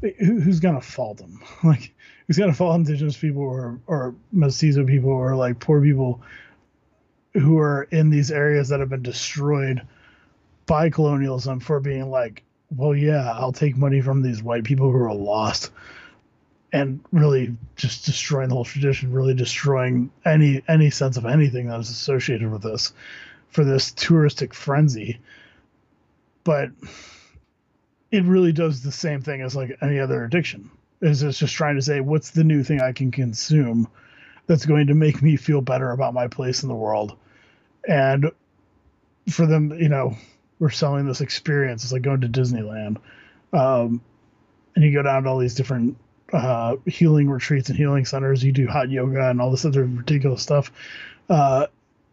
who, 0.00 0.40
who's 0.40 0.60
gonna 0.60 0.80
fault 0.80 1.18
them? 1.18 1.40
Like 1.62 1.92
who's 2.26 2.38
gonna 2.38 2.54
fault 2.54 2.76
indigenous 2.76 3.16
people 3.16 3.42
or 3.42 3.80
or 3.86 4.14
mestizo 4.32 4.84
people 4.84 5.10
or 5.10 5.36
like 5.36 5.58
poor 5.58 5.82
people 5.82 6.22
who 7.34 7.58
are 7.58 7.84
in 7.84 8.10
these 8.10 8.30
areas 8.30 8.68
that 8.68 8.80
have 8.80 8.88
been 8.88 9.02
destroyed 9.02 9.82
by 10.66 10.90
colonialism 10.90 11.60
for 11.60 11.80
being 11.80 12.10
like 12.10 12.42
well 12.74 12.94
yeah 12.94 13.32
i'll 13.32 13.52
take 13.52 13.76
money 13.76 14.00
from 14.00 14.22
these 14.22 14.42
white 14.42 14.64
people 14.64 14.90
who 14.90 14.98
are 14.98 15.14
lost 15.14 15.70
and 16.72 17.00
really 17.12 17.56
just 17.76 18.04
destroying 18.04 18.48
the 18.48 18.54
whole 18.54 18.64
tradition, 18.64 19.12
really 19.12 19.34
destroying 19.34 20.10
any 20.24 20.62
any 20.68 20.90
sense 20.90 21.16
of 21.16 21.24
anything 21.24 21.68
that 21.68 21.80
is 21.80 21.90
associated 21.90 22.50
with 22.50 22.62
this 22.62 22.92
for 23.50 23.64
this 23.64 23.90
touristic 23.92 24.52
frenzy. 24.52 25.18
But 26.44 26.70
it 28.10 28.24
really 28.24 28.52
does 28.52 28.82
the 28.82 28.92
same 28.92 29.22
thing 29.22 29.40
as 29.42 29.56
like 29.56 29.78
any 29.80 29.98
other 29.98 30.24
addiction. 30.24 30.70
Is 31.00 31.22
it's 31.22 31.38
just 31.38 31.54
trying 31.54 31.76
to 31.76 31.82
say 31.82 32.00
what's 32.00 32.30
the 32.30 32.44
new 32.44 32.62
thing 32.62 32.80
I 32.80 32.92
can 32.92 33.10
consume 33.10 33.88
that's 34.46 34.66
going 34.66 34.88
to 34.88 34.94
make 34.94 35.22
me 35.22 35.36
feel 35.36 35.60
better 35.60 35.90
about 35.90 36.14
my 36.14 36.26
place 36.26 36.62
in 36.62 36.68
the 36.68 36.74
world. 36.74 37.16
And 37.86 38.30
for 39.30 39.46
them, 39.46 39.72
you 39.78 39.88
know, 39.88 40.16
we're 40.58 40.70
selling 40.70 41.06
this 41.06 41.20
experience. 41.20 41.84
It's 41.84 41.92
like 41.92 42.02
going 42.02 42.20
to 42.22 42.28
Disneyland. 42.28 42.98
Um, 43.52 44.02
and 44.74 44.84
you 44.84 44.92
go 44.92 45.02
down 45.02 45.24
to 45.24 45.28
all 45.28 45.38
these 45.38 45.54
different 45.54 45.96
uh, 46.32 46.76
healing 46.86 47.28
retreats 47.30 47.68
and 47.68 47.78
healing 47.78 48.04
centers. 48.04 48.42
You 48.42 48.52
do 48.52 48.66
hot 48.66 48.90
yoga 48.90 49.30
and 49.30 49.40
all 49.40 49.50
this 49.50 49.64
other 49.64 49.84
ridiculous 49.84 50.42
stuff, 50.42 50.70
uh, 51.28 51.66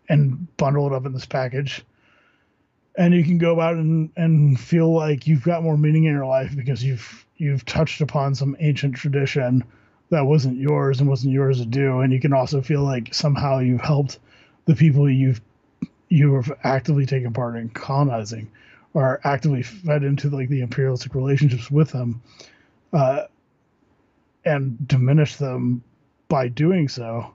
and 0.07 0.55
bundle 0.57 0.87
it 0.87 0.93
up 0.93 1.05
in 1.05 1.13
this 1.13 1.25
package. 1.25 1.83
And 2.97 3.13
you 3.13 3.23
can 3.23 3.37
go 3.37 3.53
about 3.53 3.73
and, 3.73 4.09
and 4.15 4.59
feel 4.59 4.93
like 4.93 5.27
you've 5.27 5.43
got 5.43 5.63
more 5.63 5.77
meaning 5.77 6.05
in 6.05 6.13
your 6.13 6.25
life 6.25 6.55
because 6.55 6.83
you've 6.83 7.25
you've 7.37 7.65
touched 7.65 7.99
upon 7.99 8.35
some 8.35 8.55
ancient 8.59 8.95
tradition 8.95 9.63
that 10.09 10.25
wasn't 10.25 10.57
yours 10.57 11.01
and 11.01 11.09
wasn't 11.09 11.33
yours 11.33 11.59
to 11.59 11.65
do. 11.65 11.99
And 11.99 12.13
you 12.13 12.21
can 12.21 12.31
also 12.31 12.61
feel 12.61 12.83
like 12.83 13.13
somehow 13.13 13.59
you've 13.59 13.81
helped 13.81 14.19
the 14.65 14.75
people 14.75 15.09
you've 15.09 15.41
you 16.09 16.35
have 16.35 16.51
actively 16.63 17.05
taken 17.05 17.33
part 17.33 17.55
in 17.55 17.69
colonizing 17.69 18.51
or 18.93 19.19
actively 19.23 19.63
fed 19.63 20.03
into 20.03 20.29
like 20.29 20.49
the 20.49 20.61
imperialistic 20.61 21.15
relationships 21.15 21.69
with 21.69 21.91
them. 21.91 22.21
Uh, 22.93 23.25
and 24.45 24.87
diminish 24.87 25.35
them 25.35 25.83
by 26.27 26.47
doing 26.47 26.87
so 26.87 27.33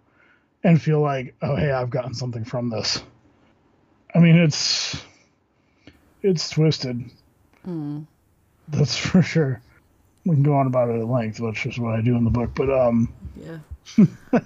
and 0.62 0.80
feel 0.80 1.00
like 1.00 1.34
oh 1.42 1.56
hey 1.56 1.70
i've 1.70 1.90
gotten 1.90 2.14
something 2.14 2.44
from 2.44 2.70
this 2.70 3.02
i 4.14 4.18
mean 4.18 4.36
it's 4.36 5.02
it's 6.22 6.50
twisted 6.50 7.04
mm. 7.66 8.06
that's 8.68 8.96
for 9.06 9.22
sure 9.22 9.60
we 10.24 10.34
can 10.34 10.42
go 10.42 10.54
on 10.54 10.66
about 10.66 10.88
it 10.88 11.00
at 11.00 11.06
length 11.06 11.40
which 11.40 11.66
is 11.66 11.78
what 11.78 11.94
i 11.94 12.00
do 12.00 12.16
in 12.16 12.24
the 12.24 12.30
book 12.30 12.50
but 12.54 12.70
um 12.70 13.12
yeah 13.36 13.58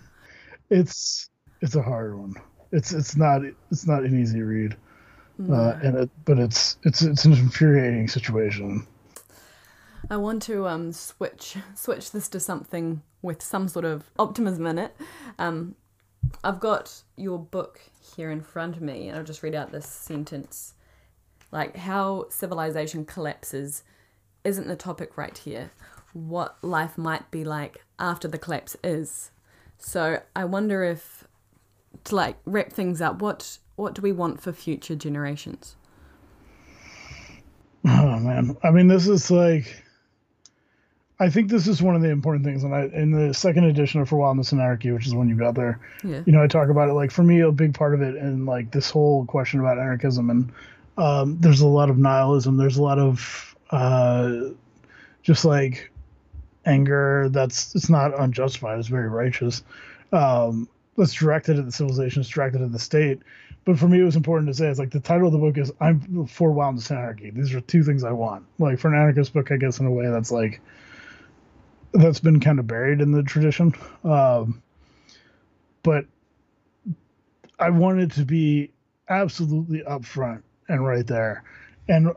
it's 0.71 1.29
it's 1.61 1.75
a 1.75 1.83
hard 1.83 2.17
one 2.19 2.35
it's 2.75 2.93
it's 2.93 3.17
not 3.17 3.43
it's 3.71 3.87
not 3.87 4.03
an 4.03 4.19
easy 4.19 4.43
read 4.43 4.77
uh, 5.51 5.79
and 5.83 5.97
it 5.97 6.11
but 6.25 6.39
it's 6.39 6.77
it's 6.85 7.03
it's 7.03 7.25
an 7.25 7.33
infuriating 7.33 8.07
situation 8.09 8.87
I 10.11 10.17
want 10.19 10.43
to 10.43 10.69
um, 10.69 10.93
switch 10.93 11.57
switch 11.75 12.11
this 12.13 12.29
to 12.31 12.41
something 12.41 13.03
with 13.23 13.43
some 13.43 13.69
sort 13.69 13.85
of 13.85 14.11
optimism 14.19 14.67
in 14.67 14.79
it. 14.79 14.95
Um, 15.39 15.77
I've 16.43 16.61
got 16.61 17.03
your 17.17 17.39
book 17.39 17.81
here 18.17 18.31
in 18.31 18.41
front 18.41 18.77
of 18.77 18.83
me, 18.83 19.09
and 19.09 19.19
I'll 19.19 19.25
just 19.25 19.43
read 19.43 19.55
out 19.55 19.73
this 19.73 19.87
sentence. 19.87 20.75
Like, 21.51 21.77
how 21.77 22.27
civilization 22.31 23.05
collapses 23.05 23.83
isn't 24.43 24.69
the 24.69 24.77
topic 24.77 25.17
right 25.17 25.37
here. 25.37 25.71
What 26.13 26.57
life 26.63 26.99
might 26.99 27.31
be 27.31 27.45
like 27.45 27.85
after 27.99 28.29
the 28.29 28.39
collapse 28.39 28.77
is. 28.83 29.31
So, 29.79 30.21
I 30.35 30.45
wonder 30.45 30.85
if, 30.85 31.24
to 32.05 32.17
like 32.17 32.37
wrap 32.45 32.73
things 32.73 33.01
up, 33.01 33.21
what 33.21 33.59
what 33.77 33.95
do 33.95 34.03
we 34.03 34.13
want 34.13 34.41
for 34.41 34.53
future 34.53 34.97
generations? 34.97 35.77
Oh 37.87 38.19
man, 38.19 38.57
I 38.63 38.71
mean, 38.71 38.89
this 38.89 39.07
is 39.07 39.31
like 39.31 39.85
I 41.21 41.29
think 41.29 41.51
this 41.51 41.69
is 41.69 41.83
one 41.83 41.95
of 41.95 42.01
the 42.01 42.09
important 42.09 42.45
things, 42.45 42.65
and 42.65 42.75
I 42.75 42.85
in 42.85 43.11
the 43.11 43.35
second 43.35 43.65
edition 43.65 44.01
of 44.01 44.09
For 44.09 44.17
Wildness 44.17 44.53
and 44.53 44.61
Anarchy, 44.61 44.91
which 44.91 45.07
is 45.07 45.15
when 45.15 45.29
you 45.29 45.37
got 45.37 45.55
there. 45.55 45.81
Yeah. 46.03 46.23
You 46.25 46.33
know, 46.33 46.43
I 46.43 46.47
talk 46.47 46.71
about 46.71 46.89
it. 46.89 46.95
Like 46.95 47.11
for 47.11 47.23
me, 47.23 47.41
a 47.41 47.53
big 47.53 47.75
part 47.75 47.93
of 47.95 48.01
it, 48.01 48.15
and 48.17 48.47
like 48.47 48.71
this 48.71 48.91
whole 48.91 49.27
question 49.27 49.61
about 49.61 49.79
anarchism, 49.79 50.31
and 50.31 50.53
um, 50.97 51.39
there's 51.41 51.61
a 51.61 51.67
lot 51.67 51.91
of 51.91 51.99
nihilism. 51.99 52.57
There's 52.57 52.79
a 52.79 52.83
lot 52.83 52.99
of 52.99 53.55
uh, 53.71 54.49
just 55.23 55.45
like 55.45 55.91
anger 56.67 57.29
that's 57.31 57.75
it's 57.75 57.91
not 57.91 58.19
unjustified 58.19 58.79
it's 58.79 58.89
very 58.89 59.09
righteous 59.09 59.63
um 60.13 60.69
that's 60.97 61.13
directed 61.13 61.59
at 61.59 61.65
the 61.65 61.73
civilization 61.73 62.21
it's 62.21 62.29
directed 62.29 62.63
at 62.63 62.73
the 62.73 62.79
state. 62.79 63.21
But 63.65 63.79
for 63.79 63.89
me 63.89 64.01
it 64.01 64.05
was 64.05 64.17
important 64.17 64.49
to 64.49 64.55
say 64.55 64.69
it's 64.69 64.79
like 64.79 64.91
the 64.91 65.01
title 65.01 65.27
of 65.27 65.33
the 65.33 65.39
book 65.39 65.57
is 65.57 65.73
i'm 65.81 66.27
for 66.27 66.53
wildness 66.53 66.91
and 66.91 66.99
anarchy 66.99 67.31
these 67.31 67.55
are 67.55 67.61
two 67.63 67.83
things 67.83 68.05
i 68.05 68.13
want. 68.13 68.45
Like 68.59 68.79
for 68.79 68.89
an 68.89 68.95
anarchist 68.95 69.33
book 69.33 69.51
i 69.51 69.57
guess 69.57 69.81
in 69.81 69.87
a 69.87 69.91
way 69.91 70.09
that's 70.09 70.31
like 70.31 70.61
that's 71.93 72.21
been 72.21 72.41
kind 72.41 72.59
of 72.59 72.67
buried 72.67 73.01
in 73.01 73.13
the 73.13 73.23
tradition. 73.23 73.75
Um 74.05 74.63
but 75.83 76.07
i 77.59 77.71
wanted 77.71 78.13
to 78.13 78.25
be 78.25 78.71
absolutely 79.09 79.83
upfront 79.83 80.43
and 80.69 80.85
right 80.85 81.07
there. 81.07 81.45
And 81.89 82.13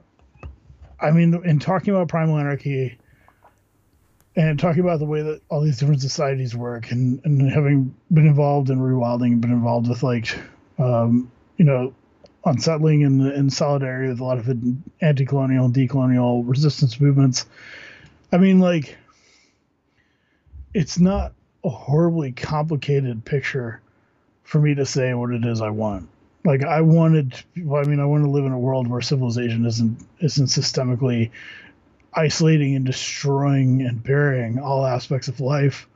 i 1.00 1.12
mean 1.12 1.34
in 1.46 1.60
talking 1.60 1.94
about 1.94 2.10
primal 2.10 2.38
anarchy 2.38 2.98
and 4.38 4.60
talking 4.60 4.82
about 4.82 5.00
the 5.00 5.06
way 5.06 5.24
that 5.24 5.42
all 5.50 5.62
these 5.62 5.80
different 5.80 6.00
societies 6.00 6.56
work 6.56 6.92
and, 6.92 7.20
and 7.26 7.52
having 7.52 7.94
been 8.12 8.28
involved 8.28 8.70
in 8.70 8.78
rewilding 8.78 9.34
and 9.34 9.42
been 9.42 9.52
involved 9.52 9.90
with 9.90 10.04
like 10.04 10.40
um, 10.78 11.30
you 11.58 11.66
know 11.66 11.94
unsettling 12.46 13.04
and 13.04 13.34
in 13.34 13.50
solidarity 13.50 14.10
with 14.10 14.20
a 14.20 14.24
lot 14.24 14.38
of 14.38 14.48
anti-colonial 15.02 15.66
and 15.66 15.74
decolonial 15.74 16.48
resistance 16.48 17.02
movements. 17.02 17.48
I 18.32 18.38
mean 18.38 18.60
like 18.60 18.96
it's 20.74 21.00
not 21.00 21.34
a 21.66 21.70
horribly 21.70 22.32
complicated 22.32 23.26
picture 23.26 23.82
for 24.44 24.62
me 24.62 24.76
to 24.76 24.86
say 24.86 25.14
what 25.16 25.32
it 25.32 25.44
is 25.44 25.62
i 25.62 25.70
want. 25.70 26.08
Like 26.46 26.64
i 26.64 26.80
wanted 26.80 27.34
well, 27.64 27.84
i 27.84 27.88
mean 27.90 28.00
i 28.00 28.06
want 28.06 28.24
to 28.24 28.30
live 28.30 28.46
in 28.46 28.52
a 28.52 28.60
world 28.60 28.88
where 28.88 29.02
civilization 29.02 29.66
isn't 29.66 29.98
isn't 30.20 30.46
systemically 30.46 31.32
isolating 32.14 32.76
and 32.76 32.86
destroying 32.86 33.82
and 33.82 34.02
burying 34.04 34.60
all 34.60 34.86
aspects 34.86 35.28
of 35.28 35.40
life 35.40 35.88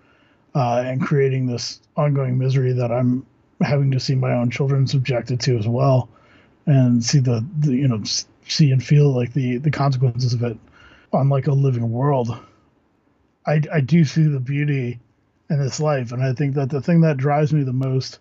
uh, 0.55 0.83
and 0.85 1.01
creating 1.01 1.47
this 1.47 1.81
ongoing 1.95 2.37
misery 2.37 2.73
that 2.73 2.91
I'm 2.91 3.25
having 3.61 3.91
to 3.91 3.99
see 3.99 4.15
my 4.15 4.33
own 4.33 4.49
children 4.49 4.87
subjected 4.87 5.39
to 5.41 5.57
as 5.57 5.67
well 5.67 6.09
and 6.65 7.03
see 7.03 7.19
the, 7.19 7.45
the 7.59 7.73
you 7.73 7.87
know 7.87 8.03
see 8.47 8.71
and 8.71 8.83
feel 8.83 9.15
like 9.15 9.33
the 9.33 9.57
the 9.57 9.71
consequences 9.71 10.33
of 10.33 10.43
it 10.43 10.57
on 11.13 11.29
like 11.29 11.47
a 11.47 11.53
living 11.53 11.91
world. 11.91 12.37
I, 13.45 13.61
I 13.73 13.81
do 13.81 14.05
see 14.05 14.23
the 14.23 14.39
beauty 14.39 14.99
in 15.51 15.59
this 15.59 15.81
life 15.81 16.13
and 16.13 16.23
i 16.23 16.31
think 16.31 16.55
that 16.55 16.69
the 16.69 16.81
thing 16.81 17.01
that 17.01 17.17
drives 17.17 17.51
me 17.51 17.63
the 17.63 17.73
most 17.73 18.19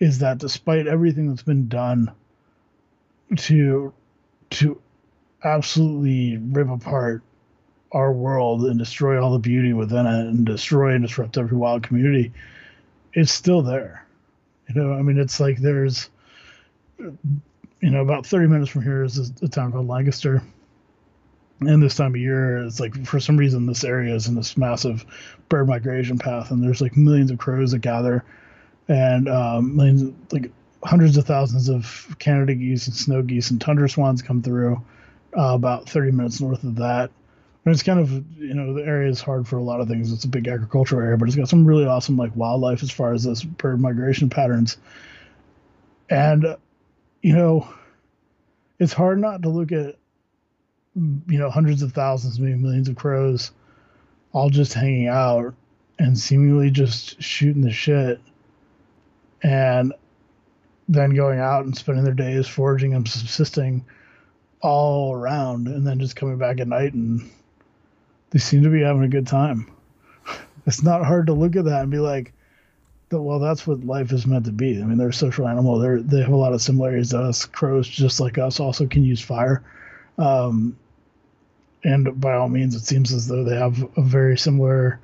is 0.00 0.20
that 0.20 0.38
despite 0.38 0.86
everything 0.86 1.28
that's 1.28 1.42
been 1.42 1.68
done 1.68 2.10
to 3.36 3.92
to 4.50 4.80
absolutely 5.44 6.38
rip 6.38 6.68
apart 6.68 7.22
our 7.92 8.12
world 8.12 8.64
and 8.64 8.78
destroy 8.78 9.22
all 9.22 9.32
the 9.32 9.38
beauty 9.38 9.72
within 9.72 10.06
it 10.06 10.26
and 10.26 10.44
destroy 10.44 10.94
and 10.94 11.06
disrupt 11.06 11.38
every 11.38 11.56
wild 11.56 11.82
community, 11.84 12.32
it's 13.12 13.32
still 13.32 13.62
there. 13.62 14.04
You 14.68 14.74
know, 14.74 14.92
I 14.92 15.02
mean, 15.02 15.18
it's 15.18 15.38
like 15.38 15.58
there's, 15.58 16.10
you 16.98 17.18
know, 17.80 18.00
about 18.00 18.26
30 18.26 18.48
minutes 18.48 18.70
from 18.70 18.82
here 18.82 19.04
is 19.04 19.32
a, 19.42 19.48
town 19.48 19.70
called 19.70 19.86
Lancaster. 19.86 20.42
And 21.60 21.80
this 21.80 21.94
time 21.94 22.14
of 22.14 22.20
year, 22.20 22.58
it's 22.64 22.80
like 22.80 23.06
for 23.06 23.20
some 23.20 23.36
reason 23.36 23.66
this 23.66 23.84
area 23.84 24.14
is 24.14 24.26
in 24.26 24.34
this 24.34 24.56
massive 24.56 25.06
bird 25.48 25.68
migration 25.68 26.18
path, 26.18 26.50
and 26.50 26.62
there's 26.62 26.80
like 26.80 26.96
millions 26.96 27.30
of 27.30 27.38
crows 27.38 27.70
that 27.70 27.78
gather, 27.78 28.24
and 28.88 29.28
um, 29.28 29.76
millions, 29.76 30.14
like 30.32 30.50
hundreds 30.82 31.16
of 31.16 31.26
thousands 31.26 31.68
of 31.68 32.16
Canada 32.18 32.54
geese 32.54 32.88
and 32.88 32.96
snow 32.96 33.22
geese 33.22 33.50
and 33.50 33.60
tundra 33.60 33.88
swans 33.88 34.20
come 34.20 34.42
through 34.42 34.82
uh, 35.36 35.54
about 35.54 35.88
30 35.88 36.12
minutes 36.12 36.40
north 36.40 36.64
of 36.64 36.76
that. 36.76 37.10
And 37.64 37.72
it's 37.72 37.82
kind 37.82 37.98
of, 37.98 38.10
you 38.38 38.54
know, 38.54 38.74
the 38.74 38.82
area 38.82 39.08
is 39.08 39.20
hard 39.20 39.48
for 39.48 39.56
a 39.56 39.62
lot 39.62 39.80
of 39.80 39.88
things. 39.88 40.12
It's 40.12 40.24
a 40.24 40.28
big 40.28 40.46
agricultural 40.46 41.02
area, 41.02 41.16
but 41.16 41.28
it's 41.28 41.36
got 41.36 41.48
some 41.48 41.64
really 41.64 41.86
awesome, 41.86 42.16
like, 42.16 42.36
wildlife 42.36 42.82
as 42.82 42.90
far 42.90 43.14
as 43.14 43.24
this 43.24 43.42
bird 43.42 43.80
migration 43.80 44.28
patterns. 44.28 44.76
And, 46.10 46.56
you 47.22 47.34
know, 47.34 47.66
it's 48.78 48.92
hard 48.92 49.18
not 49.18 49.42
to 49.42 49.48
look 49.48 49.72
at, 49.72 49.96
you 50.94 51.38
know, 51.38 51.50
hundreds 51.50 51.82
of 51.82 51.92
thousands, 51.92 52.38
maybe 52.38 52.54
millions 52.54 52.88
of 52.88 52.96
crows 52.96 53.50
all 54.34 54.50
just 54.50 54.74
hanging 54.74 55.06
out 55.06 55.54
and 55.98 56.18
seemingly 56.18 56.70
just 56.70 57.22
shooting 57.22 57.62
the 57.62 57.72
shit. 57.72 58.20
And 59.42 59.94
then 60.88 61.14
going 61.14 61.38
out 61.38 61.64
and 61.64 61.74
spending 61.74 62.04
their 62.04 62.14
days 62.14 62.46
foraging 62.46 62.94
and 62.94 63.08
subsisting 63.08 63.84
all 64.64 65.12
around 65.12 65.68
and 65.68 65.86
then 65.86 66.00
just 66.00 66.16
coming 66.16 66.38
back 66.38 66.58
at 66.58 66.66
night 66.66 66.94
and 66.94 67.30
they 68.30 68.38
seem 68.38 68.62
to 68.62 68.70
be 68.70 68.80
having 68.80 69.02
a 69.04 69.08
good 69.08 69.26
time. 69.26 69.70
It's 70.66 70.82
not 70.82 71.04
hard 71.04 71.26
to 71.26 71.34
look 71.34 71.56
at 71.56 71.66
that 71.66 71.82
and 71.82 71.90
be 71.90 71.98
like, 71.98 72.32
well, 73.10 73.38
that's 73.38 73.66
what 73.66 73.84
life 73.84 74.12
is 74.12 74.26
meant 74.26 74.46
to 74.46 74.50
be. 74.50 74.80
I 74.80 74.84
mean, 74.86 74.96
they're 74.96 75.10
a 75.10 75.12
social 75.12 75.46
animal. 75.46 75.78
They're, 75.78 76.00
they 76.00 76.22
have 76.22 76.32
a 76.32 76.36
lot 76.36 76.54
of 76.54 76.62
similarities 76.62 77.10
to 77.10 77.20
us. 77.20 77.44
Crows, 77.44 77.86
just 77.86 78.18
like 78.18 78.38
us, 78.38 78.60
also 78.60 78.86
can 78.86 79.04
use 79.04 79.20
fire. 79.20 79.62
Um, 80.16 80.78
and 81.84 82.18
by 82.18 82.32
all 82.32 82.48
means, 82.48 82.74
it 82.74 82.80
seems 82.80 83.12
as 83.12 83.28
though 83.28 83.44
they 83.44 83.56
have 83.56 83.84
a 83.98 84.00
very 84.00 84.38
similar 84.38 84.98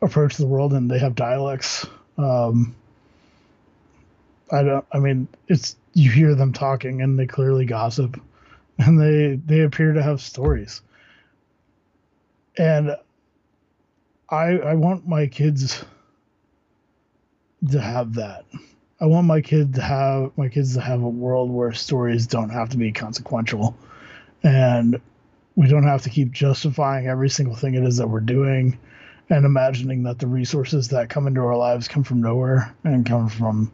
approach 0.00 0.36
to 0.36 0.42
the 0.42 0.48
world 0.48 0.72
and 0.72 0.90
they 0.90 0.98
have 0.98 1.14
dialects. 1.14 1.86
Um, 2.16 2.74
I 4.50 4.62
don't, 4.62 4.86
I 4.90 4.98
mean, 4.98 5.28
it's, 5.46 5.76
you 5.92 6.10
hear 6.10 6.34
them 6.34 6.54
talking 6.54 7.02
and 7.02 7.18
they 7.18 7.26
clearly 7.26 7.66
gossip 7.66 8.18
and 8.80 9.00
they 9.00 9.38
they 9.44 9.60
appear 9.60 9.92
to 9.92 10.02
have 10.02 10.20
stories. 10.20 10.82
And 12.56 12.96
i 14.28 14.58
i 14.58 14.74
want 14.74 15.06
my 15.06 15.26
kids 15.26 15.84
to 17.70 17.80
have 17.80 18.14
that. 18.14 18.44
I 19.00 19.06
want 19.06 19.26
my 19.26 19.40
kid 19.40 19.74
to 19.74 19.82
have 19.82 20.32
my 20.36 20.48
kids 20.48 20.74
to 20.74 20.80
have 20.80 21.02
a 21.02 21.08
world 21.08 21.50
where 21.50 21.72
stories 21.72 22.26
don't 22.26 22.50
have 22.50 22.70
to 22.70 22.76
be 22.76 22.92
consequential. 22.92 23.76
And 24.42 25.00
we 25.56 25.68
don't 25.68 25.84
have 25.84 26.02
to 26.02 26.10
keep 26.10 26.32
justifying 26.32 27.06
every 27.06 27.28
single 27.28 27.54
thing 27.54 27.74
it 27.74 27.84
is 27.84 27.98
that 27.98 28.08
we're 28.08 28.20
doing 28.20 28.78
and 29.28 29.44
imagining 29.44 30.02
that 30.04 30.18
the 30.18 30.26
resources 30.26 30.88
that 30.88 31.10
come 31.10 31.26
into 31.26 31.40
our 31.40 31.56
lives 31.56 31.86
come 31.86 32.02
from 32.02 32.22
nowhere 32.22 32.74
and 32.84 33.04
come 33.04 33.28
from 33.28 33.72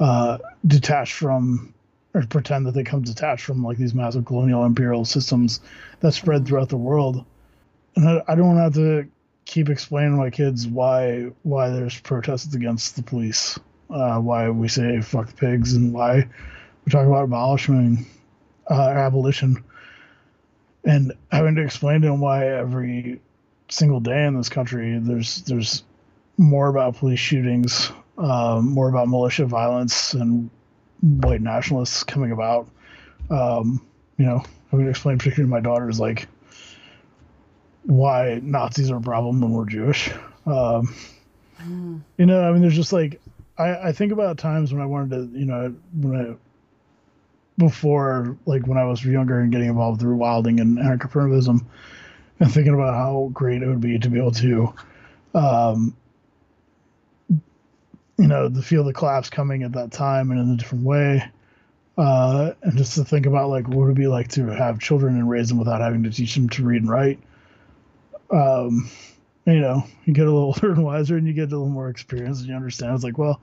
uh, 0.00 0.38
detached 0.66 1.14
from 1.14 1.72
or 2.14 2.26
pretend 2.26 2.66
that 2.66 2.72
they 2.72 2.84
come 2.84 3.02
detached 3.02 3.44
from 3.44 3.64
like 3.64 3.78
these 3.78 3.94
massive 3.94 4.24
colonial 4.24 4.64
imperial 4.64 5.04
systems 5.04 5.60
that 6.00 6.12
spread 6.12 6.46
throughout 6.46 6.68
the 6.68 6.76
world. 6.76 7.24
And 7.96 8.22
I, 8.26 8.34
don't 8.34 8.56
have 8.56 8.74
to 8.74 9.08
keep 9.44 9.68
explaining 9.68 10.12
to 10.12 10.16
my 10.16 10.30
kids 10.30 10.66
why 10.66 11.30
why 11.42 11.70
there's 11.70 11.98
protests 12.00 12.54
against 12.54 12.96
the 12.96 13.02
police, 13.02 13.58
uh, 13.90 14.18
why 14.18 14.50
we 14.50 14.68
say 14.68 15.00
fuck 15.00 15.28
the 15.28 15.34
pigs, 15.34 15.74
and 15.74 15.92
why 15.92 16.28
we 16.84 16.90
talk 16.90 17.06
about 17.06 17.24
abolishing 17.24 18.06
uh, 18.70 18.88
abolition, 18.88 19.62
and 20.84 21.12
having 21.30 21.54
to 21.56 21.62
explain 21.62 22.00
to 22.02 22.08
them 22.08 22.20
why 22.20 22.46
every 22.46 23.20
single 23.68 24.00
day 24.00 24.24
in 24.24 24.36
this 24.36 24.48
country 24.48 24.98
there's 24.98 25.42
there's 25.42 25.84
more 26.38 26.68
about 26.68 26.96
police 26.96 27.20
shootings, 27.20 27.90
um, 28.16 28.70
more 28.70 28.88
about 28.88 29.08
militia 29.08 29.44
violence, 29.44 30.14
and 30.14 30.50
white 31.02 31.42
nationalists 31.42 32.04
coming 32.04 32.32
about. 32.32 32.68
Um, 33.30 33.84
you 34.16 34.24
know, 34.24 34.42
I 34.72 34.76
would 34.76 34.88
explain 34.88 35.18
particularly 35.18 35.48
to 35.48 35.50
my 35.50 35.60
daughters 35.60 36.00
like 36.00 36.28
why 37.84 38.40
Nazis 38.42 38.90
are 38.90 38.96
a 38.96 39.00
problem 39.00 39.40
when 39.40 39.50
we're 39.50 39.66
Jewish. 39.66 40.10
Um, 40.46 40.94
mm. 41.60 42.00
You 42.16 42.26
know, 42.26 42.42
I 42.42 42.52
mean, 42.52 42.62
there's 42.62 42.76
just 42.76 42.92
like 42.92 43.20
I, 43.58 43.88
I 43.88 43.92
think 43.92 44.12
about 44.12 44.38
times 44.38 44.72
when 44.72 44.82
I 44.82 44.86
wanted 44.86 45.10
to, 45.10 45.38
you 45.38 45.44
know, 45.46 45.74
when 46.00 46.16
I 46.16 46.34
before 47.58 48.36
like 48.46 48.66
when 48.66 48.78
I 48.78 48.84
was 48.84 49.04
younger 49.04 49.40
and 49.40 49.52
getting 49.52 49.68
involved 49.68 50.02
with 50.02 50.10
rewilding 50.10 50.60
and 50.60 50.78
anarcho-primitivism, 50.78 51.66
and 52.40 52.52
thinking 52.52 52.74
about 52.74 52.94
how 52.94 53.30
great 53.32 53.62
it 53.62 53.68
would 53.68 53.80
be 53.80 53.98
to 53.98 54.08
be 54.08 54.18
able 54.18 54.32
to 54.32 54.74
um, 55.34 55.96
you 58.22 58.28
know, 58.28 58.48
the 58.48 58.62
feel 58.62 58.84
the 58.84 58.92
collapse 58.92 59.28
coming 59.28 59.64
at 59.64 59.72
that 59.72 59.90
time 59.90 60.30
and 60.30 60.38
in 60.38 60.50
a 60.50 60.56
different 60.56 60.84
way. 60.84 61.24
Uh, 61.98 62.52
and 62.62 62.78
just 62.78 62.94
to 62.94 63.04
think 63.04 63.26
about 63.26 63.50
like 63.50 63.66
what 63.66 63.88
would 63.88 63.96
be 63.96 64.06
like 64.06 64.28
to 64.28 64.46
have 64.46 64.78
children 64.78 65.16
and 65.16 65.28
raise 65.28 65.48
them 65.48 65.58
without 65.58 65.80
having 65.80 66.04
to 66.04 66.10
teach 66.10 66.36
them 66.36 66.48
to 66.48 66.62
read 66.62 66.82
and 66.82 66.90
write. 66.90 67.18
Um, 68.30 68.88
you 69.44 69.58
know, 69.58 69.82
you 70.04 70.14
get 70.14 70.28
a 70.28 70.30
little 70.30 70.46
older 70.54 70.70
and 70.72 70.84
wiser, 70.84 71.16
and 71.16 71.26
you 71.26 71.32
get 71.32 71.48
a 71.48 71.56
little 71.56 71.68
more 71.68 71.88
experience, 71.88 72.38
and 72.38 72.48
you 72.48 72.54
understand. 72.54 72.94
It's 72.94 73.02
like, 73.02 73.18
well, 73.18 73.40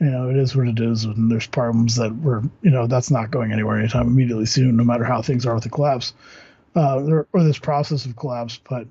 you 0.00 0.10
know, 0.10 0.30
it 0.30 0.36
is 0.36 0.56
what 0.56 0.68
it 0.68 0.80
is, 0.80 1.04
and 1.04 1.30
there's 1.30 1.46
problems 1.46 1.96
that 1.96 2.16
were, 2.16 2.42
you 2.62 2.70
know, 2.70 2.86
that's 2.86 3.10
not 3.10 3.30
going 3.30 3.52
anywhere 3.52 3.78
anytime 3.78 4.06
immediately 4.06 4.46
soon, 4.46 4.78
no 4.78 4.84
matter 4.84 5.04
how 5.04 5.20
things 5.20 5.44
are 5.44 5.54
with 5.54 5.64
the 5.64 5.70
collapse, 5.70 6.14
uh, 6.74 6.98
or 6.98 7.44
this 7.44 7.58
process 7.58 8.06
of 8.06 8.16
collapse. 8.16 8.58
But 8.68 8.86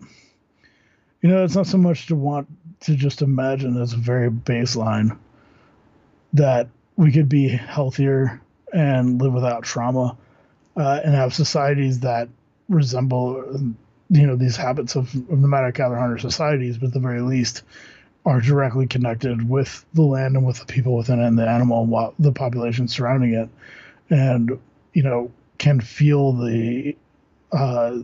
you 1.21 1.29
know, 1.29 1.43
it's 1.43 1.55
not 1.55 1.67
so 1.67 1.77
much 1.77 2.07
to 2.07 2.15
want 2.15 2.47
to 2.81 2.95
just 2.95 3.21
imagine 3.21 3.79
as 3.81 3.93
a 3.93 3.97
very 3.97 4.29
baseline 4.29 5.17
that 6.33 6.67
we 6.95 7.11
could 7.11 7.29
be 7.29 7.47
healthier 7.47 8.41
and 8.73 9.21
live 9.21 9.33
without 9.33 9.63
trauma 9.63 10.17
uh, 10.77 11.01
and 11.03 11.13
have 11.13 11.33
societies 11.33 11.99
that 11.99 12.29
resemble 12.69 13.43
you 14.11 14.27
know 14.27 14.35
these 14.35 14.57
habits 14.57 14.95
of, 14.95 15.13
of 15.15 15.39
nomadic 15.39 15.75
gather 15.75 15.95
hunter 15.95 16.17
societies, 16.17 16.77
but 16.77 16.87
at 16.87 16.93
the 16.93 16.99
very 16.99 17.21
least 17.21 17.63
are 18.25 18.41
directly 18.41 18.85
connected 18.85 19.47
with 19.47 19.83
the 19.93 20.01
land 20.01 20.35
and 20.35 20.45
with 20.45 20.59
the 20.59 20.65
people 20.65 20.95
within 20.95 21.19
it 21.19 21.25
and 21.25 21.39
the 21.39 21.47
animal 21.47 21.83
and 21.83 22.13
the 22.19 22.31
population 22.31 22.87
surrounding 22.87 23.33
it, 23.33 23.49
and 24.09 24.59
you 24.93 25.03
know 25.03 25.31
can 25.57 25.79
feel 25.79 26.33
the 26.33 26.95
uh, 27.51 27.99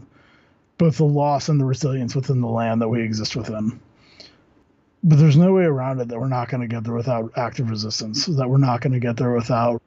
both 0.77 0.97
the 0.97 1.05
loss 1.05 1.49
and 1.49 1.59
the 1.59 1.65
resilience 1.65 2.15
within 2.15 2.41
the 2.41 2.47
land 2.47 2.81
that 2.81 2.89
we 2.89 3.01
exist 3.01 3.35
within. 3.35 3.79
But 5.03 5.19
there's 5.19 5.37
no 5.37 5.53
way 5.53 5.63
around 5.63 5.99
it 5.99 6.07
that 6.07 6.19
we're 6.19 6.27
not 6.27 6.49
going 6.49 6.61
to 6.61 6.67
get 6.67 6.83
there 6.83 6.93
without 6.93 7.31
active 7.37 7.69
resistance. 7.69 8.25
That 8.25 8.49
we're 8.49 8.57
not 8.57 8.81
going 8.81 8.93
to 8.93 8.99
get 8.99 9.17
there 9.17 9.33
without 9.33 9.81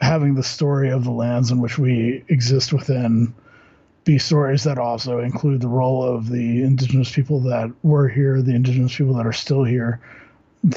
having 0.00 0.34
the 0.34 0.42
story 0.42 0.90
of 0.90 1.04
the 1.04 1.10
lands 1.10 1.50
in 1.50 1.60
which 1.60 1.78
we 1.78 2.24
exist 2.28 2.72
within 2.72 3.34
be 4.04 4.18
stories 4.18 4.64
that 4.64 4.78
also 4.78 5.20
include 5.20 5.60
the 5.60 5.68
role 5.68 6.02
of 6.02 6.28
the 6.28 6.62
indigenous 6.62 7.12
people 7.12 7.40
that 7.40 7.70
were 7.82 8.08
here, 8.08 8.42
the 8.42 8.54
indigenous 8.54 8.96
people 8.96 9.14
that 9.14 9.26
are 9.26 9.32
still 9.32 9.62
here, 9.62 10.00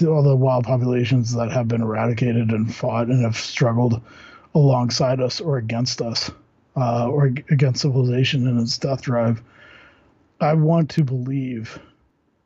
all 0.05 0.21
the 0.21 0.35
wild 0.35 0.63
populations 0.63 1.33
that 1.33 1.51
have 1.51 1.67
been 1.67 1.81
eradicated 1.81 2.51
and 2.51 2.73
fought 2.73 3.07
and 3.07 3.23
have 3.23 3.35
struggled 3.35 3.99
alongside 4.53 5.19
us 5.19 5.41
or 5.41 5.57
against 5.57 6.01
us, 6.01 6.29
uh, 6.75 7.07
or 7.07 7.25
against 7.25 7.81
civilization 7.81 8.47
and 8.47 8.59
its 8.59 8.77
death 8.77 9.01
drive. 9.01 9.41
I 10.39 10.53
want 10.53 10.89
to 10.91 11.03
believe 11.03 11.79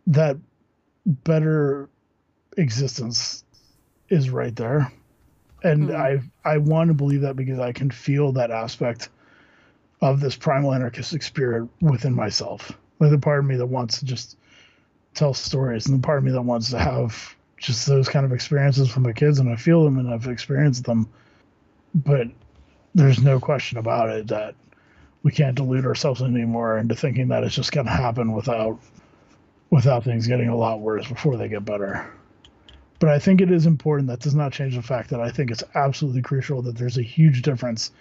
that 0.07 0.37
better 1.05 1.89
existence 2.57 3.43
is 4.09 4.29
right 4.29 4.55
there. 4.55 4.91
And 5.63 5.89
mm-hmm. 5.89 6.29
I 6.45 6.53
I 6.53 6.57
want 6.57 6.89
to 6.89 6.93
believe 6.93 7.21
that 7.21 7.35
because 7.35 7.59
I 7.59 7.73
can 7.73 7.91
feel 7.91 8.31
that 8.33 8.51
aspect 8.51 9.09
of 10.01 10.21
this 10.21 10.35
primal 10.35 10.73
anarchistic 10.73 11.21
spirit 11.23 11.67
within 11.81 12.13
myself. 12.13 12.71
Like 12.99 13.11
the 13.11 13.17
part 13.17 13.39
of 13.39 13.45
me 13.45 13.57
that 13.57 13.65
wants 13.65 13.99
to 13.99 14.05
just 14.05 14.37
tell 15.13 15.33
stories, 15.33 15.87
and 15.87 16.01
the 16.01 16.05
part 16.05 16.19
of 16.19 16.23
me 16.23 16.31
that 16.31 16.41
wants 16.41 16.69
to 16.71 16.79
have 16.79 17.35
just 17.57 17.85
those 17.87 18.07
kind 18.07 18.25
of 18.25 18.31
experiences 18.31 18.89
from 18.89 19.03
my 19.03 19.11
kids, 19.11 19.39
and 19.39 19.49
I 19.49 19.57
feel 19.57 19.83
them 19.83 19.97
and 19.97 20.13
I've 20.13 20.27
experienced 20.27 20.85
them. 20.85 21.09
But 21.93 22.27
there's 22.95 23.21
no 23.21 23.39
question 23.39 23.77
about 23.77 24.09
it 24.09 24.27
that 24.27 24.55
we 25.23 25.31
can't 25.31 25.55
delude 25.55 25.85
ourselves 25.85 26.21
anymore 26.21 26.77
into 26.77 26.95
thinking 26.95 27.27
that 27.29 27.43
it's 27.43 27.55
just 27.55 27.71
going 27.71 27.85
to 27.85 27.91
happen 27.91 28.33
without 28.33 28.79
without 29.69 30.03
things 30.03 30.27
getting 30.27 30.49
a 30.49 30.55
lot 30.55 30.79
worse 30.79 31.07
before 31.07 31.37
they 31.37 31.47
get 31.47 31.63
better. 31.63 32.11
But 32.97 33.09
I 33.09 33.19
think 33.19 33.39
it 33.39 33.51
is 33.51 33.65
important. 33.65 34.09
That 34.09 34.19
does 34.19 34.35
not 34.35 34.51
change 34.51 34.75
the 34.75 34.81
fact 34.81 35.11
that 35.11 35.21
I 35.21 35.29
think 35.29 35.51
it's 35.51 35.63
absolutely 35.75 36.21
crucial 36.21 36.61
that 36.63 36.75
there's 36.75 36.97
a 36.97 37.03
huge 37.03 37.43
difference 37.43 37.91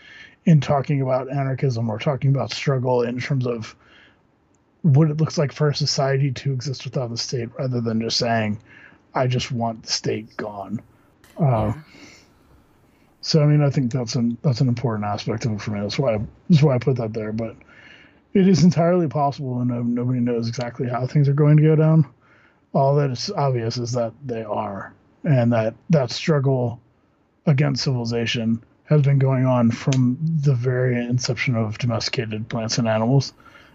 in 0.46 0.60
talking 0.60 1.02
about 1.02 1.30
anarchism 1.30 1.90
or 1.90 1.98
talking 1.98 2.30
about 2.30 2.52
struggle 2.52 3.02
in 3.02 3.20
terms 3.20 3.46
of 3.46 3.76
what 4.82 5.10
it 5.10 5.18
looks 5.18 5.36
like 5.36 5.52
for 5.52 5.68
a 5.68 5.74
society 5.74 6.30
to 6.30 6.52
exist 6.52 6.84
without 6.84 7.10
the 7.10 7.16
state 7.16 7.48
rather 7.58 7.80
than 7.80 8.00
just 8.00 8.16
saying 8.16 8.58
i 9.14 9.26
just 9.26 9.50
want 9.50 9.82
the 9.82 9.92
state 9.92 10.36
gone 10.36 10.80
uh, 11.38 11.72
so 13.28 13.42
i 13.42 13.46
mean 13.46 13.62
i 13.62 13.70
think 13.70 13.92
that's 13.92 14.14
an 14.14 14.38
that's 14.42 14.60
an 14.60 14.68
important 14.68 15.04
aspect 15.04 15.44
of 15.44 15.52
it 15.52 15.60
for 15.60 15.72
me. 15.72 15.80
That's 15.80 15.98
why 15.98 16.14
I, 16.14 16.20
that's 16.48 16.62
why 16.62 16.74
i 16.74 16.78
put 16.78 16.96
that 16.96 17.12
there. 17.12 17.32
But 17.32 17.56
it 18.34 18.46
is 18.46 18.64
entirely 18.64 19.08
possible 19.08 19.60
and 19.60 19.68
no, 19.68 19.82
nobody 19.82 20.20
knows 20.20 20.48
exactly 20.48 20.88
how 20.88 21.06
things 21.06 21.28
are 21.28 21.34
going 21.34 21.56
to 21.56 21.62
go 21.62 21.76
down. 21.76 22.06
All 22.74 22.94
that 22.96 23.10
is 23.10 23.30
obvious 23.30 23.76
is 23.76 23.92
that 23.92 24.12
they 24.24 24.42
are 24.42 24.94
and 25.24 25.52
that 25.52 25.74
that 25.90 26.10
struggle 26.10 26.80
against 27.46 27.84
civilization 27.84 28.62
has 28.84 29.02
been 29.02 29.18
going 29.18 29.44
on 29.44 29.70
from 29.70 30.18
the 30.40 30.54
very 30.54 30.96
inception 30.96 31.54
of 31.54 31.76
domesticated 31.78 32.48
plants 32.48 32.78
and 32.78 32.88
animals, 32.88 33.34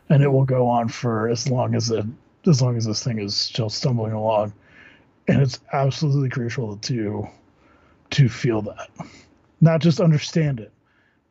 and 0.09 0.23
it 0.23 0.27
will 0.27 0.45
go 0.45 0.67
on 0.67 0.87
for 0.89 1.29
as 1.29 1.47
long 1.49 1.75
as 1.75 1.91
it 1.91 2.05
as 2.47 2.61
long 2.61 2.75
as 2.75 2.85
this 2.85 3.03
thing 3.03 3.19
is 3.19 3.35
still 3.35 3.69
stumbling 3.69 4.13
along. 4.13 4.53
And 5.27 5.41
it's 5.41 5.59
absolutely 5.71 6.29
crucial 6.29 6.77
to 6.77 7.27
to 8.11 8.29
feel 8.29 8.61
that, 8.63 8.89
not 9.64 9.82
just 9.82 9.99
understand 9.99 10.59
it, 10.59 10.72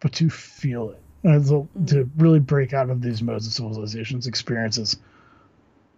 but 0.00 0.12
to 0.14 0.30
feel 0.30 0.90
it, 0.90 1.00
and 1.22 1.44
to, 1.46 1.52
mm-hmm. 1.52 1.84
to 1.86 2.10
really 2.16 2.40
break 2.40 2.72
out 2.72 2.90
of 2.90 3.02
these 3.02 3.22
modes 3.22 3.46
of 3.46 3.52
civilizations 3.52 4.26
experiences. 4.26 4.96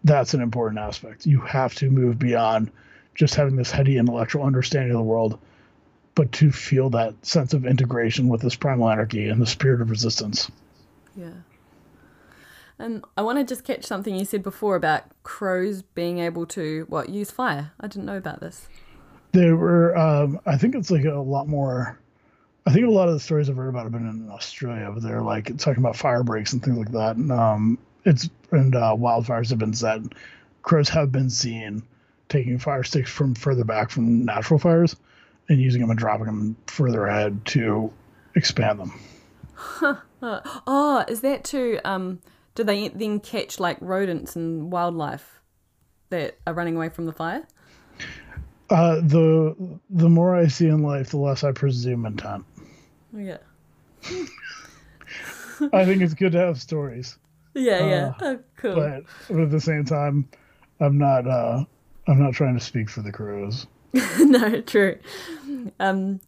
That's 0.02 0.34
an 0.34 0.42
important 0.42 0.80
aspect. 0.80 1.26
You 1.26 1.40
have 1.40 1.74
to 1.76 1.90
move 1.90 2.18
beyond 2.18 2.70
just 3.14 3.36
having 3.36 3.56
this 3.56 3.70
heady 3.70 3.96
intellectual 3.96 4.44
understanding 4.44 4.90
of 4.90 4.98
the 4.98 5.02
world 5.02 5.38
but 6.14 6.30
to 6.32 6.52
feel 6.52 6.90
that 6.90 7.14
sense 7.26 7.54
of 7.54 7.66
integration 7.66 8.28
with 8.28 8.40
this 8.40 8.54
primal 8.54 8.88
anarchy 8.88 9.28
and 9.28 9.40
the 9.42 9.46
spirit 9.46 9.80
of 9.80 9.90
resistance. 9.90 10.50
Yeah. 11.16 11.30
And 12.78 13.04
I 13.16 13.22
want 13.22 13.38
to 13.38 13.44
just 13.44 13.64
catch 13.64 13.84
something 13.84 14.14
you 14.14 14.24
said 14.24 14.42
before 14.42 14.76
about 14.76 15.04
crows 15.22 15.82
being 15.82 16.18
able 16.18 16.46
to 16.46 16.86
what 16.88 17.08
use 17.08 17.30
fire. 17.30 17.72
I 17.80 17.86
didn't 17.86 18.06
know 18.06 18.16
about 18.16 18.40
this. 18.40 18.68
There 19.32 19.56
were, 19.56 19.96
um, 19.96 20.40
I 20.46 20.56
think 20.56 20.74
it's 20.74 20.90
like 20.90 21.04
a 21.04 21.14
lot 21.14 21.48
more. 21.48 21.98
I 22.66 22.72
think 22.72 22.86
a 22.86 22.90
lot 22.90 23.08
of 23.08 23.14
the 23.14 23.20
stories 23.20 23.50
I've 23.50 23.56
heard 23.56 23.68
about 23.68 23.84
have 23.84 23.92
been 23.92 24.08
in 24.08 24.30
Australia, 24.30 24.90
but 24.92 25.02
they're 25.02 25.20
like 25.22 25.56
talking 25.58 25.82
about 25.82 25.96
fire 25.96 26.22
breaks 26.22 26.52
and 26.52 26.62
things 26.62 26.78
like 26.78 26.92
that. 26.92 27.16
And 27.16 27.30
um, 27.30 27.78
it's 28.04 28.30
and 28.50 28.74
uh, 28.74 28.94
wildfires 28.96 29.50
have 29.50 29.58
been 29.58 29.74
set. 29.74 30.00
Crows 30.62 30.88
have 30.88 31.12
been 31.12 31.28
seen 31.28 31.82
taking 32.28 32.58
fire 32.58 32.82
sticks 32.82 33.10
from 33.10 33.34
further 33.34 33.64
back 33.64 33.90
from 33.90 34.24
natural 34.24 34.58
fires 34.58 34.96
and 35.48 35.60
using 35.60 35.82
them 35.82 35.90
and 35.90 35.98
dropping 35.98 36.26
them 36.26 36.56
further 36.66 37.06
ahead 37.06 37.44
to 37.46 37.92
expand 38.34 38.80
them. 38.80 39.00
Oh, 40.66 41.04
is 41.06 41.20
that 41.20 41.44
too? 41.44 41.78
um? 41.84 42.18
Do 42.54 42.64
they 42.64 42.88
then 42.88 43.20
catch 43.20 43.60
like 43.60 43.76
rodents 43.82 44.36
and 44.36 44.72
wildlife 44.72 45.40
that 46.08 46.38
are 46.46 46.54
running 46.54 46.76
away 46.76 46.88
from 46.88 47.04
the 47.04 47.12
fire? 47.12 47.46
Uh, 48.70 48.96
the 49.02 49.54
the 49.90 50.08
more 50.08 50.34
I 50.34 50.46
see 50.46 50.68
in 50.68 50.82
life, 50.82 51.10
the 51.10 51.18
less 51.18 51.44
I 51.44 51.52
presume 51.52 52.06
intent. 52.06 52.46
Yeah. 53.16 53.38
I 55.72 55.84
think 55.84 56.02
it's 56.02 56.14
good 56.14 56.32
to 56.32 56.38
have 56.38 56.60
stories. 56.60 57.16
Yeah, 57.54 57.86
yeah. 57.86 58.12
Uh, 58.20 58.24
oh, 58.24 58.38
cool. 58.56 58.74
But, 58.74 59.04
but 59.28 59.40
at 59.40 59.50
the 59.50 59.60
same 59.60 59.84
time, 59.84 60.28
I'm 60.80 60.98
not 60.98 61.26
uh 61.26 61.64
I'm 62.06 62.20
not 62.20 62.34
trying 62.34 62.58
to 62.58 62.64
speak 62.64 62.90
for 62.90 63.02
the 63.02 63.12
crows. 63.12 63.66
no, 64.18 64.60
true. 64.60 64.98
Um, 65.78 66.20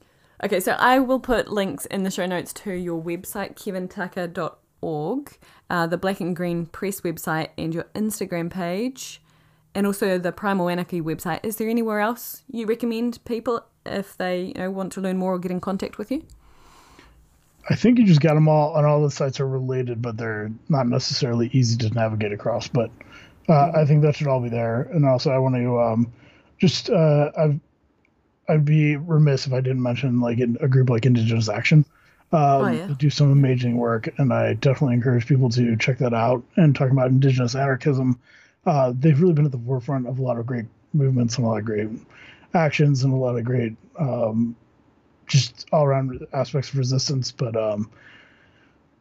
okay, 0.42 0.60
so 0.60 0.72
I 0.72 1.00
will 1.00 1.20
put 1.20 1.48
links 1.48 1.84
in 1.86 2.04
the 2.04 2.10
show 2.10 2.26
notes 2.26 2.52
to 2.54 2.72
your 2.72 3.02
website, 3.02 3.56
kevintucker.org, 3.56 5.38
uh, 5.68 5.86
the 5.86 5.98
Black 5.98 6.20
and 6.20 6.34
Green 6.34 6.66
Press 6.66 7.00
website, 7.00 7.48
and 7.58 7.74
your 7.74 7.84
Instagram 7.94 8.50
page, 8.50 9.20
and 9.74 9.86
also 9.86 10.16
the 10.18 10.32
Primal 10.32 10.68
Anarchy 10.68 11.02
website. 11.02 11.40
Is 11.42 11.56
there 11.56 11.68
anywhere 11.68 12.00
else 12.00 12.44
you 12.50 12.66
recommend 12.66 13.22
people 13.24 13.64
if 13.84 14.16
they 14.16 14.42
you 14.42 14.54
know, 14.54 14.70
want 14.70 14.92
to 14.92 15.00
learn 15.00 15.18
more 15.18 15.34
or 15.34 15.38
get 15.38 15.50
in 15.50 15.60
contact 15.60 15.98
with 15.98 16.10
you? 16.12 16.24
I 17.68 17.74
think 17.74 17.98
you 17.98 18.06
just 18.06 18.20
got 18.20 18.34
them 18.34 18.48
all, 18.48 18.76
and 18.76 18.86
all 18.86 19.02
the 19.02 19.10
sites 19.10 19.40
are 19.40 19.48
related, 19.48 20.00
but 20.00 20.16
they're 20.16 20.50
not 20.68 20.86
necessarily 20.86 21.50
easy 21.52 21.76
to 21.78 21.90
navigate 21.90 22.32
across. 22.32 22.68
But 22.68 22.90
uh, 23.48 23.72
I 23.74 23.84
think 23.84 24.02
that 24.02 24.16
should 24.16 24.28
all 24.28 24.40
be 24.40 24.48
there. 24.48 24.82
And 24.82 25.04
also, 25.04 25.30
I 25.30 25.38
want 25.38 25.56
to 25.56 25.80
um, 25.80 26.12
just 26.58 26.90
uh, 26.90 27.30
I've 27.36 27.58
I'd 28.48 28.64
be 28.64 28.96
remiss 28.96 29.46
if 29.46 29.52
I 29.52 29.60
didn't 29.60 29.82
mention 29.82 30.20
like 30.20 30.38
a 30.38 30.68
group 30.68 30.90
like 30.90 31.06
Indigenous 31.06 31.48
Action. 31.48 31.84
Um, 32.32 32.40
oh, 32.40 32.68
yeah. 32.68 32.94
do 32.98 33.08
some 33.08 33.30
amazing 33.30 33.76
work, 33.76 34.08
and 34.18 34.32
I 34.32 34.54
definitely 34.54 34.94
encourage 34.94 35.26
people 35.26 35.48
to 35.50 35.76
check 35.76 35.98
that 35.98 36.14
out. 36.14 36.42
And 36.56 36.74
talking 36.74 36.92
about 36.92 37.08
Indigenous 37.08 37.54
anarchism, 37.54 38.18
uh, 38.64 38.92
they've 38.98 39.20
really 39.20 39.32
been 39.32 39.46
at 39.46 39.52
the 39.52 39.58
forefront 39.58 40.06
of 40.06 40.18
a 40.18 40.22
lot 40.22 40.38
of 40.38 40.46
great 40.46 40.66
movements 40.92 41.36
and 41.36 41.46
a 41.46 41.48
lot 41.48 41.58
of 41.58 41.64
great 41.64 41.88
actions 42.54 43.04
and 43.04 43.12
a 43.12 43.16
lot 43.16 43.36
of 43.36 43.44
great 43.44 43.74
um, 43.98 44.56
just 45.26 45.66
all 45.72 45.84
around 45.84 46.26
aspects 46.32 46.70
of 46.70 46.78
resistance. 46.78 47.32
But 47.32 47.56
um, 47.56 47.90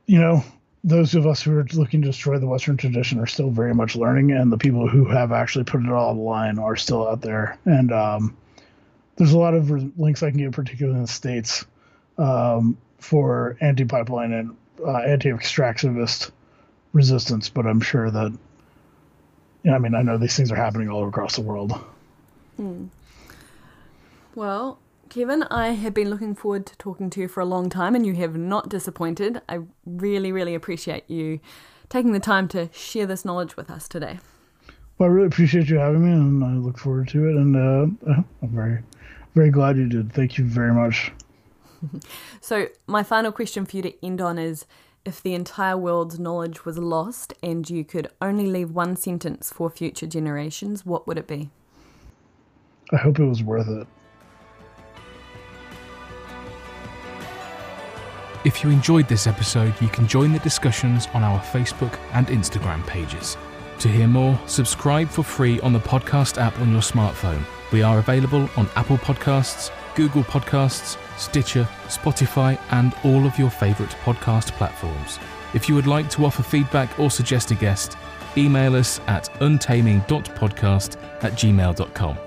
you 0.06 0.20
know, 0.20 0.44
those 0.84 1.16
of 1.16 1.26
us 1.26 1.42
who 1.42 1.58
are 1.58 1.66
looking 1.74 2.02
to 2.04 2.08
destroy 2.08 2.38
the 2.38 2.48
Western 2.48 2.78
tradition 2.78 3.20
are 3.20 3.26
still 3.26 3.50
very 3.50 3.74
much 3.74 3.96
learning, 3.96 4.32
and 4.32 4.52
the 4.52 4.58
people 4.58 4.88
who 4.88 5.06
have 5.06 5.32
actually 5.32 5.66
put 5.66 5.82
it 5.82 5.90
all 5.90 6.10
on 6.10 6.18
the 6.18 6.24
line 6.24 6.60
are 6.60 6.76
still 6.76 7.08
out 7.08 7.22
there. 7.22 7.58
And 7.66 7.92
um, 7.92 8.38
there's 9.16 9.32
a 9.32 9.38
lot 9.38 9.56
of 9.56 9.98
links 9.98 10.22
I 10.22 10.30
can 10.30 10.38
give, 10.38 10.52
particularly 10.52 10.98
in 10.98 11.04
the 11.04 11.12
states, 11.12 11.66
um, 12.18 12.78
for 13.00 13.58
anti-pipeline 13.62 14.34
and 14.34 14.56
uh, 14.86 14.98
anti-extractivist 14.98 16.32
resistance. 16.94 17.50
But 17.50 17.66
I'm 17.66 17.82
sure 17.82 18.12
that, 18.12 18.38
I 19.68 19.78
mean, 19.80 19.96
I 19.96 20.04
know 20.04 20.20
these 20.20 20.38
things 20.38 20.52
are 20.52 20.56
happening 20.56 20.90
all 20.90 21.08
across 21.08 21.36
the 21.36 21.42
world. 21.42 21.74
Hmm. 22.58 22.86
Well, 24.36 24.78
Kevin, 25.10 25.44
I 25.44 25.70
have 25.70 25.94
been 25.94 26.10
looking 26.10 26.36
forward 26.36 26.66
to 26.66 26.78
talking 26.78 27.10
to 27.12 27.22
you 27.22 27.28
for 27.28 27.40
a 27.40 27.46
long 27.46 27.70
time, 27.70 27.96
and 27.96 28.06
you 28.06 28.16
have 28.16 28.36
not 28.36 28.70
disappointed. 28.70 29.42
I 29.48 29.60
really, 29.86 30.32
really 30.32 30.56
appreciate 30.56 31.10
you 31.10 31.40
taking 31.90 32.12
the 32.12 32.20
time 32.20 32.48
to 32.50 32.70
share 32.74 33.06
this 33.06 33.24
knowledge 33.24 33.56
with 33.56 33.70
us 33.70 33.88
today. 33.88 34.20
Well, 34.98 35.10
I 35.10 35.14
really 35.14 35.28
appreciate 35.28 35.70
you 35.70 35.78
having 35.78 36.04
me, 36.04 36.12
and 36.12 36.44
I 36.44 36.54
look 36.54 36.78
forward 36.78 37.08
to 37.10 37.30
it. 37.30 37.36
And 37.36 37.56
uh, 37.56 38.12
I'm 38.42 38.50
very, 38.50 38.82
very 39.36 39.52
glad 39.52 39.78
you 39.78 39.88
did. 39.88 40.12
Thank 40.12 40.38
you 40.38 40.46
very 40.46 40.74
much. 40.74 41.12
so, 42.42 42.68
my 42.88 43.04
final 43.04 43.32
question 43.32 43.66
for 43.66 43.78
you 43.78 43.84
to 43.84 44.06
end 44.06 44.22
on 44.22 44.40
is 44.40 44.66
if 45.06 45.22
the 45.22 45.36
entire 45.36 45.78
world's 45.78 46.20
knowledge 46.20 46.66
was 46.66 46.80
lost 46.80 47.34
and 47.44 47.70
you 47.70 47.86
could 47.86 48.10
only 48.22 48.48
leave 48.48 48.72
one 48.72 48.96
sentence 48.96 49.52
for 49.52 49.70
future 49.70 50.08
generations, 50.08 50.86
what 50.86 51.08
would 51.08 51.20
it 51.20 51.28
be? 51.28 51.52
I 52.92 52.98
hope 52.98 53.20
it 53.20 53.26
was 53.26 53.44
worth 53.44 53.68
it. 53.68 53.88
If 58.46 58.64
you 58.64 58.70
enjoyed 58.70 59.08
this 59.08 59.26
episode, 59.26 59.74
you 59.82 59.88
can 59.88 60.08
join 60.08 60.32
the 60.32 60.38
discussions 60.38 61.08
on 61.16 61.24
our 61.24 61.40
Facebook 61.40 61.98
and 62.14 62.28
Instagram 62.28 62.86
pages. 62.86 63.38
To 63.80 63.88
hear 63.88 64.08
more, 64.08 64.40
subscribe 64.46 65.10
for 65.10 65.24
free 65.24 65.60
on 65.62 65.74
the 65.74 65.80
podcast 65.80 66.40
app 66.40 66.58
on 66.60 66.72
your 66.72 66.82
smartphone. 66.82 67.44
We 67.72 67.82
are 67.82 67.98
available 67.98 68.48
on 68.56 68.70
Apple 68.76 69.00
Podcasts, 69.00 69.72
Google 69.96 70.24
Podcasts, 70.24 70.96
Stitcher, 71.18 71.68
Spotify, 71.88 72.60
and 72.70 72.94
all 73.04 73.26
of 73.26 73.40
your 73.40 73.50
favourite 73.50 73.94
podcast 74.04 74.52
platforms. 74.52 75.18
If 75.56 75.68
you 75.68 75.74
would 75.74 75.88
like 75.88 76.12
to 76.12 76.24
offer 76.24 76.44
feedback 76.44 77.00
or 77.00 77.10
suggest 77.10 77.50
a 77.50 77.56
guest, 77.56 77.98
email 78.38 78.76
us 78.76 79.02
at 79.08 79.28
untaming.podcast 79.42 81.02
at 81.24 81.34
gmail.com. 81.34 82.18